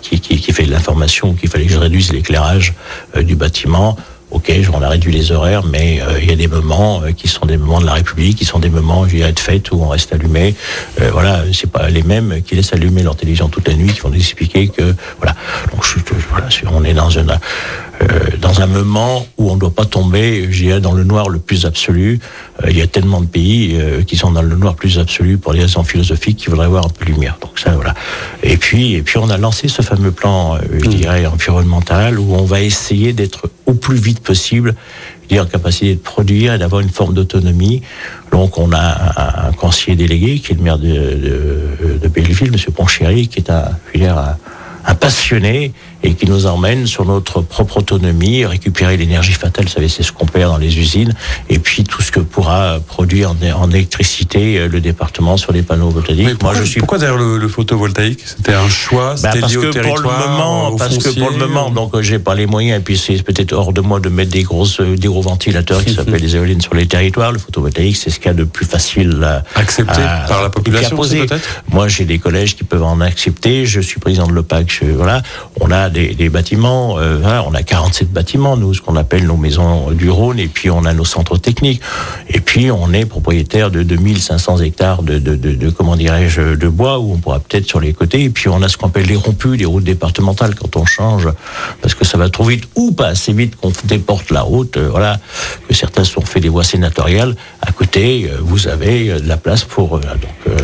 qui, 0.00 0.20
qui, 0.20 0.40
qui 0.40 0.52
fait 0.52 0.64
de 0.64 0.70
l'information 0.70 1.34
qu'il 1.34 1.48
fallait 1.48 1.66
que 1.66 1.72
je 1.72 1.78
réduise 1.78 2.12
l'éclairage 2.12 2.74
euh, 3.16 3.22
du 3.22 3.34
bâtiment 3.34 3.96
ok, 4.30 4.52
on 4.72 4.82
a 4.82 4.88
réduit 4.88 5.12
les 5.12 5.32
horaires, 5.32 5.64
mais 5.64 6.00
euh, 6.02 6.18
il 6.20 6.28
y 6.28 6.32
a 6.32 6.36
des 6.36 6.48
moments 6.48 7.02
euh, 7.02 7.12
qui 7.12 7.28
sont 7.28 7.46
des 7.46 7.56
moments 7.56 7.80
de 7.80 7.86
la 7.86 7.94
République, 7.94 8.36
qui 8.36 8.44
sont 8.44 8.58
des 8.58 8.68
moments, 8.68 9.06
je 9.06 9.16
dirais, 9.16 9.32
de 9.32 9.38
fête 9.38 9.70
où 9.70 9.82
on 9.82 9.88
reste 9.88 10.12
allumé. 10.12 10.54
Euh, 11.00 11.10
voilà, 11.12 11.44
c'est 11.52 11.70
pas 11.70 11.88
les 11.88 12.02
mêmes 12.02 12.42
qui 12.42 12.56
laissent 12.56 12.72
allumer 12.72 13.02
leur 13.02 13.16
télévision 13.16 13.48
toute 13.48 13.68
la 13.68 13.74
nuit, 13.74 13.92
qui 13.92 14.00
vont 14.00 14.08
nous 14.08 14.16
expliquer 14.16 14.68
que 14.68 14.94
voilà. 15.18 15.34
Donc 15.72 15.84
je, 15.84 15.94
voilà, 16.30 16.48
on 16.72 16.84
est 16.84 16.94
dans 16.94 17.10
dans 18.40 18.60
un 18.60 18.66
moment 18.66 19.26
où 19.38 19.50
on 19.50 19.54
ne 19.54 19.60
doit 19.60 19.74
pas 19.74 19.84
tomber, 19.84 20.46
je 20.50 20.64
dirais, 20.64 20.80
dans 20.80 20.92
le 20.92 21.04
noir 21.04 21.28
le 21.28 21.38
plus 21.38 21.66
absolu. 21.66 22.20
il 22.68 22.76
y 22.76 22.82
a 22.82 22.86
tellement 22.86 23.20
de 23.20 23.26
pays 23.26 23.78
qui 24.06 24.16
sont 24.16 24.30
dans 24.30 24.42
le 24.42 24.56
noir 24.56 24.74
plus 24.74 24.98
absolu 24.98 25.38
pour 25.38 25.52
des 25.52 25.60
raisons 25.60 25.84
philosophiques 25.84 26.36
qui 26.36 26.50
voudraient 26.50 26.66
avoir 26.66 26.86
un 26.86 26.88
peu 26.88 27.04
de 27.04 27.10
lumière. 27.10 27.38
Donc 27.40 27.58
ça, 27.58 27.72
voilà. 27.72 27.94
Et 28.42 28.56
puis, 28.56 28.94
et 28.94 29.02
puis 29.02 29.18
on 29.18 29.30
a 29.30 29.38
lancé 29.38 29.68
ce 29.68 29.82
fameux 29.82 30.10
plan, 30.10 30.58
je 30.70 30.86
mmh. 30.86 30.88
dirais, 30.88 31.26
environnemental 31.26 32.18
où 32.18 32.34
on 32.34 32.44
va 32.44 32.60
essayer 32.60 33.12
d'être 33.12 33.48
au 33.66 33.74
plus 33.74 33.96
vite 33.96 34.20
possible, 34.20 34.74
dire 35.28 35.42
en 35.42 35.46
capacité 35.46 35.94
de 35.94 36.00
produire 36.00 36.54
et 36.54 36.58
d'avoir 36.58 36.80
une 36.80 36.90
forme 36.90 37.14
d'autonomie. 37.14 37.82
Donc 38.32 38.58
on 38.58 38.72
a 38.72 39.48
un, 39.48 39.52
conseiller 39.52 39.96
délégué 39.96 40.38
qui 40.38 40.52
est 40.52 40.56
le 40.56 40.62
maire 40.62 40.78
de, 40.78 40.86
de, 40.86 41.98
de 42.02 42.08
Belleville, 42.08 42.52
M. 42.52 42.72
Ponchéry, 42.72 43.28
qui 43.28 43.40
est 43.40 43.50
un, 43.50 43.70
un, 43.94 44.36
un 44.86 44.94
passionné 44.94 45.72
et 46.02 46.14
qui 46.14 46.26
nous 46.26 46.46
emmène 46.46 46.86
sur 46.86 47.04
notre 47.04 47.40
propre 47.40 47.78
autonomie, 47.78 48.46
récupérer 48.46 48.96
l'énergie 48.96 49.32
fatale, 49.32 49.64
vous 49.64 49.72
savez, 49.72 49.88
c'est 49.88 50.04
ce 50.04 50.12
qu'on 50.12 50.26
perd 50.26 50.52
dans 50.52 50.58
les 50.58 50.78
usines, 50.78 51.12
et 51.48 51.58
puis 51.58 51.82
tout 51.82 52.00
ce 52.02 52.12
que 52.12 52.20
pourra 52.20 52.78
produire 52.86 53.34
en, 53.58 53.70
électricité 53.70 54.58
euh, 54.58 54.68
le 54.68 54.80
département 54.80 55.36
sur 55.36 55.52
les 55.52 55.62
panneaux 55.62 55.90
voltaïques. 55.90 56.30
pourquoi, 56.30 56.52
Moi, 56.52 56.60
je 56.62 56.70
suis... 56.70 56.80
pourquoi 56.80 56.98
d'ailleurs 56.98 57.16
le, 57.16 57.48
photovoltaïque? 57.48 58.20
C'était 58.24 58.54
un 58.54 58.68
choix? 58.68 59.16
Bah 59.22 59.32
parce 59.40 59.56
que 59.56 59.80
pour 59.80 59.96
le 59.96 60.02
moment, 60.02 60.76
parce 60.76 60.98
que 60.98 61.18
pour 61.18 61.30
le 61.30 61.36
moment, 61.38 61.70
donc 61.70 61.94
euh, 61.94 62.02
j'ai 62.02 62.20
pas 62.20 62.34
les 62.34 62.46
moyens, 62.46 62.78
et 62.78 62.82
puis 62.82 62.96
c'est 62.96 63.20
peut-être 63.22 63.52
hors 63.52 63.72
de 63.72 63.80
moi 63.80 63.98
de 63.98 64.08
mettre 64.08 64.30
des 64.30 64.44
grosses, 64.44 64.80
euh, 64.80 64.96
des 64.96 65.08
gros 65.08 65.22
ventilateurs 65.22 65.84
qui 65.84 65.94
s'appellent 65.94 66.20
des 66.20 66.36
éoliennes 66.36 66.60
sur 66.60 66.74
les 66.74 66.86
territoires. 66.86 67.32
Le 67.32 67.38
photovoltaïque, 67.38 67.96
c'est 67.96 68.10
ce 68.10 68.20
qu'il 68.20 68.26
y 68.26 68.30
a 68.30 68.34
de 68.34 68.44
plus 68.44 68.66
facile 68.66 69.20
à 69.24 69.42
accepter 69.58 70.02
par 70.28 70.42
la 70.42 70.50
population. 70.50 70.96
Moi, 71.72 71.88
j'ai 71.88 72.04
des 72.04 72.18
collèges 72.18 72.54
qui 72.54 72.64
peuvent 72.64 72.84
en 72.84 73.00
accepter. 73.00 73.66
Je 73.66 73.80
suis 73.80 73.98
président 73.98 74.28
de 74.28 74.32
l'OPAC. 74.32 74.75
Voilà, 74.84 75.22
on 75.60 75.70
a 75.70 75.88
des, 75.88 76.28
bâtiments. 76.28 76.98
Euh, 76.98 77.20
on 77.46 77.54
a 77.54 77.62
47 77.62 78.10
bâtiments, 78.10 78.56
nous, 78.56 78.74
ce 78.74 78.80
qu'on 78.80 78.96
appelle 78.96 79.26
nos 79.26 79.36
maisons 79.36 79.90
du 79.90 80.10
Rhône, 80.10 80.38
et 80.38 80.48
puis 80.48 80.70
on 80.70 80.84
a 80.84 80.92
nos 80.92 81.04
centres 81.04 81.38
techniques. 81.38 81.80
Et 82.28 82.40
puis 82.40 82.70
on 82.70 82.92
est 82.92 83.06
propriétaire 83.06 83.70
de 83.70 83.82
2500 83.82 84.58
hectares 84.58 85.02
de, 85.02 85.18
de, 85.18 85.34
de, 85.36 85.70
comment 85.70 85.96
dirais-je, 85.96 86.54
de 86.54 86.68
bois, 86.68 86.98
où 86.98 87.12
on 87.12 87.18
pourra 87.18 87.40
peut-être 87.40 87.66
sur 87.66 87.80
les 87.80 87.92
côtés. 87.92 88.24
Et 88.24 88.30
puis 88.30 88.48
on 88.48 88.62
a 88.62 88.68
ce 88.68 88.76
qu'on 88.76 88.88
appelle 88.88 89.06
les 89.06 89.16
rompus, 89.16 89.58
les 89.58 89.64
routes 89.64 89.84
départementales, 89.84 90.54
quand 90.54 90.76
on 90.76 90.84
change, 90.84 91.28
parce 91.82 91.94
que 91.94 92.04
ça 92.04 92.18
va 92.18 92.28
trop 92.28 92.44
vite 92.44 92.64
ou 92.74 92.92
pas 92.92 93.08
assez 93.08 93.32
vite 93.32 93.56
qu'on 93.56 93.72
déporte 93.84 94.30
la 94.30 94.42
route. 94.42 94.76
Euh, 94.76 94.88
voilà, 94.90 95.18
que 95.68 95.74
certains 95.74 96.04
sont 96.04 96.22
fait 96.22 96.40
des 96.40 96.48
voies 96.48 96.64
sénatoriales. 96.64 97.36
À 97.62 97.72
côté, 97.72 98.30
euh, 98.30 98.38
vous 98.40 98.68
avez 98.68 99.20
de 99.20 99.28
la 99.28 99.36
place 99.36 99.64
pour. 99.64 99.98
donc, 99.98 100.56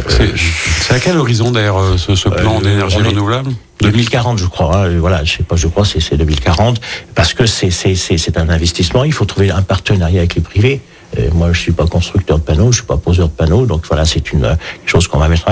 c'est 0.81 0.95
à 0.95 1.01
quel 1.01 1.17
horizon 1.17 1.51
d'ailleurs 1.51 1.99
ce, 1.99 2.15
ce 2.15 2.29
plan 2.29 2.61
d'énergie 2.61 2.99
renouvelable? 2.99 3.51
2040, 3.83 4.39
je 4.39 4.47
crois. 4.47 4.77
Hein, 4.77 4.99
voilà, 4.99 5.25
je 5.25 5.37
sais 5.37 5.43
pas, 5.43 5.57
je 5.57 5.67
crois 5.69 5.85
c'est 5.85 6.01
c'est 6.01 6.17
2040 6.17 6.81
parce 7.15 7.35
que 7.35 7.47
c'est 7.47 8.37
un 8.39 8.49
investissement. 8.49 9.05
Il 9.05 9.13
faut 9.13 9.25
trouver 9.25 9.51
un 9.51 9.63
partenariat 9.63 10.21
avec 10.21 10.35
les 10.37 10.41
privés. 10.43 10.81
Euh, 11.19 11.29
moi, 11.35 11.53
je 11.53 11.61
suis 11.61 11.73
pas 11.73 11.87
constructeur 11.87 12.39
de 12.39 12.43
panneaux, 12.43 12.73
je 12.73 12.79
suis 12.79 12.87
pas 12.87 12.97
poseur 12.97 13.29
de 13.29 13.35
panneaux, 13.35 13.67
donc 13.67 13.85
voilà, 13.87 14.07
c'est 14.07 14.33
une 14.33 14.45
euh, 14.47 14.55
chose 14.87 15.07
qu'on 15.09 15.19
va 15.19 15.29
mettre. 15.29 15.47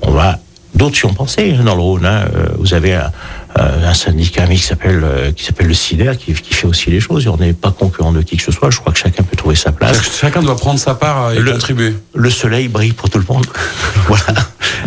On 0.00 0.12
va 0.12 0.38
D'autres 0.74 0.98
y 1.00 1.04
ont 1.04 1.12
pensé 1.12 1.54
hein, 1.58 1.64
dans 1.64 1.74
le 1.74 1.82
Rhône. 1.82 2.06
hein. 2.06 2.24
Euh, 2.34 2.46
Vous 2.58 2.72
avez 2.72 2.94
un, 2.94 3.12
un- 3.56 3.84
un 3.84 3.94
syndicat 3.94 4.44
ami 4.44 4.56
qui 4.56 4.62
s'appelle 4.62 5.02
euh, 5.04 5.32
qui 5.32 5.44
s'appelle 5.44 5.66
le 5.66 5.74
CIDER 5.74 6.12
qui, 6.18 6.32
qui 6.34 6.54
fait 6.54 6.66
aussi 6.66 6.90
les 6.90 7.00
choses. 7.00 7.24
Et 7.26 7.28
on 7.28 7.36
n'est 7.36 7.52
pas 7.52 7.70
concurrent 7.70 8.12
de 8.12 8.22
qui 8.22 8.36
que 8.36 8.42
ce 8.42 8.52
soit. 8.52 8.70
Je 8.70 8.78
crois 8.78 8.92
que 8.92 8.98
chacun 8.98 9.22
peut 9.22 9.36
trouver 9.36 9.56
sa 9.56 9.72
place. 9.72 10.00
Chacun 10.18 10.42
doit 10.42 10.56
prendre 10.56 10.78
sa 10.78 10.94
part 10.94 11.32
et 11.32 11.38
Le- 11.38 11.52
contribuer. 11.52 11.94
Le 12.14 12.30
soleil 12.30 12.68
brille 12.68 12.92
pour 12.92 13.10
tout 13.10 13.18
le 13.18 13.24
monde. 13.28 13.46
voilà. 14.06 14.24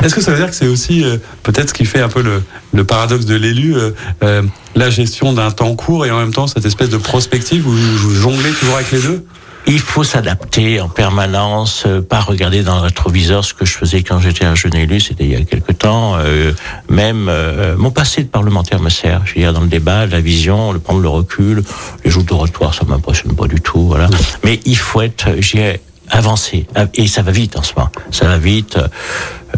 Est-ce 0.04 0.15
que 0.15 0.21
ça 0.21 0.32
veut 0.32 0.38
dire 0.38 0.49
que 0.49 0.56
c'est 0.56 0.67
aussi 0.67 1.04
euh, 1.04 1.17
peut-être 1.43 1.69
ce 1.69 1.73
qui 1.73 1.86
fait 1.86 2.01
un 2.01 2.10
peu 2.10 2.21
le, 2.21 2.43
le 2.73 2.84
paradoxe 2.84 3.25
de 3.25 3.36
l'élu, 3.36 3.75
euh, 3.75 3.91
euh, 4.23 4.41
la 4.75 4.89
gestion 4.89 5.32
d'un 5.34 5.51
temps 5.51 5.73
court 5.75 6.06
et 6.06 6.12
en 6.12 6.19
même 6.19 6.34
temps 6.34 6.47
cette 6.47 6.65
espèce 6.65 6.89
de 6.89 6.97
prospective 6.97 7.67
où 7.67 7.71
vous 7.71 8.13
jonglez 8.15 8.51
toujours 8.51 8.75
avec 8.75 8.91
les 8.91 8.99
deux? 9.01 9.25
Il 9.67 9.80
faut 9.80 10.04
s'adapter 10.04 10.80
en 10.80 10.89
permanence, 10.89 11.86
euh, 11.88 12.01
pas 12.01 12.19
regarder 12.19 12.62
dans 12.62 12.75
le 12.75 12.82
rétroviseur 12.82 13.43
ce 13.43 13.54
que 13.54 13.65
je 13.65 13.73
faisais 13.73 14.04
quand 14.04 14.19
j'étais 14.19 14.45
un 14.45 14.54
jeune 14.54 14.75
élu, 14.75 14.99
c'était 14.99 15.23
il 15.23 15.32
y 15.32 15.36
a 15.36 15.41
quelque 15.41 15.71
temps. 15.71 16.17
euh, 16.17 16.51
même 16.88 17.28
euh, 17.30 17.75
mon 17.75 17.89
passé 17.89 18.23
de 18.23 18.28
parlementaire 18.28 18.80
me 18.80 18.89
sert. 18.89 19.23
Je 19.25 19.34
veux 19.34 19.41
dire, 19.41 19.54
dans 19.54 19.62
le 19.62 19.67
débat, 19.67 20.06
la 20.06 20.21
vision, 20.21 20.71
le 20.71 20.80
prendre 20.80 20.99
le 21.01 21.10
recul, 21.10 21.63
les 22.04 22.12
joutes 22.12 22.28
d'oratoire, 22.28 22.75
ça 22.75 22.86
m'impressionne 22.86 23.36
pas 23.36 23.47
du 23.47 23.60
tout. 23.60 23.88
Voilà. 23.88 24.08
Mais 24.43 24.60
il 24.65 24.78
faut 24.78 25.01
être, 25.01 25.30
j'y 25.39 25.58
ai 25.58 25.82
avancé. 26.10 26.67
Et 26.93 27.08
ça 27.08 27.23
va 27.23 27.32
vite 27.32 27.58
en 27.58 27.63
ce 27.63 27.73
moment. 27.75 27.89
Ça 28.12 28.25
va 28.28 28.38
vite. 28.38 28.78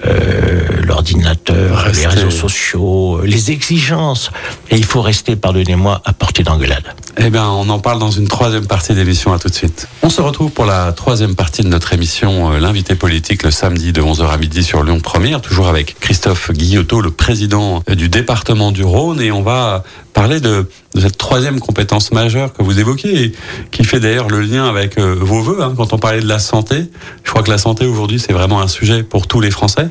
Euh, 0.06 0.62
L'ordinateur, 0.86 1.90
les 1.94 2.08
réseaux 2.08 2.32
sociaux, 2.32 3.22
les 3.24 3.52
exigences. 3.52 4.32
Et 4.72 4.78
il 4.78 4.86
faut 4.86 5.02
rester, 5.02 5.36
pardonnez-moi, 5.36 6.02
à 6.06 6.14
portée 6.14 6.44
d'engueulade. 6.44 6.84
Eh 7.18 7.30
bien, 7.30 7.48
on 7.50 7.68
en 7.70 7.80
parle 7.80 8.00
dans 8.00 8.12
une 8.12 8.28
troisième 8.28 8.68
partie 8.68 8.94
d'émission. 8.94 9.34
À 9.34 9.40
tout 9.40 9.50
de 9.50 9.54
suite. 9.54 9.88
On 10.02 10.10
se 10.10 10.22
retrouve 10.22 10.52
pour 10.52 10.66
la 10.66 10.94
troisième 10.94 11.36
partie 11.36 11.62
de 11.62 11.68
notre 11.68 11.94
émission, 11.94 12.52
euh, 12.54 12.60
l'invité 12.60 12.96
politique, 12.96 13.44
le 13.44 13.52
samedi 13.52 13.92
de 13.92 14.02
11h 14.02 14.30
à 14.30 14.38
midi 14.38 14.64
sur 14.64 14.84
Lyon 14.84 15.00
Première, 15.00 15.42
toujours 15.42 15.68
avec 15.68 16.00
Christophe 16.00 16.52
Guillotot, 16.52 17.02
le 17.02 17.12
président 17.12 17.84
euh, 17.90 17.96
du 17.96 18.08
département 18.08 18.72
du 18.72 18.84
Rhône, 18.84 19.22
et 19.22 19.32
on 19.32 19.42
va 19.42 19.84
parler 20.17 20.39
de, 20.39 20.65
de 20.95 20.99
cette 20.99 21.19
troisième 21.19 21.60
compétence 21.60 22.12
majeure 22.12 22.51
que 22.51 22.63
vous 22.63 22.80
évoquez, 22.80 23.23
et 23.25 23.32
qui 23.69 23.84
fait 23.84 23.99
d'ailleurs 23.99 24.30
le 24.30 24.41
lien 24.41 24.67
avec 24.67 24.97
euh, 24.97 25.15
vos 25.19 25.41
voeux. 25.43 25.60
hein, 25.62 25.75
quand 25.77 25.93
on 25.93 25.99
parlait 25.99 26.21
de 26.21 26.27
la 26.27 26.39
santé, 26.39 26.86
je 27.23 27.30
crois 27.30 27.43
que 27.43 27.51
la 27.51 27.60
santé 27.60 27.86
aujourd'hui 27.86 28.19
c'est 28.19 28.34
vraiment 28.34 28.60
un 28.60 28.67
sujet 28.67 29.03
pour 29.03 29.27
tous 29.27 29.41
les 29.41 29.51
Français. 29.51 29.89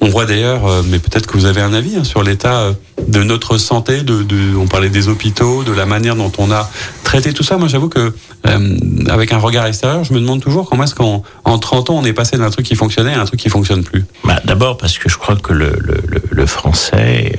On 0.00 0.08
voit 0.08 0.24
d'ailleurs, 0.26 0.66
euh, 0.66 0.82
mais 0.84 0.98
peut-être 0.98 1.28
que 1.28 1.34
vous 1.38 1.44
avez 1.46 1.60
un 1.60 1.72
avis 1.72 1.94
hein, 1.96 2.02
sur 2.02 2.24
l'état 2.24 2.58
euh, 2.62 2.72
de 3.06 3.22
notre 3.22 3.56
santé, 3.56 4.02
de, 4.02 4.24
de, 4.24 4.56
on 4.56 4.66
parlait 4.66 4.90
des 4.90 5.06
hôpitaux, 5.08 5.62
de 5.62 5.70
la 5.72 5.86
manière 5.86 6.16
dont 6.16 6.32
on 6.38 6.50
a 6.50 6.68
traité 7.04 7.32
tout 7.32 7.44
ça. 7.44 7.56
Moi, 7.56 7.68
j'avoue 7.68 7.88
que 7.88 8.12
euh, 8.48 8.76
avec 9.08 9.32
un 9.32 9.38
regard 9.38 9.66
extérieur, 9.66 10.02
je 10.02 10.12
me 10.12 10.18
demande 10.18 10.40
toujours 10.42 10.68
comment 10.68 10.82
est-ce 10.82 10.96
qu'en 10.96 11.22
en 11.44 11.58
30 11.58 11.90
ans 11.90 11.98
on 12.02 12.04
est 12.04 12.12
passé 12.12 12.36
d'un 12.36 12.50
truc 12.50 12.66
qui 12.66 12.74
fonctionnait 12.74 13.14
à 13.14 13.20
un 13.20 13.26
truc 13.26 13.38
qui 13.38 13.48
fonctionne 13.48 13.84
plus. 13.84 14.04
Bah, 14.24 14.40
D'abord 14.44 14.76
parce 14.76 14.98
que 14.98 15.08
je 15.08 15.18
crois 15.18 15.36
que 15.36 15.52
le, 15.52 15.70
le, 15.78 15.98
le, 16.08 16.20
le 16.28 16.46
français, 16.46 17.36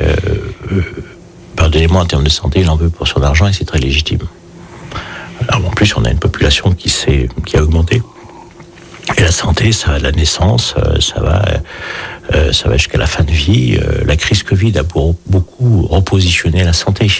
pardonnez-moi 1.56 2.02
en 2.02 2.06
termes 2.06 2.24
de 2.24 2.30
santé, 2.30 2.62
il 2.62 2.70
en 2.70 2.76
veut 2.76 2.90
pour 2.90 3.08
son 3.08 3.22
argent 3.22 3.48
et 3.48 3.54
c'est 3.54 3.66
très 3.66 3.80
légitime. 3.80 4.22
Alors 5.48 5.68
en 5.68 5.72
plus, 5.72 5.96
on 5.98 6.06
a 6.06 6.12
une 6.12 6.20
population 6.20 6.74
qui, 6.74 6.94
qui 7.46 7.58
a 7.58 7.64
augmenté. 7.64 8.02
Et 9.18 9.22
la 9.22 9.32
santé, 9.32 9.74
ça 9.74 9.92
va 9.92 10.00
de 10.00 10.04
la 10.04 10.14
naissance, 10.14 10.76
euh, 10.78 11.00
ça 11.02 11.20
va, 11.20 11.44
euh, 12.34 12.54
ça 12.54 12.70
va 12.70 12.78
jusqu'à 12.78 12.98
la 12.98 13.06
fin 13.06 13.24
de 13.24 13.32
vie. 13.32 13.78
Euh, 13.78 14.04
La 14.06 14.16
crise 14.16 14.44
Covid 14.44 14.78
a 14.78 14.84
beaucoup 14.84 15.86
repositionné 15.88 16.64
la 16.64 16.72
santé. 16.72 17.12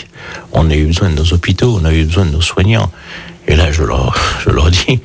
On 0.52 0.70
a 0.70 0.74
eu 0.74 0.86
besoin 0.86 1.10
de 1.10 1.14
nos 1.14 1.34
hôpitaux, 1.34 1.78
on 1.80 1.84
a 1.84 1.92
eu 1.92 2.04
besoin 2.04 2.24
de 2.24 2.30
nos 2.30 2.40
soignants. 2.40 2.90
Et 3.46 3.56
là, 3.56 3.70
je 3.70 3.82
leur, 3.82 4.16
je 4.44 4.50
leur 4.50 4.70
dis, 4.70 5.00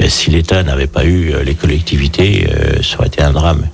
euh, 0.00 0.08
si 0.08 0.30
l'État 0.30 0.62
n'avait 0.62 0.86
pas 0.86 1.04
eu 1.04 1.32
euh, 1.32 1.42
les 1.42 1.54
collectivités, 1.54 2.48
euh, 2.50 2.82
ça 2.82 2.98
aurait 2.98 3.08
été 3.08 3.22
un 3.22 3.32
drame. 3.32 3.68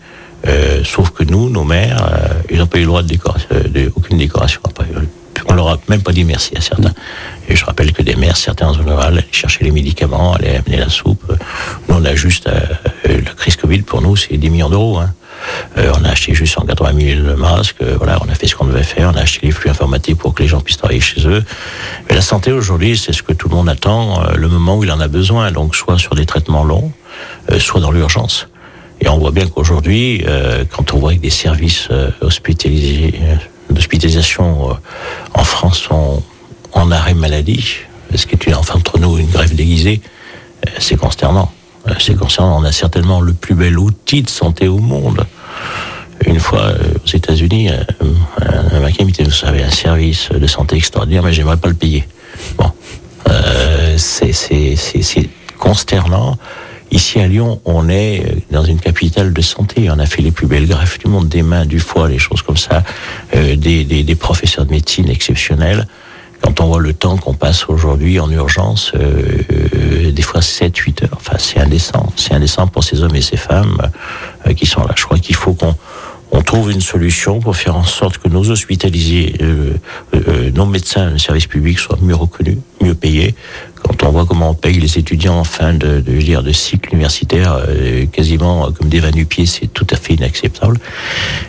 Euh, 0.47 0.83
sauf 0.85 1.11
que 1.11 1.25
nous, 1.25 1.51
nos 1.51 1.65
maires, 1.65 2.09
euh, 2.13 2.29
ils 2.51 2.59
n'ont 2.59 2.67
pas 2.67 2.79
eu 2.79 2.83
le 2.83 2.87
droit 2.87 3.03
de, 3.03 3.09
décoration, 3.09 3.49
de 3.51 3.93
aucune 3.95 4.19
décoration. 4.19 4.61
Après, 4.65 4.87
On 5.49 5.55
leur 5.55 5.69
a 5.69 5.79
même 5.89 6.03
pas 6.03 6.13
dit 6.13 6.25
merci 6.25 6.57
à 6.57 6.61
certains. 6.61 6.95
Et 7.49 7.57
je 7.57 7.65
rappelle 7.65 7.93
que 7.93 8.03
des 8.03 8.15
maires, 8.15 8.37
certains 8.37 8.69
en 8.69 8.75
zone 8.75 8.89
rurale, 8.89 9.15
allaient 9.15 9.27
chercher 9.33 9.65
les 9.65 9.71
médicaments, 9.71 10.35
allaient 10.35 10.57
amener 10.57 10.77
la 10.77 10.89
soupe. 10.89 11.25
Nous, 11.89 11.95
on 11.97 12.05
a 12.05 12.15
juste, 12.15 12.47
euh, 12.47 12.61
euh, 13.09 13.21
la 13.25 13.33
crise 13.33 13.57
Covid, 13.57 13.83
pour 13.83 14.01
nous, 14.01 14.17
c'est 14.17 14.37
10 14.37 14.51
millions 14.51 14.71
d'euros. 14.71 14.99
Hein. 14.99 15.13
Euh, 15.77 15.93
on 15.99 16.05
a 16.05 16.11
acheté 16.11 16.35
juste 16.35 16.55
180 16.55 17.23
000 17.25 17.37
masques, 17.37 17.83
euh, 17.83 17.95
voilà, 17.97 18.19
on 18.25 18.29
a 18.29 18.35
fait 18.35 18.47
ce 18.47 18.57
qu'on 18.57 18.67
devait 18.67 18.83
faire, 18.83 19.11
on 19.15 19.17
a 19.17 19.23
acheté 19.23 19.47
les 19.47 19.53
flux 19.53 19.71
informatiques 19.71 20.19
pour 20.19 20.35
que 20.35 20.43
les 20.43 20.49
gens 20.49 20.61
puissent 20.61 20.79
travailler 20.79 21.01
chez 21.01 21.27
eux. 21.27 21.45
Mais 22.09 22.17
la 22.17 22.23
santé 22.23 22.53
aujourd'hui, 22.53 22.97
c'est 22.97 23.13
ce 23.13 23.23
que 23.23 23.33
tout 23.33 23.49
le 23.49 23.55
monde 23.55 23.69
attend, 23.69 24.23
euh, 24.23 24.35
le 24.35 24.49
moment 24.49 24.77
où 24.77 24.85
il 24.85 24.91
en 24.91 25.01
a 25.01 25.09
besoin, 25.09 25.51
donc 25.53 25.77
soit 25.77 25.99
sur 25.99 26.15
des 26.15 26.27
traitements 26.27 26.65
longs, 26.65 26.93
euh, 27.53 27.59
soit 27.59 27.81
dans 27.81 27.91
l'urgence. 27.91 28.49
Et 29.01 29.09
on 29.09 29.19
voit 29.19 29.31
bien 29.31 29.47
qu'aujourd'hui, 29.47 30.25
euh, 30.27 30.65
quand 30.71 30.93
on 30.93 30.99
voit 30.99 31.15
que 31.15 31.21
des 31.21 31.31
services 31.31 31.89
euh, 31.91 32.11
hospitalisés, 32.21 33.15
euh, 33.23 33.37
d'hospitalisation 33.71 34.77
en 35.35 35.45
France 35.45 35.79
sont 35.79 36.23
en 36.73 36.91
arrêt 36.91 37.15
maladie, 37.15 37.77
ce 38.15 38.27
qui 38.27 38.35
est 38.35 38.47
une, 38.47 38.55
enfin 38.55 38.79
entre 38.79 38.99
nous 38.99 39.19
une 39.19 39.29
grève 39.29 39.55
déguisée, 39.55 40.01
c'est 40.79 40.97
consternant. 40.97 41.53
C'est 41.99 42.17
consternant. 42.17 42.59
On 42.59 42.65
a 42.65 42.73
certainement 42.73 43.21
le 43.21 43.35
plus 43.35 43.55
bel 43.55 43.79
outil 43.79 44.23
de 44.23 44.31
santé 44.31 44.69
au 44.69 44.79
monde. 44.79 45.27
Une 46.27 46.41
fois 46.41 46.73
aux 47.05 47.09
États-Unis, 47.09 47.69
un 47.69 48.77
Américain 48.77 49.05
Vous 49.05 49.31
savez, 49.31 49.63
un 49.63 49.71
service 49.71 50.31
de 50.31 50.47
santé 50.47 50.77
extraordinaire, 50.77 51.23
mais 51.23 51.33
j'aimerais 51.33 51.59
pas 51.59 51.69
le 51.69 51.75
payer. 51.75 52.09
Bon. 52.57 52.73
C'est 53.99 55.29
consternant. 55.59 56.39
Ici 56.91 57.21
à 57.21 57.29
Lyon, 57.29 57.61
on 57.65 57.89
est 57.89 58.25
euh, 58.25 58.35
dans 58.51 58.65
une 58.65 58.81
capitale 58.81 59.33
de 59.33 59.43
santé. 59.43 59.91
On 59.91 59.99
a 59.99 60.07
fait 60.07 60.23
les 60.23 60.31
plus 60.31 60.47
belles 60.47 60.67
greffes 60.67 60.99
du 60.99 61.09
monde, 61.09 61.29
des 61.29 61.43
mains, 61.43 61.67
du 61.67 61.81
foie, 61.81 62.09
les 62.09 62.19
choses 62.19 62.43
comme 62.43 62.57
ça, 62.57 62.83
euh, 63.35 63.57
des, 63.57 63.85
des, 63.85 64.03
des 64.03 64.15
professeurs 64.15 64.65
de 64.65 64.71
médecine 64.71 65.09
exceptionnels. 65.09 65.87
Quand 66.41 66.61
on 66.61 66.67
voit 66.67 66.81
le 66.81 66.95
temps 66.95 67.17
qu'on 67.17 67.35
passe 67.35 67.69
aujourd'hui 67.69 68.21
en 68.21 68.31
urgence, 68.31 68.93
euh, 68.95 69.43
euh, 69.75 70.13
des 70.13 70.23
fois 70.23 70.41
7, 70.41 70.77
8 70.77 71.03
heures, 71.03 71.09
enfin 71.15 71.37
c'est 71.39 71.59
indécent. 71.59 72.13
C'est 72.17 72.33
indécent 72.33 72.67
pour 72.69 72.85
ces 72.85 73.03
hommes 73.03 73.17
et 73.17 73.23
ces 73.23 73.37
femmes 73.37 73.91
euh, 74.47 74.55
qui 74.55 74.67
sont 74.67 74.83
là. 74.83 74.95
Je 74.97 75.05
crois 75.05 75.19
qu'il 75.19 75.35
faut 75.35 75.55
qu'on 75.55 75.75
on 76.31 76.43
trouve 76.43 76.71
une 76.71 76.81
solution 76.81 77.41
pour 77.41 77.57
faire 77.57 77.77
en 77.77 77.85
sorte 77.85 78.19
que 78.19 78.29
nos 78.29 78.51
hospitalisés, 78.51 79.35
euh, 79.41 79.75
euh, 80.15 80.51
nos 80.53 80.67
médecins, 80.67 81.11
le 81.11 81.19
service 81.19 81.47
public 81.47 81.79
soient 81.79 81.99
mieux 82.03 82.15
reconnus, 82.15 82.59
mieux 82.81 82.95
payés. 82.95 83.35
Quand 83.83 84.03
on 84.03 84.11
voit 84.11 84.27
comment 84.27 84.51
on 84.51 84.55
paye 84.55 84.79
les 84.79 84.99
étudiants 84.99 85.39
en 85.39 85.45
fin 85.45 85.73
de, 85.73 86.01
de, 86.01 86.05
je 86.09 86.13
veux 86.13 86.23
dire, 86.23 86.43
de 86.43 86.53
cycle 86.53 86.91
universitaire, 86.93 87.59
euh, 87.69 88.07
quasiment 88.07 88.71
comme 88.73 88.89
des 88.89 89.01
pieds, 89.25 89.47
c'est 89.47 89.69
tout 89.69 89.87
à 89.91 89.97
fait 89.97 90.15
inacceptable. 90.15 90.79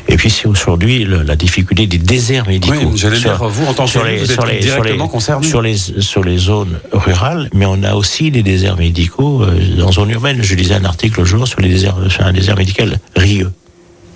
Et 0.07 0.15
puis 0.15 0.29
c'est 0.29 0.47
aujourd'hui 0.47 1.05
la 1.05 1.35
difficulté 1.35 1.87
des 1.87 1.97
déserts 1.97 2.47
médicaux. 2.47 2.75
Oui, 2.79 2.91
j'allais 2.95 3.19
dire, 3.19 3.43
vous, 3.47 3.65
en 3.65 3.73
tant 3.73 3.87
sur 3.87 4.03
les, 4.03 4.17
vous 4.17 4.25
êtes 4.25 4.31
sur 4.31 4.45
les, 4.45 4.59
directement 4.59 5.07
concerné. 5.07 5.47
sur 5.47 5.61
les, 5.61 5.75
sur 5.77 6.23
les 6.23 6.37
zones 6.37 6.79
rurales, 6.91 7.49
mais 7.53 7.65
on 7.65 7.83
a 7.83 7.95
aussi 7.95 8.31
des 8.31 8.43
déserts 8.43 8.77
médicaux 8.77 9.43
euh, 9.43 9.75
dans 9.77 9.91
zone 9.91 10.11
urbaine. 10.11 10.41
Je 10.41 10.55
lisais 10.55 10.75
un 10.75 10.85
article 10.85 11.19
le 11.19 11.25
jour 11.25 11.47
sur, 11.47 11.59
les 11.59 11.69
déserts, 11.69 11.97
sur 12.09 12.25
un 12.25 12.33
désert 12.33 12.55
médical 12.55 12.99
rieux. 13.15 13.51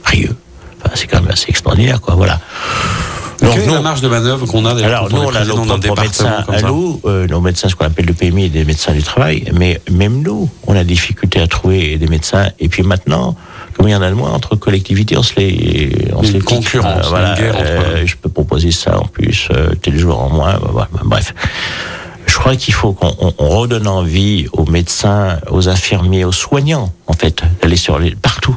Rieux. 0.03 0.35
C'est 0.95 1.07
quand 1.07 1.21
même 1.21 1.31
assez 1.31 1.49
extraordinaire, 1.49 2.01
quoi. 2.01 2.15
Voilà. 2.15 2.39
Donc, 3.41 3.53
Quelle 3.55 3.63
est 3.63 3.67
nous, 3.67 3.73
la 3.73 3.81
marge 3.81 3.99
de 4.01 4.07
manœuvre 4.07 4.45
qu'on 4.45 4.65
a 4.65 4.71
alors, 4.85 5.09
nous, 5.09 5.17
on 5.17 5.35
a 5.35 5.43
nos 5.43 5.55
propres 5.65 6.01
médecins 6.01 6.45
à 6.47 6.61
nous, 6.61 7.01
euh, 7.05 7.27
nos 7.27 7.41
médecins, 7.41 7.67
ce 7.67 7.75
qu'on 7.75 7.85
appelle 7.85 8.05
le 8.05 8.13
PMI, 8.13 8.49
des 8.49 8.63
médecins 8.63 8.93
du 8.93 9.03
travail, 9.03 9.43
mais 9.53 9.81
même 9.91 10.21
nous, 10.21 10.49
on 10.65 10.75
a 10.77 10.83
difficulté 10.85 11.41
à 11.41 11.47
trouver 11.47 11.97
des 11.97 12.07
médecins. 12.07 12.47
Et 12.59 12.69
puis 12.69 12.83
maintenant, 12.83 13.35
comme 13.75 13.89
il 13.89 13.91
y 13.91 13.95
en 13.95 14.01
a 14.01 14.09
de 14.09 14.15
moins 14.15 14.31
entre 14.31 14.55
collectivités, 14.55 15.17
on 15.17 15.23
se 15.23 15.35
les, 15.35 16.07
on 16.15 16.21
se 16.23 16.27
les 16.27 16.33
une 16.35 16.39
pique. 16.39 16.55
concurrence, 16.55 17.05
Euh, 17.05 17.09
voilà, 17.09 17.29
une 17.31 17.35
guerre 17.43 17.55
entre- 17.55 17.65
euh, 17.65 18.05
je 18.05 18.15
peux 18.15 18.29
proposer 18.29 18.71
ça 18.71 18.97
en 18.97 19.05
plus, 19.07 19.49
euh, 19.51 19.73
tel 19.81 19.97
jour 19.97 20.21
en 20.21 20.29
moins, 20.29 20.53
bah, 20.53 20.69
bah, 20.73 20.87
bah, 20.93 21.01
bref. 21.03 21.33
Je 22.25 22.35
crois 22.37 22.55
qu'il 22.55 22.73
faut 22.73 22.93
qu'on 22.93 23.13
on- 23.19 23.33
on 23.37 23.49
redonne 23.49 23.87
envie 23.87 24.47
aux 24.53 24.65
médecins, 24.65 25.39
aux 25.51 25.67
infirmiers, 25.67 26.23
aux 26.23 26.31
soignants, 26.31 26.93
en 27.07 27.13
fait, 27.13 27.41
d'aller 27.61 27.75
sur 27.75 27.99
les, 27.99 28.15
partout. 28.15 28.55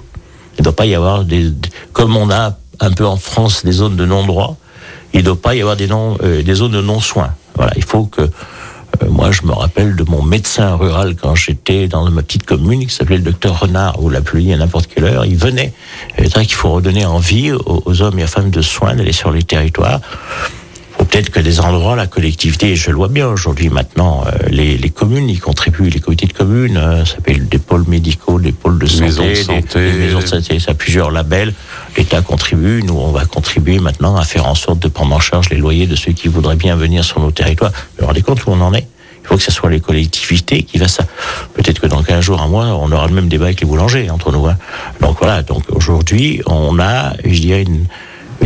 Il 0.59 0.63
ne 0.63 0.65
doit 0.65 0.77
pas 0.77 0.87
y 0.87 0.95
avoir 0.95 1.25
des, 1.25 1.53
comme 1.93 2.17
on 2.17 2.31
a 2.31 2.57
un 2.81 2.91
peu 2.91 3.07
en 3.07 3.17
France 3.17 3.65
des 3.65 3.73
zones 3.73 3.97
de 3.97 4.07
non-droit, 4.07 4.57
il 5.13 5.21
ne 5.21 5.25
doit 5.25 5.41
pas 5.41 5.55
y 5.55 5.61
avoir 5.61 5.77
euh, 5.81 6.43
des 6.43 6.55
zones 6.55 6.73
de 6.73 6.81
non-soins. 6.81 7.35
Voilà, 7.55 7.73
il 7.77 7.85
faut 7.85 8.05
que, 8.05 8.23
euh, 8.23 9.09
moi 9.09 9.31
je 9.33 9.43
me 9.43 9.53
rappelle 9.53 9.97
de 9.97 10.05
mon 10.05 10.23
médecin 10.23 10.75
rural 10.77 11.17
quand 11.17 11.35
j'étais 11.35 11.89
dans 11.89 12.09
ma 12.11 12.23
petite 12.23 12.45
commune 12.45 12.87
qui 12.87 12.95
s'appelait 12.95 13.17
le 13.17 13.23
docteur 13.23 13.61
Renard, 13.61 13.99
vous 14.01 14.11
l'appeliez 14.11 14.53
à 14.53 14.57
n'importe 14.59 14.89
quelle 14.89 15.05
heure, 15.05 15.25
il 15.25 15.37
venait. 15.37 15.73
C'est 16.19 16.35
vrai 16.35 16.45
qu'il 16.45 16.55
faut 16.55 16.73
redonner 16.73 17.07
envie 17.07 17.53
aux, 17.53 17.83
aux 17.85 18.03
hommes 18.03 18.19
et 18.19 18.25
aux 18.25 18.29
femmes 18.29 18.51
de 18.51 18.63
soins 18.63 18.95
d'aller 18.95 19.13
sur 19.13 19.31
les 19.31 19.43
territoires. 19.43 20.01
Peut-être 21.17 21.31
que 21.31 21.41
des 21.41 21.61
endroits, 21.61 21.97
la 21.97 22.07
collectivité, 22.07 22.77
je 22.77 22.91
le 22.91 22.97
vois 22.97 23.09
bien 23.09 23.27
aujourd'hui 23.27 23.71
maintenant, 23.71 24.23
euh, 24.27 24.49
les, 24.51 24.77
les, 24.77 24.91
communes 24.91 25.31
y 25.31 25.39
contribuent, 25.39 25.89
les 25.89 25.99
comités 25.99 26.27
de 26.27 26.35
communes, 26.35 26.77
euh, 26.77 27.07
ça 27.07 27.15
s'appelle 27.15 27.49
des 27.49 27.59
pôles 27.59 27.87
médicaux, 27.89 28.39
des 28.39 28.53
pôles 28.53 28.79
de 28.79 28.85
santé, 28.85 29.31
de 29.31 29.35
santé. 29.35 29.63
Des, 29.81 29.93
des, 29.93 29.99
maisons 29.99 30.19
de 30.19 30.27
santé, 30.27 30.61
ça 30.61 30.73
a 30.73 30.75
plusieurs 30.75 31.11
labels. 31.11 31.55
L'État 31.97 32.21
contribue, 32.21 32.83
nous 32.83 32.99
on 32.99 33.13
va 33.13 33.25
contribuer 33.25 33.79
maintenant 33.79 34.17
à 34.17 34.25
faire 34.25 34.47
en 34.47 34.55
sorte 34.55 34.79
de 34.81 34.89
prendre 34.89 35.17
en 35.17 35.19
charge 35.19 35.49
les 35.49 35.57
loyers 35.57 35.87
de 35.87 35.97
ceux 35.97 36.13
qui 36.13 36.29
voudraient 36.29 36.55
bien 36.55 36.77
venir 36.77 37.03
sur 37.03 37.19
nos 37.19 37.31
territoires. 37.31 37.73
Vous 37.73 38.03
vous 38.03 38.07
rendez 38.09 38.21
compte 38.21 38.45
où 38.45 38.51
on 38.51 38.61
en 38.61 38.75
est? 38.75 38.87
Il 39.25 39.29
faut 39.29 39.37
que 39.39 39.43
ce 39.43 39.51
soit 39.51 39.71
les 39.71 39.81
collectivités 39.81 40.65
qui 40.65 40.77
fassent 40.77 40.97
ça. 40.97 41.07
Peut-être 41.55 41.81
que 41.81 41.87
dans 41.87 42.03
15 42.03 42.23
jours, 42.23 42.43
un 42.43 42.49
mois, 42.49 42.67
on 42.67 42.93
aura 42.93 43.07
le 43.07 43.15
même 43.15 43.29
débat 43.29 43.47
avec 43.47 43.63
les 43.63 43.67
boulangers 43.67 44.11
entre 44.11 44.33
nous. 44.33 44.47
Hein. 44.47 44.59
Donc 45.01 45.17
voilà, 45.19 45.43
donc 45.43 45.63
aujourd'hui, 45.71 46.43
on 46.45 46.79
a, 46.79 47.15
je 47.25 47.41
dirais, 47.41 47.63
une, 47.63 47.87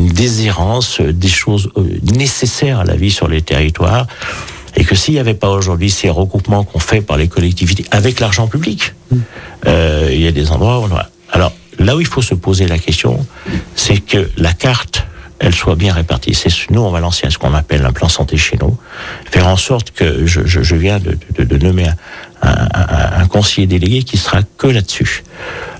une 0.01 0.09
désirance 0.09 1.01
des 1.01 1.29
choses 1.29 1.71
euh, 1.77 1.99
nécessaires 2.03 2.81
à 2.81 2.85
la 2.85 2.97
vie 2.97 3.11
sur 3.11 3.29
les 3.29 3.43
territoires. 3.43 4.07
Et 4.77 4.85
que 4.85 4.95
s'il 4.95 5.15
n'y 5.15 5.21
avait 5.21 5.35
pas 5.35 5.51
aujourd'hui 5.51 5.91
ces 5.91 6.11
recoupements 6.11 6.65
qu'on 6.65 6.79
fait 6.79 7.03
par 7.03 7.17
les 7.17 7.29
collectivités 7.29 7.85
avec 7.91 8.21
l'argent 8.21 8.47
public, 8.47 8.95
euh, 9.67 10.09
il 10.13 10.21
y 10.21 10.29
a 10.29 10.33
des 10.33 10.51
endroits 10.51 10.79
où 10.81 10.85
on 10.85 10.97
a... 10.97 11.09
Alors, 11.33 11.53
là 11.79 11.97
où 11.97 12.01
il 12.01 12.07
faut 12.07 12.23
se 12.23 12.35
poser 12.35 12.67
la 12.67 12.79
question, 12.79 13.27
c'est 13.75 13.99
que 13.99 14.31
la 14.37 14.53
carte 14.53 15.05
elle 15.41 15.55
soit 15.55 15.75
bien 15.75 15.95
répartie. 15.95 16.35
C'est 16.35 16.51
nous, 16.71 16.83
on 16.83 16.91
va 16.91 17.01
lancer 17.01 17.29
ce 17.31 17.39
qu'on 17.39 17.55
appelle 17.55 17.85
un 17.87 17.93
plan 17.93 18.11
santé 18.11 18.37
chez 18.37 18.59
nous, 18.61 18.77
faire 19.31 19.49
en 19.49 19.57
sorte 19.57 19.91
que 19.91 20.27
je, 20.27 20.41
je, 20.45 20.63
je 20.63 20.77
viens 20.77 20.99
de, 20.99 21.19
de, 21.37 21.45
de 21.45 21.57
nommer 21.65 21.87
un, 21.89 21.95
un, 22.43 23.21
un, 23.23 23.27
conseiller 23.27 23.67
délégué 23.67 24.03
qui 24.03 24.17
sera 24.17 24.43
que 24.43 24.67
là-dessus. 24.67 25.25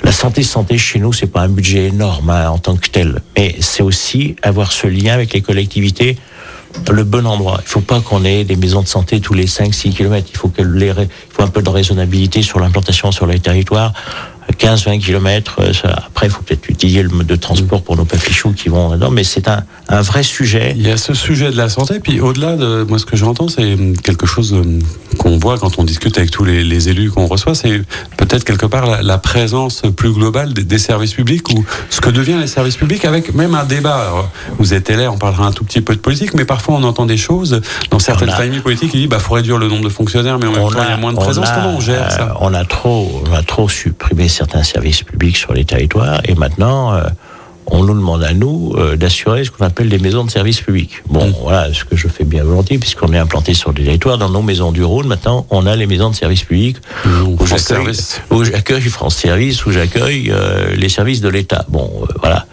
La 0.03 0.13
santé 0.13 0.43
santé 0.43 0.79
chez 0.79 0.99
nous, 0.99 1.13
c'est 1.13 1.27
pas 1.27 1.43
un 1.43 1.49
budget 1.49 1.87
énorme 1.87 2.31
hein, 2.31 2.51
en 2.51 2.59
tant 2.59 2.77
que 2.77 2.89
tel, 2.89 3.21
mais 3.37 3.57
c'est 3.61 3.83
aussi 3.83 4.37
avoir 4.43 4.73
ce 4.73 4.87
lien 4.87 5.15
avec 5.15 5.33
les 5.33 5.41
collectivités 5.41 6.17
le 6.91 7.05
bon 7.05 7.27
endroit. 7.27 7.59
Il 7.63 7.69
faut 7.69 7.81
pas 7.81 8.01
qu'on 8.01 8.25
ait 8.25 8.45
des 8.45 8.57
maisons 8.57 8.83
de 8.83 8.89
santé 8.89 9.21
tous 9.21 9.35
les 9.35 9.47
5-6 9.47 9.95
kilomètres. 9.95 10.29
Il 10.33 10.37
faut 10.37 10.49
que 10.49 10.63
les, 10.63 10.89
il 10.89 11.09
faut 11.31 11.43
un 11.43 11.49
peu 11.49 11.63
de 11.63 11.69
raisonnabilité 11.69 12.43
sur 12.43 12.61
l'implantation 12.61 13.13
sur 13.13 13.27
les 13.27 13.41
territoires. 13.41 13.93
15-20 14.61 15.01
km. 15.01 15.61
Après, 15.85 16.27
il 16.27 16.31
faut 16.31 16.43
peut-être 16.43 16.69
utiliser 16.69 17.03
le 17.03 17.09
mode 17.09 17.27
de 17.27 17.37
transport 17.37 17.83
pour 17.83 17.97
nos 17.97 18.05
papichous 18.05 18.53
qui 18.53 18.69
vont 18.69 18.91
là-dedans, 18.91 19.11
mais 19.11 19.25
c'est 19.25 19.49
un, 19.49 19.65
un, 19.89 20.03
vrai 20.03 20.23
sujet. 20.23 20.75
Il 20.77 20.87
y 20.87 20.91
a 20.91 20.97
ce 20.97 21.15
sujet 21.15 21.51
de 21.51 21.57
la 21.57 21.69
santé, 21.69 21.99
puis 22.01 22.21
au-delà 22.21 22.57
de 22.57 22.85
moi, 22.89 22.99
ce 22.99 23.07
que 23.07 23.17
j'entends, 23.17 23.49
c'est 23.49 23.77
quelque 24.03 24.27
chose 24.27 24.55
qu'on 25.19 25.39
voit 25.39 25.59
quand 25.59 25.79
on 25.79 25.85
discute 25.85 26.19
avec 26.19 26.31
tous 26.31 26.45
les, 26.45 26.63
les 26.63 26.89
élus 26.89 27.11
qu'on 27.11 27.27
reçoit, 27.27 27.55
c'est 27.55 27.83
peut-être 28.17 28.45
quelque 28.45 28.67
part 28.67 28.87
la, 28.87 29.03
la, 29.03 29.19
présence 29.19 29.83
plus 29.97 30.13
globale 30.13 30.53
des, 30.53 30.65
des, 30.65 30.79
services 30.79 31.15
publics 31.15 31.49
ou 31.51 31.65
ce 31.89 32.01
que 32.01 32.11
deviennent 32.11 32.41
les 32.41 32.47
services 32.47 32.77
publics 32.77 33.05
avec 33.05 33.35
même 33.35 33.55
un 33.55 33.65
débat. 33.65 33.97
Alors, 33.97 34.31
vous 34.59 34.75
êtes 34.75 34.91
là, 34.91 35.11
on 35.11 35.19
parlera 35.19 35.47
un 35.47 35.53
tout 35.53 35.65
petit 35.65 35.81
peu 35.81 35.95
de 35.95 36.01
politique, 36.01 36.35
mais 36.35 36.45
parfois 36.45 36.75
on 36.75 36.83
entend 36.83 37.07
des 37.07 37.17
choses 37.17 37.61
dans 37.91 37.99
certaines 37.99 38.31
a, 38.31 38.37
familles 38.37 38.61
politiques 38.61 38.91
qui 38.91 38.99
disent 38.99 39.09
bah 39.09 39.19
faut 39.19 39.35
réduire 39.35 39.59
le 39.59 39.69
nombre 39.69 39.85
de 39.85 39.89
fonctionnaires, 39.89 40.39
mais 40.39 40.47
en 40.47 40.53
même 40.53 40.63
temps 40.63 40.83
il 40.83 40.91
y 40.91 40.93
a 40.93 40.97
moins 40.97 41.13
de 41.13 41.19
présence. 41.19 41.49
A, 41.49 41.55
Comment 41.55 41.77
on 41.77 41.81
gère 41.81 42.11
ça? 42.11 42.37
On 42.41 42.53
a 42.55 42.65
trop, 42.65 43.23
on 43.31 43.35
a 43.35 43.43
trop 43.43 43.69
supprimé 43.69 44.29
certains 44.29 44.50
services 44.63 45.03
publics 45.03 45.37
sur 45.37 45.53
les 45.53 45.65
territoires 45.65 46.21
et 46.25 46.35
maintenant 46.35 46.93
euh, 46.93 47.03
on 47.67 47.85
nous 47.85 47.95
demande 47.95 48.25
à 48.25 48.33
nous 48.33 48.75
euh, 48.77 48.97
d'assurer 48.97 49.45
ce 49.45 49.51
qu'on 49.51 49.65
appelle 49.65 49.89
des 49.89 49.99
maisons 49.99 50.25
de 50.25 50.31
services 50.31 50.61
publics. 50.61 51.03
Bon, 51.09 51.27
mmh. 51.29 51.35
voilà, 51.43 51.73
ce 51.73 51.85
que 51.85 51.97
je 51.97 52.09
fais 52.09 52.25
bien 52.25 52.43
volontiers, 52.43 52.79
puisqu'on 52.79 53.13
est 53.13 53.19
implanté 53.19 53.55
sur 53.55 53.73
des 53.73 53.85
territoires. 53.85 54.19
Dans 54.19 54.29
nos 54.29 54.43
maisons 54.43 54.73
du 54.73 54.83
Rhône, 54.83 55.07
maintenant, 55.07 55.47
on 55.51 55.67
a 55.67 55.77
les 55.77 55.87
maisons 55.87 56.11
de 56.11 56.17
services 56.17 56.43
publics 56.43 56.79
mmh, 57.05 57.23
où 57.29 58.45
j'accueille 58.45 58.83
France 58.89 59.17
Service, 59.17 59.65
où 59.67 59.71
j'accueille 59.71 60.33
euh, 60.33 60.75
les 60.75 60.89
services 60.89 61.21
de 61.21 61.29
l'État. 61.29 61.65
Bon, 61.69 61.89
voilà, 62.19 62.47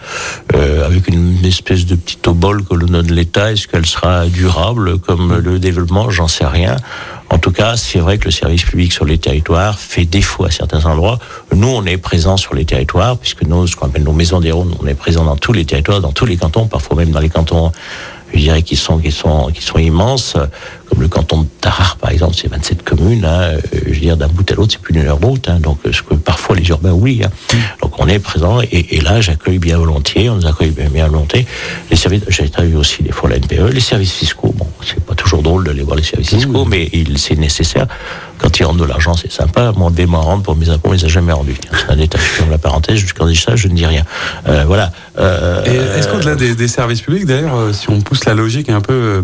avec 0.53 1.07
une 1.07 1.43
espèce 1.45 1.86
de 1.86 1.95
petit 1.95 2.19
obol 2.27 2.63
que 2.63 2.75
l'on 2.75 2.88
donne 2.88 3.12
l'État. 3.12 3.51
Est-ce 3.51 3.67
qu'elle 3.67 3.86
sera 3.86 4.27
durable 4.27 4.99
comme 4.99 5.38
le 5.38 5.60
développement? 5.60 6.10
J'en 6.10 6.27
sais 6.27 6.45
rien. 6.45 6.75
En 7.29 7.39
tout 7.39 7.51
cas, 7.51 7.75
c'est 7.75 7.99
vrai 7.99 8.17
que 8.17 8.25
le 8.25 8.31
service 8.31 8.63
public 8.63 8.93
sur 8.93 9.03
les 9.05 9.17
territoires 9.17 9.77
fait 9.79 10.05
défaut 10.05 10.45
à 10.45 10.51
certains 10.51 10.85
endroits. 10.85 11.19
Nous, 11.53 11.67
on 11.67 11.85
est 11.85 11.97
présents 11.97 12.37
sur 12.37 12.55
les 12.55 12.65
territoires, 12.65 13.17
puisque 13.17 13.43
nous, 13.43 13.67
ce 13.67 13.75
qu'on 13.75 13.87
appelle 13.87 14.03
nos 14.03 14.13
maisons 14.13 14.39
des 14.39 14.51
Rhônes, 14.51 14.73
on 14.81 14.87
est 14.87 14.93
présents 14.93 15.25
dans 15.25 15.35
tous 15.35 15.53
les 15.53 15.65
territoires, 15.65 15.99
dans 15.99 16.13
tous 16.13 16.25
les 16.25 16.37
cantons, 16.37 16.67
parfois 16.67 16.95
même 16.95 17.11
dans 17.11 17.19
les 17.19 17.29
cantons, 17.29 17.71
je 18.33 18.39
dirais, 18.39 18.61
qui 18.61 18.75
sont, 18.75 18.99
qui 18.99 19.11
sont, 19.11 19.51
qui 19.53 19.61
sont 19.61 19.77
immenses, 19.77 20.35
comme 20.89 21.02
le 21.02 21.08
canton 21.08 21.41
de 21.41 21.47
Tarare, 21.62 21.97
par 21.97 22.12
exemple, 22.12 22.36
c'est 22.36 22.50
27 22.50 22.84
communes, 22.84 23.26
hein, 23.26 23.58
je 23.73 23.93
veux 23.93 24.00
dire, 24.00 24.17
d'un 24.17 24.28
bout 24.28 24.50
à 24.52 24.56
l'autre, 24.56 24.73
c'est 24.73 24.82
plus 24.82 24.93
d'une 24.93 25.08
heure 25.08 25.19
de 25.19 25.26
route, 25.26 25.50
hein, 25.50 25.60
donc 25.60 25.80
ce 25.91 26.02
que 26.02 26.13
parfois 26.15 26.56
les 26.56 26.67
urbains 26.69 26.91
oublient. 26.91 27.23
Hein. 27.23 27.58
Donc 27.82 28.00
on 28.00 28.08
est 28.08 28.19
présent, 28.19 28.62
et, 28.62 28.95
et 28.95 29.02
là, 29.02 29.21
j'accueille 29.21 29.60
bien 29.60 29.78
volontiers, 29.78 30.30
on 30.30 30.36
nous 30.36 30.47
accueille 30.47 30.71
bien, 30.71 30.89
bien 30.89 31.08
volontiers. 31.08 31.45
Les 31.89 31.97
services, 31.97 32.23
j'ai 32.30 32.50
travaillé 32.50 32.76
aussi 32.76 33.04
des 33.04 33.12
fois 33.12 33.30
la 33.30 33.38
NPE, 33.38 33.73
les 33.73 33.80
services 33.80 34.13
fiscaux, 34.13 34.54
bon, 34.56 34.67
c'est 34.86 35.04
pas 35.04 35.15
toujours 35.15 35.41
drôle 35.41 35.65
d'aller 35.65 35.84
voir 35.84 35.97
les 35.97 36.04
services 36.04 36.30
fiscaux, 36.30 36.65
mais 36.65 36.89
il, 36.93 37.17
c'est 37.17 37.36
nécessaire. 37.36 37.88
Quand 38.38 38.60
ils 38.60 38.63
rendent 38.63 38.80
de 38.80 38.86
l'argent, 38.86 39.15
c'est 39.15 39.32
sympa. 39.32 39.71
Moi, 39.76 39.89
des 39.89 40.06
rendre 40.06 40.43
pour 40.43 40.56
mes 40.56 40.69
impôts, 40.69 40.89
on 40.89 40.93
les 40.93 41.06
a 41.06 41.08
jamais 41.08 41.34
rendus. 41.34 41.56
C'est 41.71 41.91
un 41.91 41.95
détail. 41.95 42.21
Je 42.21 42.28
ferme 42.28 42.52
la 42.52 42.58
parenthèse. 42.58 43.04
Quand 43.13 43.26
je 43.26 43.32
dis 43.32 43.38
ça, 43.38 43.56
je 43.56 43.67
ne 43.67 43.73
dis 43.73 43.86
rien. 43.86 44.04
Euh, 44.47 44.63
voilà. 44.67 44.91
Euh, 45.17 45.97
est-ce 45.97 46.08
qu'au-delà 46.08 46.36
des, 46.36 46.54
des, 46.54 46.67
services 46.67 47.02
publics, 47.02 47.26
d'ailleurs, 47.26 47.56
euh, 47.56 47.73
si 47.73 47.89
on 47.89 48.02
pousse 48.02 48.26
la 48.26 48.36
logique 48.36 48.69
un 48.69 48.82
peu, 48.82 48.93
euh, 48.93 49.23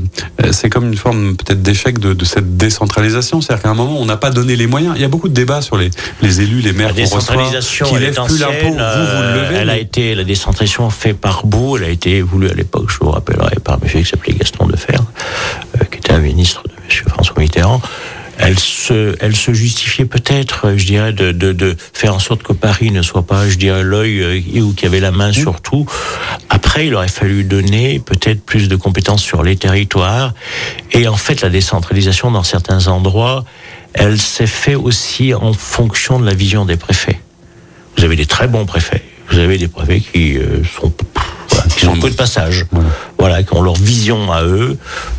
c'est 0.51 0.69
comme 0.69 0.87
une 0.87 0.97
forme 0.97 1.35
peut-être 1.35 1.52
d'échec 1.61 1.99
de, 1.99 2.13
de, 2.13 2.25
cette 2.25 2.57
décentralisation. 2.57 3.41
C'est-à-dire 3.41 3.63
qu'à 3.63 3.69
un 3.69 3.73
moment, 3.73 3.99
on 3.99 4.05
n'a 4.05 4.17
pas 4.17 4.31
donné 4.31 4.55
les 4.55 4.67
moyens. 4.67 4.93
Il 4.95 5.01
y 5.01 5.05
a 5.05 5.07
beaucoup 5.07 5.29
de 5.29 5.33
débats 5.33 5.61
sur 5.61 5.77
les, 5.77 5.89
les 6.21 6.41
élus, 6.41 6.61
les 6.61 6.73
maires 6.73 6.89
la 6.89 6.93
décentralisation, 6.93 7.85
reçoit, 7.85 7.99
qui 7.99 8.03
lèvent 8.03 8.25
plus 8.25 8.39
l'impôt. 8.39 8.67
Vous, 8.67 8.73
vous 8.73 9.21
le 9.21 9.33
levez. 9.33 9.55
Elle 9.55 9.67
mais... 9.67 9.73
a 9.73 9.77
été, 9.77 10.15
la 10.15 10.23
décentralisation 10.23 10.89
fait 10.89 11.13
par 11.13 11.45
bout. 11.45 11.77
Elle 11.77 11.83
a 11.83 11.89
été 11.89 12.21
voulue 12.21 12.49
à 12.49 12.53
l'époque, 12.53 12.89
je 12.89 12.97
vous 12.99 13.11
rappellerai, 13.11 13.57
par 13.63 13.79
monsieur 13.81 13.99
qui 13.99 14.05
s'appelait 14.05 14.33
Gaston 14.33 14.67
Defer, 14.67 14.97
qui 15.91 15.97
était 15.97 16.13
un 16.13 16.19
ministre 16.19 16.63
de 16.63 16.73
monsieur 16.85 17.05
François 17.07 17.35
Mitterrand 17.39 17.81
elle 18.45 18.59
se, 18.59 19.15
elle 19.21 19.37
se 19.37 19.53
justifiait 19.53 20.03
peut-être, 20.03 20.73
je 20.75 20.85
dirais, 20.85 21.13
de, 21.13 21.31
de, 21.31 21.53
de, 21.53 21.77
faire 21.93 22.13
en 22.13 22.19
sorte 22.19 22.43
que 22.43 22.51
Paris 22.51 22.91
ne 22.91 23.01
soit 23.01 23.25
pas, 23.25 23.47
je 23.47 23.55
dirais, 23.55 23.83
l'œil 23.83 24.61
ou 24.61 24.73
qui 24.73 24.85
avait 24.85 24.99
la 24.99 25.11
main 25.11 25.31
sur 25.31 25.61
tout. 25.61 25.85
Après, 26.49 26.87
il 26.87 26.93
aurait 26.93 27.07
fallu 27.07 27.45
donner 27.45 27.99
peut-être 27.99 28.43
plus 28.43 28.67
de 28.67 28.75
compétences 28.75 29.23
sur 29.23 29.43
les 29.43 29.55
territoires. 29.55 30.33
Et 30.91 31.07
en 31.07 31.15
fait, 31.15 31.39
la 31.39 31.49
décentralisation 31.49 32.31
dans 32.31 32.43
certains 32.43 32.87
endroits, 32.87 33.45
elle 33.93 34.19
s'est 34.19 34.45
fait 34.45 34.75
aussi 34.75 35.33
en 35.33 35.53
fonction 35.53 36.19
de 36.19 36.25
la 36.25 36.33
vision 36.33 36.65
des 36.65 36.75
préfets. 36.75 37.21
Vous 37.97 38.03
avez 38.03 38.17
des 38.17 38.25
très 38.25 38.49
bons 38.49 38.65
préfets. 38.65 39.03
Vous 39.29 39.39
avez 39.39 39.57
des 39.57 39.69
préfets 39.69 40.01
qui 40.01 40.37
euh, 40.37 40.63
sont 40.65 40.91
qui 41.69 41.85
sont 41.85 41.97
peu 41.97 42.09
de 42.09 42.15
passage, 42.15 42.65
voilà. 42.71 42.89
voilà, 43.19 43.43
qui 43.43 43.53
ont 43.53 43.61
leur 43.61 43.75
vision 43.75 44.31
à 44.31 44.43
eux. 44.43 44.77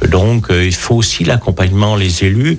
Donc, 0.08 0.50
euh, 0.50 0.64
il 0.64 0.74
faut 0.74 0.94
aussi 0.94 1.24
l'accompagnement, 1.24 1.96
les 1.96 2.24
élus. 2.24 2.58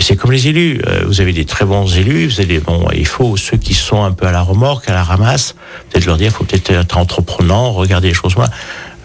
C'est 0.00 0.16
comme 0.16 0.32
les 0.32 0.48
élus. 0.48 0.80
Euh, 0.86 1.02
vous 1.06 1.20
avez 1.20 1.32
des 1.32 1.44
très 1.44 1.64
bons 1.64 1.96
élus. 1.96 2.28
Vous 2.28 2.40
avez 2.40 2.58
bon, 2.60 2.86
il 2.94 3.06
faut 3.06 3.36
ceux 3.36 3.56
qui 3.56 3.74
sont 3.74 4.02
un 4.02 4.12
peu 4.12 4.26
à 4.26 4.32
la 4.32 4.42
remorque, 4.42 4.88
à 4.88 4.94
la 4.94 5.02
ramasse. 5.02 5.54
Peut-être 5.90 6.06
leur 6.06 6.16
dire, 6.16 6.28
il 6.28 6.34
faut 6.34 6.44
peut-être 6.44 6.70
être 6.70 6.96
entreprenant, 6.96 7.72
regarder 7.72 8.08
les 8.08 8.14
choses. 8.14 8.34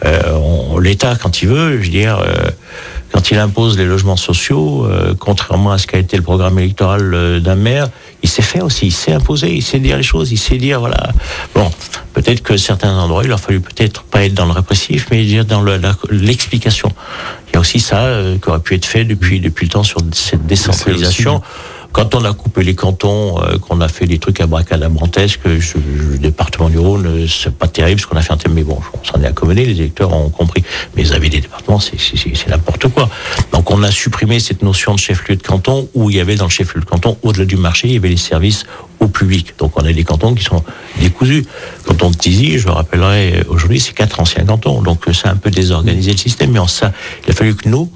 Euh, 0.05 0.79
L'État, 0.79 1.15
quand 1.15 1.41
il 1.41 1.49
veut, 1.49 1.77
je 1.77 1.83
veux 1.83 1.89
dire, 1.89 2.19
euh, 2.19 2.49
quand 3.11 3.31
il 3.31 3.37
impose 3.37 3.77
les 3.77 3.85
logements 3.85 4.17
sociaux, 4.17 4.85
euh, 4.85 5.13
contrairement 5.17 5.71
à 5.71 5.77
ce 5.77 5.87
qu'a 5.87 5.97
été 5.97 6.17
le 6.17 6.23
programme 6.23 6.59
électoral 6.59 7.13
euh, 7.13 7.39
d'un 7.39 7.55
maire, 7.55 7.89
il 8.23 8.29
sait 8.29 8.41
faire 8.41 8.65
aussi, 8.65 8.87
il 8.87 8.91
sait 8.91 9.13
imposer, 9.13 9.53
il 9.53 9.63
sait 9.63 9.79
dire 9.79 9.97
les 9.97 10.03
choses, 10.03 10.31
il 10.31 10.37
sait 10.37 10.57
dire, 10.57 10.79
voilà. 10.79 11.11
Bon, 11.55 11.69
peut-être 12.13 12.41
que 12.43 12.57
certains 12.57 12.95
endroits, 12.97 13.23
il 13.23 13.31
a 13.31 13.37
fallu 13.37 13.61
peut-être 13.61 14.03
pas 14.03 14.25
être 14.25 14.33
dans 14.33 14.45
le 14.45 14.51
répressif, 14.51 15.07
mais 15.11 15.23
dire 15.23 15.45
dans 15.45 15.63
l'explication. 16.09 16.91
Il 17.47 17.53
y 17.53 17.57
a 17.57 17.59
aussi 17.59 17.79
ça 17.79 18.01
euh, 18.01 18.37
qui 18.37 18.49
aurait 18.49 18.59
pu 18.59 18.75
être 18.75 18.85
fait 18.85 19.05
depuis, 19.05 19.39
depuis 19.39 19.65
le 19.65 19.71
temps 19.71 19.83
sur 19.83 19.99
cette 20.11 20.45
décentralisation. 20.45 21.41
Quand 21.91 22.13
on 22.15 22.23
a 22.25 22.33
coupé 22.33 22.63
les 22.63 22.75
cantons, 22.75 23.41
euh, 23.41 23.57
qu'on 23.57 23.81
a 23.81 23.87
fait 23.87 24.05
des 24.05 24.19
trucs 24.19 24.39
abracadabrantesques, 24.39 25.47
je, 25.59 25.77
le 26.11 26.17
département 26.17 26.69
du 26.69 26.77
Rhône, 26.77 27.27
c'est 27.27 27.53
pas 27.53 27.67
terrible 27.67 27.99
ce 27.99 28.07
qu'on 28.07 28.17
a 28.17 28.21
fait 28.21 28.33
en 28.33 28.37
termes, 28.37 28.53
mais 28.53 28.63
bon, 28.63 28.79
on 28.93 29.03
s'en 29.03 29.21
est 29.21 29.27
accommodé, 29.27 29.65
les 29.65 29.79
électeurs 29.79 30.13
ont 30.13 30.29
compris. 30.29 30.63
Mais 30.95 31.03
vous 31.03 31.13
avez 31.13 31.29
des 31.29 31.41
départements, 31.41 31.79
c'est 31.79 31.97
n'importe 32.47 32.87
quoi. 32.89 33.09
Donc 33.51 33.71
on 33.71 33.81
a 33.83 33.91
supprimé 33.91 34.39
cette 34.39 34.61
notion 34.61 34.93
de 34.93 34.99
chef-lieu 34.99 35.35
de 35.35 35.43
canton, 35.43 35.89
où 35.93 36.09
il 36.09 36.17
y 36.17 36.19
avait 36.19 36.35
dans 36.35 36.45
le 36.45 36.51
chef-lieu 36.51 36.81
de 36.81 36.85
canton, 36.85 37.17
au-delà 37.23 37.45
du 37.45 37.57
marché, 37.57 37.87
il 37.87 37.93
y 37.93 37.97
avait 37.97 38.09
les 38.09 38.17
services 38.17 38.65
au 38.99 39.07
public. 39.07 39.53
Donc 39.57 39.73
on 39.75 39.85
a 39.85 39.93
des 39.93 40.03
cantons 40.03 40.33
qui 40.33 40.43
sont 40.43 40.63
décousus. 40.99 41.45
Canton 41.85 42.11
de 42.11 42.15
Tizy, 42.15 42.59
je 42.59 42.67
me 42.67 42.73
rappellerai, 42.73 43.43
aujourd'hui, 43.47 43.79
c'est 43.79 43.93
quatre 43.93 44.19
anciens 44.19 44.45
cantons. 44.45 44.81
Donc 44.81 45.05
c'est 45.13 45.27
un 45.27 45.35
peu 45.35 45.49
désorganisé 45.49 46.11
le 46.11 46.17
système, 46.17 46.51
mais 46.51 46.59
en 46.59 46.67
ça, 46.67 46.91
il 47.25 47.31
a 47.31 47.33
fallu 47.33 47.55
que 47.55 47.67
nous, 47.69 47.89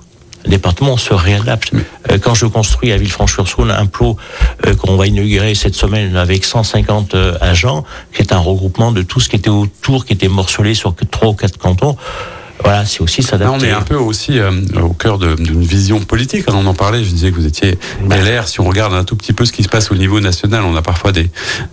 département 0.48 0.98
se 0.98 1.14
réadapte. 1.14 1.72
Euh, 2.10 2.18
quand 2.18 2.34
je 2.34 2.46
construis 2.46 2.92
à 2.92 2.98
Villefranche-sur-Saône 2.98 3.72
un 3.72 3.86
plot 3.86 4.18
euh, 4.66 4.76
qu'on 4.76 4.96
va 4.96 5.08
inaugurer 5.08 5.56
cette 5.56 5.76
semaine 5.76 6.16
avec 6.16 6.46
150 6.46 7.16
euh, 7.16 7.38
agents, 7.42 7.84
qui 8.14 8.22
est 8.22 8.34
un 8.34 8.40
regroupement 8.40 8.92
de 8.92 9.02
tout 9.02 9.20
ce 9.20 9.30
qui 9.30 9.36
était 9.36 9.50
autour, 9.50 10.06
qui 10.06 10.14
était 10.14 10.28
morcelé 10.28 10.74
sur 10.74 10.96
trois 11.10 11.30
ou 11.30 11.34
quatre 11.34 11.58
cantons, 11.58 11.98
Voilà, 12.64 12.86
c'est 12.86 13.02
aussi 13.02 13.24
s'adapter. 13.24 13.54
on 13.56 13.64
est 13.64 13.72
un 13.72 13.82
peu 13.82 13.96
aussi 13.96 14.38
euh, 14.40 14.52
au 14.82 14.94
cœur 14.94 15.18
d'une 15.18 15.62
vision 15.64 16.00
politique. 16.00 16.46
On 16.48 16.66
en 16.66 16.74
parlait, 16.74 17.04
je 17.04 17.10
disais 17.10 17.32
que 17.32 17.36
vous 17.36 17.46
étiez 17.46 17.78
Bah. 18.06 18.18
LR. 18.18 18.48
Si 18.48 18.60
on 18.60 18.66
regarde 18.66 18.94
un 18.94 19.04
tout 19.04 19.16
petit 19.16 19.34
peu 19.34 19.46
ce 19.46 19.52
qui 19.52 19.64
se 19.64 19.70
passe 19.70 19.92
au 19.92 19.96
niveau 19.96 20.20
national, 20.20 20.64
on 20.64 20.76
a 20.76 20.82
parfois 20.82 21.12
des, 21.12 21.30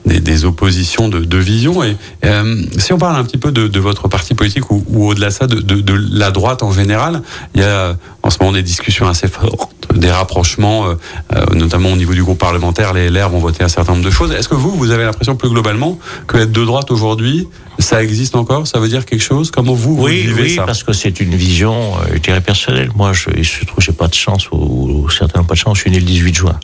des, 0.07 0.21
des 0.21 0.45
oppositions 0.45 1.09
de, 1.09 1.21
de 1.21 1.39
vision. 1.39 1.83
Et 1.85 1.97
euh, 2.25 2.63
si 2.79 2.93
on 2.93 2.99
parle 2.99 3.17
un 3.17 3.25
petit 3.25 3.39
peu 3.39 3.53
de, 3.53 3.69
de 3.69 3.81
votre 3.81 4.09
parti 4.09 4.35
politique 4.35 4.71
ou, 4.71 4.85
ou 4.89 5.09
au-delà 5.09 5.29
de 5.29 5.33
ça, 5.33 5.47
de, 5.47 5.61
de, 5.61 5.81
de 5.81 6.07
la 6.13 6.31
droite 6.31 6.63
en 6.63 6.73
général, 6.73 7.23
il 7.55 7.61
y 7.61 7.65
a 7.65 7.97
en 8.23 8.31
ce 8.31 8.39
moment 8.41 8.53
des 8.53 8.63
discussions 8.63 9.09
assez 9.09 9.29
fortes, 9.29 9.71
des 9.95 10.11
rapprochements, 10.11 10.87
euh, 10.87 10.95
euh, 11.35 11.45
notamment 11.55 11.91
au 11.93 11.97
niveau 11.97 12.13
du 12.15 12.23
groupe 12.23 12.39
parlementaire. 12.39 12.93
Les 12.93 13.09
LR 13.11 13.29
vont 13.31 13.39
voter 13.39 13.65
un 13.65 13.69
certain 13.69 13.93
nombre 13.93 14.05
de 14.05 14.11
choses. 14.11 14.33
Est-ce 14.33 14.49
que 14.49 14.55
vous, 14.55 14.71
vous 14.71 14.91
avez 14.91 15.05
l'impression 15.05 15.37
plus 15.37 15.49
globalement 15.49 15.99
que 16.27 16.37
être 16.39 16.53
de 16.53 16.65
droite 16.65 16.91
aujourd'hui, 16.91 17.49
ça 17.79 18.03
existe 18.03 18.35
encore? 18.37 18.67
Ça 18.67 18.81
veut 18.81 18.89
dire 18.89 19.07
quelque 19.07 19.23
chose? 19.23 19.51
Comment 19.51 19.73
vous, 19.75 19.97
vous 19.97 20.05
Oui, 20.05 20.23
vivez 20.27 20.43
oui, 20.43 20.55
ça? 20.57 20.65
Parce 20.79 20.97
que 20.97 21.03
c'est 21.03 21.19
une 21.19 21.35
vision, 21.35 21.75
euh, 21.75 22.13
je 22.13 22.19
dirais, 22.19 22.41
personnelle. 22.41 22.91
Moi, 22.95 23.13
je, 23.13 23.31
il 23.37 23.45
se 23.45 23.65
trouve 23.65 23.83
j'ai 23.83 23.93
pas 23.93 24.07
de 24.07 24.15
chance, 24.15 24.49
ou, 24.53 24.57
ou 24.57 25.11
certains 25.11 25.41
n'ont 25.41 25.45
pas 25.45 25.55
de 25.55 25.59
chance, 25.59 25.77
je 25.79 25.83
suis 25.83 25.91
né 25.91 25.99
le 25.99 26.05
18 26.05 26.35
juin. 26.37 26.61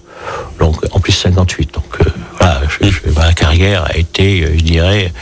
Donc, 0.60 0.76
en 0.92 1.00
plus 1.00 1.10
58. 1.10 1.74
Donc, 1.74 1.84
euh, 2.00 2.04
voilà, 2.38 2.60
ma 3.16 3.32
carrière 3.32 3.84
a 3.90 3.96
été, 3.96 4.44
euh, 4.44 4.52
je 4.56 4.62
dirais, 4.62 5.12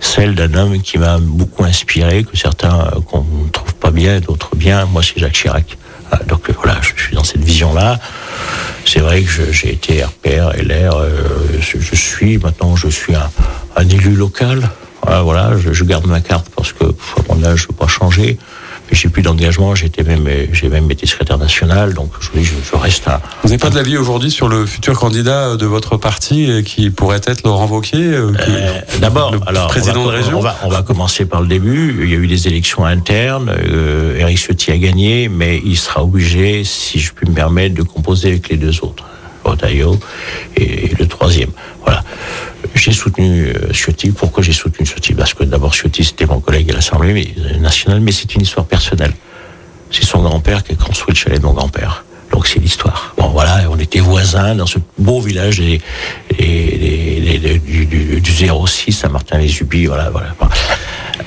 celle 0.00 0.34
d'un 0.34 0.52
homme 0.54 0.82
qui 0.82 0.98
m'a 0.98 1.18
beaucoup 1.18 1.62
inspiré, 1.62 2.24
que 2.24 2.36
certains 2.36 2.90
qu'on 3.06 3.24
ne 3.44 3.50
trouve 3.50 3.74
pas 3.74 3.92
bien, 3.92 4.18
d'autres 4.18 4.56
bien. 4.56 4.84
Moi, 4.86 5.02
c'est 5.04 5.20
Jacques 5.20 5.34
Chirac. 5.34 5.78
Voilà, 6.08 6.24
donc, 6.24 6.50
voilà, 6.50 6.80
je 6.82 7.00
suis 7.00 7.14
dans 7.14 7.22
cette 7.22 7.44
vision-là. 7.44 8.00
C'est 8.84 9.00
vrai 9.00 9.22
que 9.22 9.52
j'ai 9.52 9.72
été 9.72 10.02
RPR, 10.02 10.56
LR, 10.60 11.04
je, 11.60 11.94
suis, 11.94 12.38
maintenant, 12.38 12.74
je 12.74 12.88
suis 12.88 13.14
un 13.14 13.88
élu 13.88 14.16
local. 14.16 14.68
Voilà, 15.02 15.22
voilà, 15.22 15.50
je, 15.58 15.72
je 15.72 15.84
garde 15.84 16.06
ma 16.06 16.20
carte 16.20 16.46
parce 16.54 16.72
que, 16.72 16.84
à 16.84 17.34
mon 17.34 17.44
âge, 17.44 17.60
je 17.60 17.64
ne 17.64 17.68
veux 17.72 17.76
pas 17.78 17.86
changer. 17.88 18.38
Mais 18.90 18.96
j'ai 18.96 19.08
plus 19.08 19.22
d'engagement, 19.22 19.74
j'étais 19.76 20.02
même, 20.02 20.28
j'ai 20.52 20.68
même 20.68 20.90
été 20.90 21.06
secrétaire 21.06 21.38
national, 21.38 21.94
donc 21.94 22.10
je, 22.20 22.40
je, 22.42 22.50
je 22.72 22.76
reste 22.76 23.06
un. 23.06 23.20
Vous 23.42 23.48
n'avez 23.48 23.58
pas 23.58 23.70
de 23.70 23.76
l'avis 23.76 23.96
aujourd'hui 23.96 24.32
sur 24.32 24.48
le 24.48 24.66
futur 24.66 24.98
candidat 24.98 25.56
de 25.56 25.64
votre 25.64 25.96
parti 25.96 26.50
euh, 26.50 26.62
qui 26.62 26.90
pourrait 26.90 27.20
être 27.24 27.44
Laurent 27.44 27.66
Wauquiez 27.68 27.98
euh, 28.02 28.32
qui- 28.32 28.50
Euh, 28.50 28.98
D'abord, 29.00 29.32
alors 29.46 29.68
président 29.68 30.00
on 30.00 30.06
va, 30.06 30.10
de 30.12 30.16
région 30.16 30.38
on 30.38 30.42
va, 30.42 30.56
on 30.64 30.68
va 30.70 30.82
commencer 30.82 31.24
par 31.24 31.40
le 31.40 31.46
début. 31.46 32.00
Il 32.02 32.10
y 32.10 32.14
a 32.14 32.18
eu 32.18 32.26
des 32.26 32.48
élections 32.48 32.84
internes. 32.84 33.48
Euh, 33.50 34.18
Eric 34.18 34.38
Ciotti 34.38 34.72
a 34.72 34.76
gagné, 34.76 35.28
mais 35.28 35.62
il 35.64 35.76
sera 35.78 36.02
obligé, 36.02 36.64
si 36.64 36.98
je 36.98 37.12
puis 37.12 37.28
me 37.28 37.34
permettre, 37.34 37.76
de 37.76 37.82
composer 37.82 38.30
avec 38.30 38.48
les 38.48 38.56
deux 38.56 38.76
autres, 38.82 39.04
Otayo 39.44 39.98
et 40.56 40.90
le 40.98 41.06
troisième. 41.06 41.50
Voilà. 41.84 42.02
J'ai 42.74 42.92
soutenu 42.92 43.46
euh, 43.48 43.72
Ciotti. 43.72 44.10
Pourquoi 44.10 44.42
j'ai 44.42 44.52
soutenu 44.52 44.86
Ciotti? 44.86 45.12
Parce 45.14 45.34
que 45.34 45.44
d'abord 45.44 45.74
Ciotti 45.74 46.04
c'était 46.04 46.26
mon 46.26 46.40
collègue 46.40 46.70
à 46.70 46.74
l'Assemblée 46.74 47.12
mais- 47.12 47.58
nationale, 47.58 48.00
mais 48.00 48.12
c'est 48.12 48.34
une 48.34 48.42
histoire 48.42 48.66
personnelle. 48.66 49.12
C'est 49.90 50.04
son 50.04 50.22
grand-père 50.22 50.62
qui 50.62 50.72
a 50.72 50.76
construit 50.76 51.14
le 51.14 51.18
chalet 51.18 51.40
de 51.40 51.44
mon 51.44 51.52
grand-père. 51.52 52.04
Donc 52.32 52.46
c'est 52.46 52.60
l'histoire. 52.60 53.12
Bon 53.18 53.28
voilà, 53.30 53.68
on 53.70 53.78
était 53.78 53.98
voisins 53.98 54.54
dans 54.54 54.66
ce 54.66 54.78
beau 54.98 55.20
village 55.20 55.58
des, 55.58 55.80
du, 56.38 57.86
du, 57.86 58.20
du 58.20 58.30
06 58.32 59.04
à 59.04 59.08
Martin-les-Ubis. 59.08 59.86
Voilà, 59.86 60.10
voilà. 60.10 60.28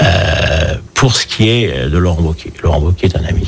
Euh, 0.01 0.75
pour 0.93 1.13
ce 1.15 1.25
qui 1.25 1.49
est 1.49 1.89
de 1.89 1.97
Laurent 1.97 2.21
Wauquiez, 2.21 2.53
Laurent 2.63 2.79
Wauquiez 2.79 3.09
est 3.09 3.17
un 3.17 3.25
ami. 3.25 3.47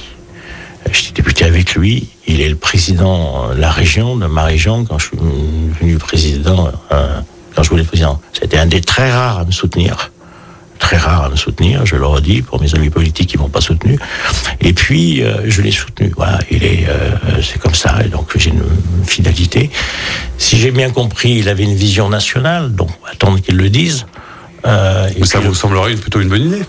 Euh, 0.85 0.89
J'étais 0.91 1.13
député 1.13 1.45
avec 1.45 1.75
lui. 1.75 2.09
Il 2.27 2.41
est 2.41 2.49
le 2.49 2.55
président 2.57 3.53
de 3.53 3.59
la 3.59 3.71
région, 3.71 4.17
de 4.17 4.25
ma 4.27 4.43
région, 4.43 4.83
quand 4.83 4.99
je 4.99 5.07
suis 5.07 5.17
devenu 5.17 5.95
président, 5.97 6.71
euh, 6.91 7.19
quand 7.55 7.63
je 7.63 7.69
voulais 7.69 7.81
être 7.81 7.87
président. 7.87 8.21
C'était 8.33 8.57
un 8.57 8.65
des 8.65 8.81
très 8.81 9.11
rares 9.11 9.39
à 9.39 9.45
me 9.45 9.51
soutenir. 9.51 10.11
Très 10.77 10.97
rare 10.97 11.23
à 11.23 11.29
me 11.29 11.37
soutenir, 11.37 11.85
je 11.85 11.95
le 11.95 12.05
redis, 12.05 12.41
pour 12.41 12.61
mes 12.61 12.75
amis 12.75 12.89
politiques 12.89 13.29
qui 13.29 13.37
m'ont 13.37 13.49
pas 13.49 13.61
soutenu. 13.61 13.97
Et 14.59 14.73
puis, 14.73 15.23
euh, 15.23 15.49
je 15.49 15.61
l'ai 15.61 15.71
soutenu. 15.71 16.11
Voilà, 16.17 16.37
il 16.51 16.63
est, 16.65 16.85
euh, 16.89 17.41
c'est 17.41 17.59
comme 17.59 17.73
ça, 17.73 17.95
et 18.03 18.09
donc 18.09 18.31
j'ai 18.35 18.49
une, 18.49 18.63
fidélité. 19.05 19.69
Si 20.37 20.57
j'ai 20.57 20.71
bien 20.71 20.89
compris, 20.89 21.37
il 21.37 21.47
avait 21.47 21.63
une 21.63 21.75
vision 21.75 22.09
nationale, 22.09 22.73
donc 22.73 22.89
attendre 23.09 23.39
qu'il 23.39 23.55
le 23.55 23.69
dise. 23.69 24.05
Euh, 24.65 25.09
Ou 25.19 25.25
ça 25.25 25.39
vous 25.39 25.53
semblerait 25.53 25.93
plutôt 25.95 26.19
une 26.19 26.29
bonne 26.29 26.41
idée 26.41 26.65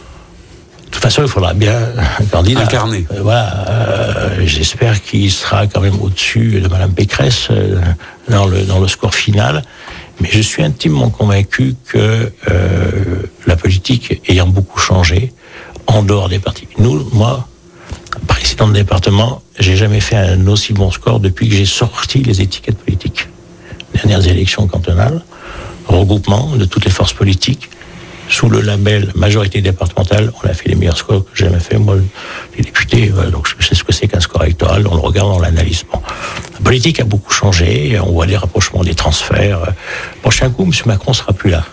de 0.87 0.91
toute 0.93 1.03
façon, 1.03 1.22
il 1.22 1.28
faudra 1.28 1.53
bien 1.53 1.76
un 2.20 2.24
candidat. 2.24 2.62
Incarné. 2.62 3.07
Euh, 3.12 3.20
voilà. 3.22 3.66
euh, 3.68 4.41
J'espère 4.45 5.03
qu'il 5.03 5.30
sera 5.30 5.66
quand 5.66 5.80
même 5.80 6.01
au-dessus 6.01 6.61
de 6.61 6.68
Madame 6.68 6.93
Pécresse 6.93 7.49
euh, 7.51 7.78
dans 8.30 8.47
le 8.47 8.62
dans 8.62 8.78
le 8.78 8.89
score 8.89 9.14
final. 9.14 9.62
Mais 10.21 10.29
je 10.31 10.41
suis 10.41 10.62
intimement 10.62 11.11
convaincu 11.11 11.75
que 11.87 12.33
euh, 12.51 13.23
la 13.47 13.57
politique 13.57 14.23
ayant 14.29 14.47
beaucoup 14.47 14.79
changé 14.79 15.33
en 15.87 16.03
dehors 16.03 16.29
des 16.29 16.39
partis. 16.39 16.69
Nous, 16.79 17.09
moi, 17.12 17.49
président 18.27 18.69
de 18.69 18.73
département, 18.73 19.43
j'ai 19.59 19.77
jamais 19.77 20.01
fait 20.01 20.17
un 20.17 20.47
aussi 20.47 20.73
bon 20.73 20.91
score 20.91 21.21
depuis 21.21 21.49
que 21.49 21.55
j'ai 21.55 21.67
sorti 21.67 22.23
les 22.23 22.41
étiquettes 22.41 22.79
politiques. 22.79 23.29
Dernières 23.95 24.27
élections 24.27 24.67
cantonales, 24.67 25.23
regroupement 25.87 26.57
de 26.57 26.64
toutes 26.64 26.85
les 26.85 26.91
forces 26.91 27.12
politiques 27.12 27.69
sous 28.29 28.49
le 28.49 28.61
label 28.61 29.12
majorité 29.14 29.61
départementale, 29.61 30.33
on 30.43 30.49
a 30.49 30.53
fait 30.53 30.68
les 30.68 30.74
meilleurs 30.74 30.97
scores 30.97 31.24
que 31.24 31.31
j'ai 31.35 31.45
jamais 31.47 31.61
fait. 31.61 31.79
Moi, 31.79 31.97
les 32.57 32.64
députés, 32.64 33.12
donc 33.31 33.49
je 33.59 33.66
sais 33.66 33.74
ce 33.74 33.85
que 33.85 33.93
c'est 33.93 34.09
qu'un 34.09 34.20
score 34.20 34.43
électoral, 34.45 34.87
on 34.87 34.95
le 34.95 35.01
regarde, 35.01 35.29
on 35.33 35.39
l'analyse. 35.41 35.85
La 35.93 36.61
politique 36.64 37.01
a 37.01 37.05
beaucoup 37.05 37.33
changé, 37.33 37.99
on 38.01 38.12
voit 38.12 38.27
les 38.27 38.37
rapprochements 38.37 38.83
des 38.83 38.95
transferts. 38.95 39.61
Prochain 40.22 40.51
coup, 40.51 40.64
M. 40.64 40.72
Macron 40.87 41.12
sera 41.12 41.33
plus 41.33 41.51
là. 41.51 41.64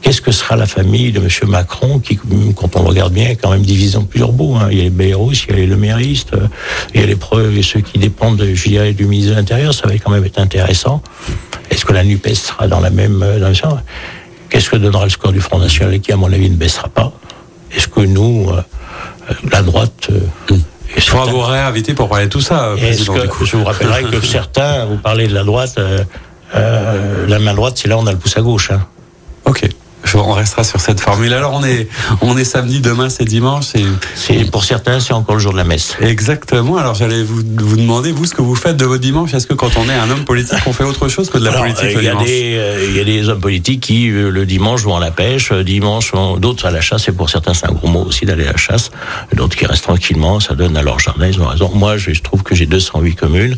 Qu'est-ce 0.00 0.20
que 0.20 0.30
sera 0.30 0.54
la 0.54 0.66
famille 0.66 1.10
de 1.10 1.18
M. 1.18 1.28
Macron 1.48 1.98
qui, 1.98 2.20
quand 2.54 2.76
on 2.76 2.82
le 2.82 2.88
regarde 2.88 3.12
bien, 3.12 3.30
est 3.30 3.36
quand 3.36 3.50
même 3.50 3.62
divisée 3.62 3.96
en 3.96 4.04
plusieurs 4.04 4.30
bouts 4.30 4.54
hein. 4.54 4.68
Il 4.70 4.78
y 4.78 4.80
a 4.80 4.84
les 4.84 4.90
Béros, 4.90 5.32
il 5.32 5.50
y 5.50 5.52
a 5.52 5.56
les 5.56 5.66
Leméristes, 5.66 6.34
euh, 6.34 6.46
il 6.94 7.00
y 7.00 7.04
a 7.04 7.06
les 7.06 7.16
preuves 7.16 7.58
et 7.58 7.62
ceux 7.64 7.80
qui 7.80 7.98
dépendent, 7.98 8.42
je 8.54 8.68
dirais, 8.68 8.92
du 8.92 9.06
ministre 9.06 9.32
de 9.32 9.36
l'Intérieur. 9.36 9.74
Ça 9.74 9.88
va 9.88 9.94
quand 9.94 10.12
même 10.12 10.24
être 10.24 10.38
intéressant. 10.38 11.02
Est-ce 11.70 11.84
que 11.84 11.92
la 11.92 12.04
NUPES 12.04 12.34
sera 12.34 12.68
dans 12.68 12.78
la 12.78 12.90
même... 12.90 13.22
euh, 13.24 13.40
Dans 13.40 13.48
le 13.48 13.54
sens 13.54 13.74
Qu'est-ce 14.50 14.70
que 14.70 14.76
donnera 14.76 15.04
le 15.04 15.10
score 15.10 15.32
du 15.32 15.40
Front 15.40 15.58
National 15.58 16.00
qui, 16.00 16.12
à 16.12 16.16
mon 16.16 16.32
avis, 16.32 16.48
ne 16.50 16.56
baissera 16.56 16.88
pas? 16.88 17.12
Est-ce 17.74 17.88
que 17.88 18.00
nous, 18.00 18.48
euh, 18.50 18.62
euh, 19.30 19.34
la 19.52 19.62
droite... 19.62 20.08
euh, 20.10 20.20
et 20.96 21.00
faudra 21.02 21.26
certains- 21.26 21.30
vous 21.32 21.40
réinviter 21.42 21.92
pour 21.94 22.08
parler 22.08 22.24
de 22.26 22.30
tout 22.30 22.40
ça, 22.40 22.72
est-ce 22.78 22.86
président. 23.04 23.14
que, 23.14 23.20
du 23.22 23.28
coup. 23.28 23.44
je 23.44 23.56
vous 23.58 23.64
rappellerai 23.64 24.04
que 24.04 24.20
certains, 24.26 24.86
vous 24.86 24.96
parlez 24.96 25.28
de 25.28 25.34
la 25.34 25.44
droite, 25.44 25.74
euh, 26.54 27.26
la 27.26 27.38
main 27.38 27.52
droite, 27.54 27.76
c'est 27.76 27.88
là 27.88 27.98
où 27.98 28.00
on 28.00 28.06
a 28.06 28.12
le 28.12 28.18
pouce 28.18 28.36
à 28.38 28.40
gauche. 28.40 28.70
Hein. 28.70 28.86
Ok. 29.44 29.68
On 30.14 30.32
restera 30.32 30.64
sur 30.64 30.80
cette 30.80 31.00
formule. 31.00 31.32
Alors 31.32 31.52
on 31.54 31.64
est, 31.64 31.88
on 32.22 32.36
est 32.36 32.44
samedi, 32.44 32.80
demain 32.80 33.08
c'est 33.08 33.24
dimanche. 33.24 33.66
Et 34.30 34.44
pour 34.46 34.64
certains, 34.64 35.00
c'est 35.00 35.12
encore 35.12 35.36
le 35.36 35.40
jour 35.40 35.52
de 35.52 35.56
la 35.58 35.64
messe. 35.64 35.96
exactement. 36.00 36.76
Alors 36.76 36.94
j'allais 36.94 37.22
vous, 37.22 37.36
vous 37.56 37.76
demander 37.76 38.12
vous 38.12 38.24
ce 38.24 38.34
que 38.34 38.42
vous 38.42 38.54
faites 38.56 38.76
de 38.76 38.84
votre 38.84 39.00
dimanche. 39.02 39.32
Est-ce 39.34 39.46
que 39.46 39.54
quand 39.54 39.76
on 39.76 39.88
est 39.88 39.94
un 39.94 40.10
homme 40.10 40.24
politique, 40.24 40.58
on 40.66 40.72
fait 40.72 40.84
autre 40.84 41.08
chose 41.08 41.30
que 41.30 41.38
de 41.38 41.44
la 41.44 41.50
Alors, 41.50 41.62
politique 41.62 41.84
le 41.94 42.00
il 42.00 42.04
y 42.04 42.08
a 42.08 42.12
dimanche? 42.12 42.26
des 42.26 42.54
euh, 42.56 42.86
il 42.88 42.96
y 42.96 43.00
a 43.00 43.04
des 43.04 43.28
hommes 43.28 43.40
politiques 43.40 43.80
qui 43.80 44.10
euh, 44.10 44.30
le 44.30 44.44
dimanche 44.46 44.82
vont 44.82 44.96
à 44.96 45.00
la 45.00 45.10
pêche, 45.10 45.50
euh, 45.52 45.62
dimanche 45.62 46.12
d'autres 46.38 46.66
à 46.66 46.70
la 46.70 46.80
chasse 46.80 47.08
et 47.08 47.12
pour 47.12 47.30
certains 47.30 47.54
c'est 47.54 47.66
un 47.66 47.72
gros 47.72 47.88
mot 47.88 48.02
aussi 48.04 48.24
d'aller 48.26 48.46
à 48.46 48.52
la 48.52 48.56
chasse, 48.56 48.90
d'autres 49.34 49.56
qui 49.56 49.66
restent 49.66 49.84
tranquillement, 49.84 50.40
ça 50.40 50.54
donne 50.54 50.76
à 50.76 50.82
leur 50.82 50.98
jardin, 50.98 51.26
ils 51.26 51.40
ont 51.40 51.46
raison. 51.46 51.70
Moi 51.74 51.96
je, 51.96 52.12
je 52.12 52.22
trouve 52.22 52.42
que 52.42 52.54
j'ai 52.54 52.66
208 52.66 53.14
communes 53.14 53.56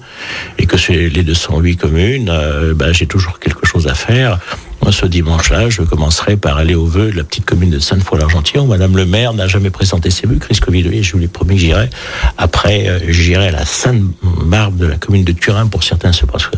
et 0.58 0.66
que 0.66 0.76
c'est 0.76 1.08
les 1.08 1.22
208 1.22 1.76
communes, 1.76 2.28
euh, 2.30 2.74
ben, 2.74 2.92
j'ai 2.92 3.06
toujours 3.06 3.38
quelque 3.38 3.66
chose 3.66 3.86
à 3.86 3.94
faire. 3.94 4.38
Moi, 4.82 4.92
ce 4.92 5.04
dimanche-là, 5.06 5.68
je 5.68 5.82
commencerai 5.82 6.36
par 6.36 6.56
aller 6.56 6.74
au 6.74 6.86
vœu 6.86 7.10
de 7.10 7.16
la 7.16 7.24
petite 7.24 7.44
commune 7.44 7.70
de 7.70 7.78
Sainte-Foy-l'Argentière, 7.78 8.64
où 8.64 8.66
Madame 8.66 8.96
le 8.96 9.04
maire 9.04 9.34
n'a 9.34 9.46
jamais 9.46 9.70
présenté 9.70 10.10
ses 10.10 10.26
vœux. 10.26 10.36
Chris 10.36 10.58
Covid, 10.58 11.02
je 11.02 11.12
vous 11.12 11.18
l'ai 11.18 11.28
promis 11.28 11.56
que 11.56 11.60
j'irai. 11.60 11.90
Après, 12.38 12.88
euh, 12.88 12.98
j'irai 13.08 13.48
à 13.48 13.50
la 13.52 13.66
Sainte-Barbe 13.66 14.76
de 14.78 14.86
la 14.86 14.96
commune 14.96 15.24
de 15.24 15.32
Turin, 15.32 15.66
pour 15.66 15.82
certains, 15.84 16.12
c'est 16.12 16.26
parce 16.30 16.46
que 16.46 16.56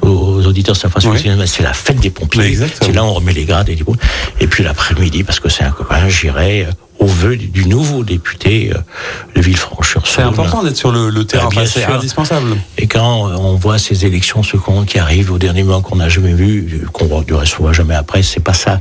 aux 0.00 0.44
auditeurs, 0.44 0.74
Oui. 1.04 1.46
c'est 1.46 1.62
la 1.62 1.72
fête 1.72 2.00
des 2.00 2.10
pompiers. 2.10 2.56
C'est 2.80 2.92
là 2.92 3.04
où 3.04 3.06
on 3.06 3.14
remet 3.14 3.32
les 3.32 3.44
grades 3.44 3.68
et 3.68 3.76
les. 3.76 3.84
Et 4.40 4.46
puis 4.48 4.64
l'après-midi, 4.64 5.22
parce 5.22 5.38
que 5.38 5.48
c'est 5.48 5.62
un 5.62 5.70
copain, 5.70 6.08
j'irai 6.08 6.64
euh, 6.64 6.70
au 7.02 7.06
vœu 7.06 7.36
du- 7.36 7.66
nouveau 7.66 8.04
député 8.04 8.70
euh, 8.72 8.78
de 9.34 9.40
Villefranche-sur-Saône. 9.40 10.04
C'est 10.14 10.22
important 10.22 10.62
d'être 10.62 10.76
sur 10.76 10.92
le, 10.92 11.10
le 11.10 11.24
terrain, 11.24 11.48
Ah, 11.50 11.60
Enfin, 11.60 11.66
c'est 11.66 11.84
indispensable. 11.84 12.56
Et 12.78 12.86
quand 12.86 13.28
euh, 13.28 13.34
on 13.38 13.54
voit 13.56 13.78
ces 13.78 14.06
élections, 14.06 14.42
ce 14.42 14.56
qui 14.86 14.98
arrivent 14.98 15.32
au 15.32 15.38
dernier 15.38 15.64
moment 15.64 15.80
qu'on 15.82 15.96
n'a 15.96 16.08
jamais 16.08 16.32
vu, 16.32 16.82
qu'on 16.92 17.22
du 17.22 17.34
reste 17.34 17.56
on 17.58 17.64
voit 17.64 17.72
jamais 17.72 17.94
après, 17.94 18.22
c'est 18.22 18.40
pas 18.42 18.52
ça. 18.54 18.78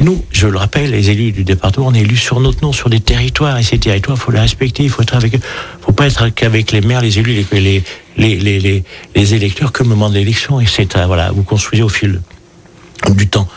Nous, 0.00 0.22
je 0.32 0.46
le 0.48 0.58
rappelle, 0.58 0.90
les 0.90 1.10
élus 1.10 1.32
du 1.32 1.44
département, 1.44 1.86
on 1.88 1.94
est 1.94 2.00
élus 2.00 2.16
sur 2.18 2.40
notre 2.40 2.62
nom, 2.62 2.72
sur 2.72 2.90
des 2.90 3.00
territoires, 3.00 3.56
et 3.58 3.62
ces 3.62 3.78
territoires, 3.78 4.18
faut 4.18 4.32
les 4.32 4.40
respecter, 4.40 4.82
il 4.82 4.90
faut 4.90 5.02
être 5.02 5.14
avec 5.16 5.34
eux. 5.34 5.40
faut 5.80 5.92
pas 5.92 6.06
être 6.06 6.28
qu'avec 6.28 6.72
les 6.72 6.82
maires, 6.82 7.00
les 7.00 7.18
élus, 7.18 7.44
les, 7.52 7.60
les, 7.60 7.82
les, 8.18 8.36
les, 8.36 8.60
les, 8.60 8.84
les 9.14 9.34
électeurs 9.34 9.72
que 9.72 9.82
le 9.82 9.88
moment 9.88 10.10
de 10.10 10.14
l'élection, 10.14 10.60
et 10.60 10.66
c'est 10.66 10.94
à, 10.96 11.06
voilà, 11.06 11.30
vous 11.32 11.42
construisez 11.42 11.82
au 11.82 11.88
fil 11.88 12.20
du 13.10 13.28
temps. 13.28 13.48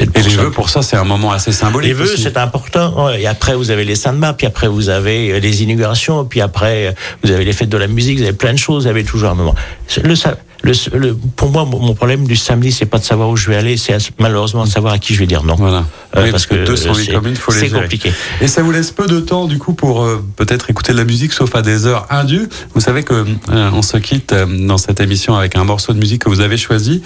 Et 0.00 0.22
les 0.22 0.36
vœux, 0.36 0.50
pour 0.50 0.70
ça, 0.70 0.82
c'est 0.82 0.96
un 0.96 1.04
moment 1.04 1.32
assez 1.32 1.52
symbolique. 1.52 1.88
Les 1.88 1.94
vœux, 1.94 2.16
c'est 2.16 2.36
important. 2.36 3.08
Et 3.10 3.26
après, 3.26 3.54
vous 3.54 3.70
avez 3.70 3.84
les 3.84 3.94
mains, 4.12 4.32
puis 4.32 4.46
après, 4.46 4.68
vous 4.68 4.88
avez 4.88 5.32
euh, 5.32 5.38
les 5.40 5.62
inaugurations, 5.62 6.24
puis 6.24 6.40
après, 6.40 6.86
euh, 6.88 6.92
vous 7.22 7.30
avez 7.30 7.44
les 7.44 7.52
fêtes 7.52 7.68
de 7.68 7.76
la 7.78 7.86
musique, 7.86 8.18
vous 8.18 8.24
avez 8.24 8.32
plein 8.32 8.52
de 8.52 8.58
choses, 8.58 8.84
vous 8.84 8.88
avez 8.90 9.04
toujours 9.04 9.30
un 9.30 9.34
moment. 9.34 9.54
C'est 9.86 10.04
Le, 10.04 10.14
sa- 10.16 10.36
le, 10.62 10.72
le- 10.98 11.14
pour 11.14 11.50
moi, 11.50 11.64
mon 11.64 11.94
problème 11.94 12.26
du 12.26 12.36
samedi, 12.36 12.72
c'est 12.72 12.86
pas 12.86 12.98
de 12.98 13.04
savoir 13.04 13.28
où 13.28 13.36
je 13.36 13.48
vais 13.50 13.56
aller, 13.56 13.76
c'est 13.76 13.96
malheureusement 14.18 14.64
de 14.64 14.70
savoir 14.70 14.94
à 14.94 14.98
qui 14.98 15.14
je 15.14 15.20
vais 15.20 15.26
dire 15.26 15.42
non. 15.42 15.54
Voilà. 15.56 15.84
Euh, 16.16 16.22
Oui, 16.24 16.30
parce 16.30 16.30
parce 16.30 16.46
que 16.46 16.54
que 16.54 16.64
208 16.66 17.04
c'est- 17.04 17.12
communes, 17.12 17.36
faut 17.36 17.52
les 17.52 17.58
c'est 17.60 17.70
compliqué. 17.70 18.12
Et 18.40 18.48
ça 18.48 18.62
vous 18.62 18.72
laisse 18.72 18.90
peu 18.90 19.06
de 19.06 19.20
temps, 19.20 19.44
du 19.46 19.58
coup, 19.58 19.74
pour 19.74 20.02
euh, 20.02 20.24
peut-être 20.36 20.70
écouter 20.70 20.92
de 20.92 20.98
la 20.98 21.04
musique, 21.04 21.32
sauf 21.32 21.54
à 21.54 21.62
des 21.62 21.86
heures 21.86 22.06
indues. 22.10 22.48
Vous 22.74 22.80
savez 22.80 23.02
que 23.02 23.12
euh, 23.14 23.70
on 23.74 23.82
se 23.82 23.96
quitte 23.98 24.34
dans 24.34 24.78
cette 24.78 25.00
émission 25.00 25.36
avec 25.36 25.54
un 25.56 25.64
morceau 25.64 25.92
de 25.92 25.98
musique 25.98 26.24
que 26.24 26.28
vous 26.30 26.40
avez 26.40 26.56
choisi. 26.56 27.02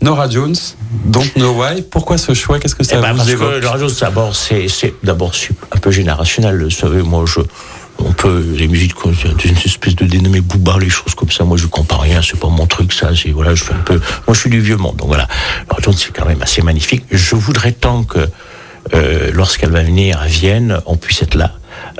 Nora 0.00 0.28
Jones, 0.30 0.54
Don't 1.06 1.28
Know 1.36 1.52
Why. 1.60 1.82
Pourquoi 1.82 2.18
ce 2.18 2.32
choix? 2.34 2.58
Qu'est-ce 2.60 2.74
que 2.76 2.84
ça 2.84 2.96
Eh 2.98 3.02
ben, 3.02 3.12
vous 3.12 3.18
parce 3.18 3.28
évoque? 3.30 3.54
que 3.54 3.60
le 3.60 3.68
radio, 3.68 3.88
d'abord, 4.00 4.36
c'est, 4.36 4.68
c'est 4.68 4.94
d'abord 5.02 5.32
un 5.72 5.78
peu 5.78 5.90
générationnel. 5.90 6.62
Vous 6.62 6.70
savez, 6.70 7.02
moi, 7.02 7.24
je, 7.26 7.40
on 7.98 8.12
peut 8.12 8.44
les 8.56 8.68
musiques, 8.68 8.92
c'est 9.22 9.44
une 9.44 9.56
espèce 9.56 9.96
de 9.96 10.04
dénommé 10.06 10.40
booba, 10.40 10.76
les 10.78 10.88
choses 10.88 11.14
comme 11.16 11.30
ça. 11.30 11.42
Moi, 11.44 11.56
je 11.56 11.66
comprends 11.66 11.98
rien. 11.98 12.20
C'est 12.22 12.38
pas 12.38 12.48
mon 12.48 12.66
truc, 12.66 12.92
ça. 12.92 13.10
C'est 13.20 13.30
voilà, 13.30 13.56
je 13.56 13.64
fais 13.64 13.74
un 13.74 13.78
peu. 13.84 13.94
Moi, 14.26 14.34
je 14.34 14.38
suis 14.40 14.50
du 14.50 14.60
vieux 14.60 14.76
monde, 14.76 14.96
donc 14.96 15.08
voilà. 15.08 15.26
Le 15.68 15.74
radio, 15.74 15.90
c'est 15.92 16.12
quand 16.12 16.26
même 16.26 16.42
assez 16.42 16.62
magnifique. 16.62 17.04
Je 17.10 17.34
voudrais 17.34 17.72
tant 17.72 18.04
que 18.04 18.20
euh, 18.94 19.30
lorsqu'elle 19.34 19.70
va 19.70 19.82
venir 19.82 20.20
à 20.20 20.26
Vienne, 20.26 20.78
on 20.86 20.96
puisse 20.96 21.22
être 21.22 21.34
là. 21.34 21.54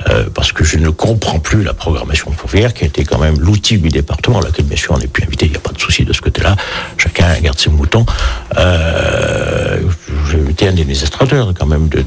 Euh, 0.09 0.29
parce 0.33 0.53
que 0.53 0.63
je 0.63 0.77
ne 0.77 0.89
comprends 0.89 1.39
plus 1.39 1.61
la 1.63 1.73
programmation 1.73 2.31
ferroviaire 2.31 2.73
qui 2.73 2.85
été 2.85 3.03
quand 3.03 3.17
même 3.19 3.37
l'outil 3.39 3.77
du 3.77 3.89
département, 3.89 4.39
à 4.39 4.43
laquel 4.43 4.65
bien 4.65 4.77
sûr 4.77 4.93
on 4.93 4.97
n'est 4.97 5.07
plus 5.07 5.23
invité, 5.23 5.45
il 5.47 5.51
n'y 5.51 5.57
a 5.57 5.61
pas 5.61 5.73
de 5.73 5.79
souci 5.79 6.05
de 6.05 6.13
ce 6.13 6.21
côté-là, 6.21 6.55
chacun 6.97 7.37
garde 7.41 7.59
ses 7.59 7.69
moutons. 7.69 8.05
Euh, 8.57 9.79
J'ai 10.31 10.39
invité 10.39 10.67
un 10.67 10.73
des 10.73 10.81
administrateurs 10.81 11.53
quand 11.57 11.65
même 11.65 11.87
de, 11.89 12.03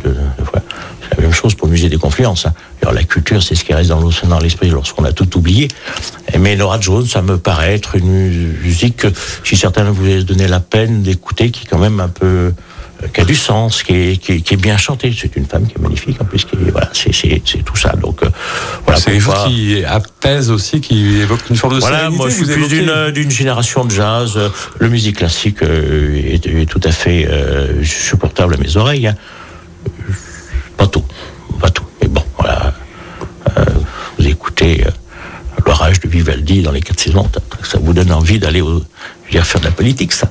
la 1.16 1.22
même 1.22 1.32
chose 1.32 1.54
pour 1.54 1.66
le 1.66 1.72
musée 1.72 1.88
des 1.88 1.98
confluences. 1.98 2.46
hein. 2.46 2.54
Alors 2.80 2.94
la 2.94 3.04
culture, 3.04 3.42
c'est 3.42 3.54
ce 3.54 3.64
qui 3.64 3.74
reste 3.74 3.90
dans 3.90 4.00
dans 4.24 4.38
l'esprit 4.38 4.70
lorsqu'on 4.70 5.04
a 5.04 5.12
tout 5.12 5.36
oublié. 5.36 5.68
Mais 6.38 6.56
Nora 6.56 6.80
Jones, 6.80 7.06
ça 7.06 7.20
me 7.22 7.36
paraît 7.38 7.74
être 7.74 7.96
une 7.96 8.06
mu- 8.10 8.56
musique 8.62 8.96
que, 8.96 9.08
si 9.44 9.56
certains 9.56 9.84
vous 9.90 10.04
avez 10.04 10.24
donné 10.24 10.48
la 10.48 10.60
peine 10.60 11.02
d'écouter, 11.02 11.50
qui 11.50 11.64
est 11.64 11.68
quand 11.68 11.78
même 11.78 12.00
un 12.00 12.08
peu 12.08 12.52
qui 13.12 13.20
a 13.20 13.24
du 13.24 13.34
sens, 13.34 13.82
qui 13.82 13.92
est, 13.94 14.16
qui 14.16 14.32
est, 14.32 14.40
qui 14.40 14.54
est 14.54 14.56
bien 14.56 14.76
chantée. 14.76 15.14
C'est 15.18 15.34
une 15.36 15.46
femme 15.46 15.66
qui 15.66 15.74
est 15.78 15.80
magnifique 15.82 16.20
en 16.20 16.24
plus. 16.24 16.44
Qui 16.44 16.56
voilà, 16.70 16.90
c'est 16.92 17.10
tout 17.64 17.76
ça. 17.76 17.90
Donc 17.96 18.22
euh, 18.22 18.28
voilà. 18.84 19.00
C'est 19.00 19.18
pourquoi- 19.18 19.44
qui 19.46 19.84
apaise 19.84 20.50
aussi, 20.50 20.80
qui 20.80 21.16
évoque 21.20 21.48
une 21.50 21.56
forme 21.56 21.74
de 21.74 21.80
voilà, 21.80 21.98
sérénité. 21.98 22.18
moi 22.18 22.28
je 22.30 22.34
suis 22.34 22.44
plus 22.44 22.64
évoquez- 22.82 23.12
d'une 23.12 23.30
génération 23.30 23.84
de 23.84 23.90
jazz. 23.90 24.38
Le 24.78 24.88
musique 24.88 25.16
classique 25.18 25.62
euh, 25.62 26.14
est, 26.16 26.46
est 26.46 26.66
tout 26.66 26.80
à 26.84 26.92
fait 26.92 27.26
euh, 27.30 27.82
supportable 27.84 28.54
à 28.54 28.56
mes 28.58 28.76
oreilles. 28.76 29.06
hein. 29.08 29.16
Pas 30.76 30.86
tout, 30.86 31.04
pas 31.60 31.70
tout. 31.70 31.84
Mais 32.00 32.08
bon, 32.08 32.24
voilà. 32.38 32.74
Euh, 33.58 33.64
vous 34.18 34.26
écoutez 34.26 34.84
l'orage 35.66 36.00
de 36.00 36.08
Vivaldi 36.08 36.62
dans 36.62 36.72
les 36.72 36.80
quatre 36.80 37.00
saisons, 37.00 37.28
ça 37.62 37.78
vous 37.80 37.92
donne 37.92 38.12
envie 38.12 38.38
d'aller 38.38 38.62
faire 39.30 39.60
de 39.60 39.64
la 39.66 39.70
politique, 39.70 40.12
ça. 40.12 40.30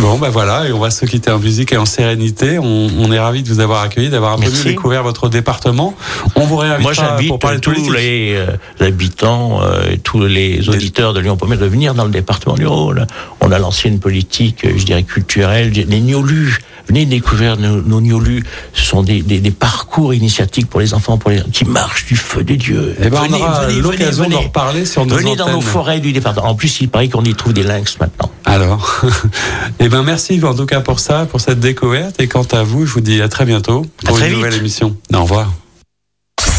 Bon, 0.00 0.16
ben 0.16 0.30
voilà, 0.30 0.66
et 0.66 0.72
on 0.72 0.78
va 0.78 0.90
se 0.90 1.04
quitter 1.04 1.30
en 1.30 1.38
musique 1.38 1.72
et 1.72 1.76
en 1.76 1.84
sérénité. 1.84 2.58
On, 2.58 2.88
on 2.98 3.12
est 3.12 3.18
ravis 3.18 3.42
de 3.42 3.48
vous 3.48 3.60
avoir 3.60 3.82
accueilli, 3.82 4.08
d'avoir 4.08 4.32
un 4.32 4.38
peu 4.38 4.50
mieux 4.50 4.64
découvert 4.64 5.02
votre 5.02 5.28
département. 5.28 5.94
On 6.36 6.46
vous 6.46 6.56
réinvitera 6.56 6.82
Moi, 6.82 6.92
j'invite 6.94 7.28
pour 7.28 7.38
parler 7.38 7.58
de 7.58 7.60
tous 7.60 7.72
politique. 7.72 7.92
les 7.94 8.34
euh, 8.34 8.56
habitants, 8.86 9.60
euh, 9.62 9.90
et 9.92 9.98
tous 9.98 10.24
les 10.24 10.70
auditeurs 10.70 11.12
de 11.12 11.20
Lyon-Pommier 11.20 11.58
de 11.58 11.66
venir 11.66 11.92
dans 11.92 12.04
le 12.04 12.10
département 12.10 12.54
du 12.54 12.66
Rhône. 12.66 13.06
On 13.42 13.52
a 13.52 13.58
lancé 13.58 13.90
une 13.90 14.00
politique, 14.00 14.64
euh, 14.64 14.72
je 14.74 14.86
dirais, 14.86 15.02
culturelle. 15.02 15.70
Les 15.70 16.00
Niolus, 16.00 16.60
venez 16.88 17.06
découvrir 17.06 17.56
nos, 17.56 17.82
nos 17.82 18.00
Niolus. 18.00 18.44
Ce 18.72 18.84
sont 18.84 19.02
des, 19.02 19.22
des, 19.22 19.40
des 19.40 19.50
parcours 19.50 20.14
initiatiques 20.14 20.68
pour 20.68 20.80
les 20.80 20.94
enfants, 20.94 21.18
pour 21.18 21.30
les 21.30 21.42
qui 21.52 21.64
marchent 21.64 22.06
du 22.06 22.16
feu 22.16 22.42
de 22.42 22.54
Dieu. 22.54 22.94
Eh 23.00 23.08
ben, 23.10 23.20
on 23.20 23.24
Venez, 23.24 23.42
aura 23.42 23.68
l'occasion 23.68 24.28
d'en 24.28 24.40
reparler 24.40 24.84
sur 24.84 25.06
nos 25.06 25.16
Venez 25.16 25.36
dans 25.36 25.50
nos 25.50 25.60
forêts 25.60 26.00
du 26.00 26.12
département. 26.12 26.48
En 26.48 26.54
plus, 26.54 26.80
il 26.80 26.88
paraît 26.88 27.08
qu'on 27.08 27.24
y 27.24 27.34
trouve 27.34 27.52
des 27.52 27.62
lynx 27.62 27.98
maintenant. 28.00 28.30
Alors, 28.44 29.02
eh 29.78 29.88
ben 29.88 30.02
merci 30.02 30.40
en 30.44 30.54
tout 30.54 30.66
cas 30.66 30.80
pour 30.80 31.00
ça, 31.00 31.26
pour 31.26 31.40
cette 31.40 31.60
découverte. 31.60 32.20
Et 32.20 32.26
quant 32.28 32.46
à 32.52 32.62
vous, 32.62 32.86
je 32.86 32.92
vous 32.92 33.00
dis 33.00 33.20
à 33.22 33.28
très 33.28 33.44
bientôt 33.44 33.86
pour 34.04 34.16
très 34.16 34.28
une 34.28 34.36
nouvelle 34.36 34.52
vite. 34.52 34.60
émission. 34.60 34.96
Au 35.14 35.22
revoir. 35.22 35.52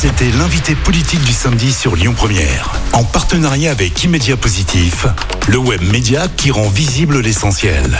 C'était 0.02 0.32
l'invité 0.40 0.74
politique 0.74 1.24
du 1.24 1.32
samedi 1.32 1.72
sur 1.72 1.96
Lyon 1.96 2.14
Première, 2.18 2.72
en 2.94 3.04
partenariat 3.04 3.70
avec 3.72 4.04
Immédia 4.04 4.36
Positif, 4.36 5.06
le 5.48 5.58
web 5.58 5.82
média 5.92 6.28
qui 6.38 6.50
rend 6.50 6.70
visible 6.70 7.20
l'essentiel. 7.20 8.00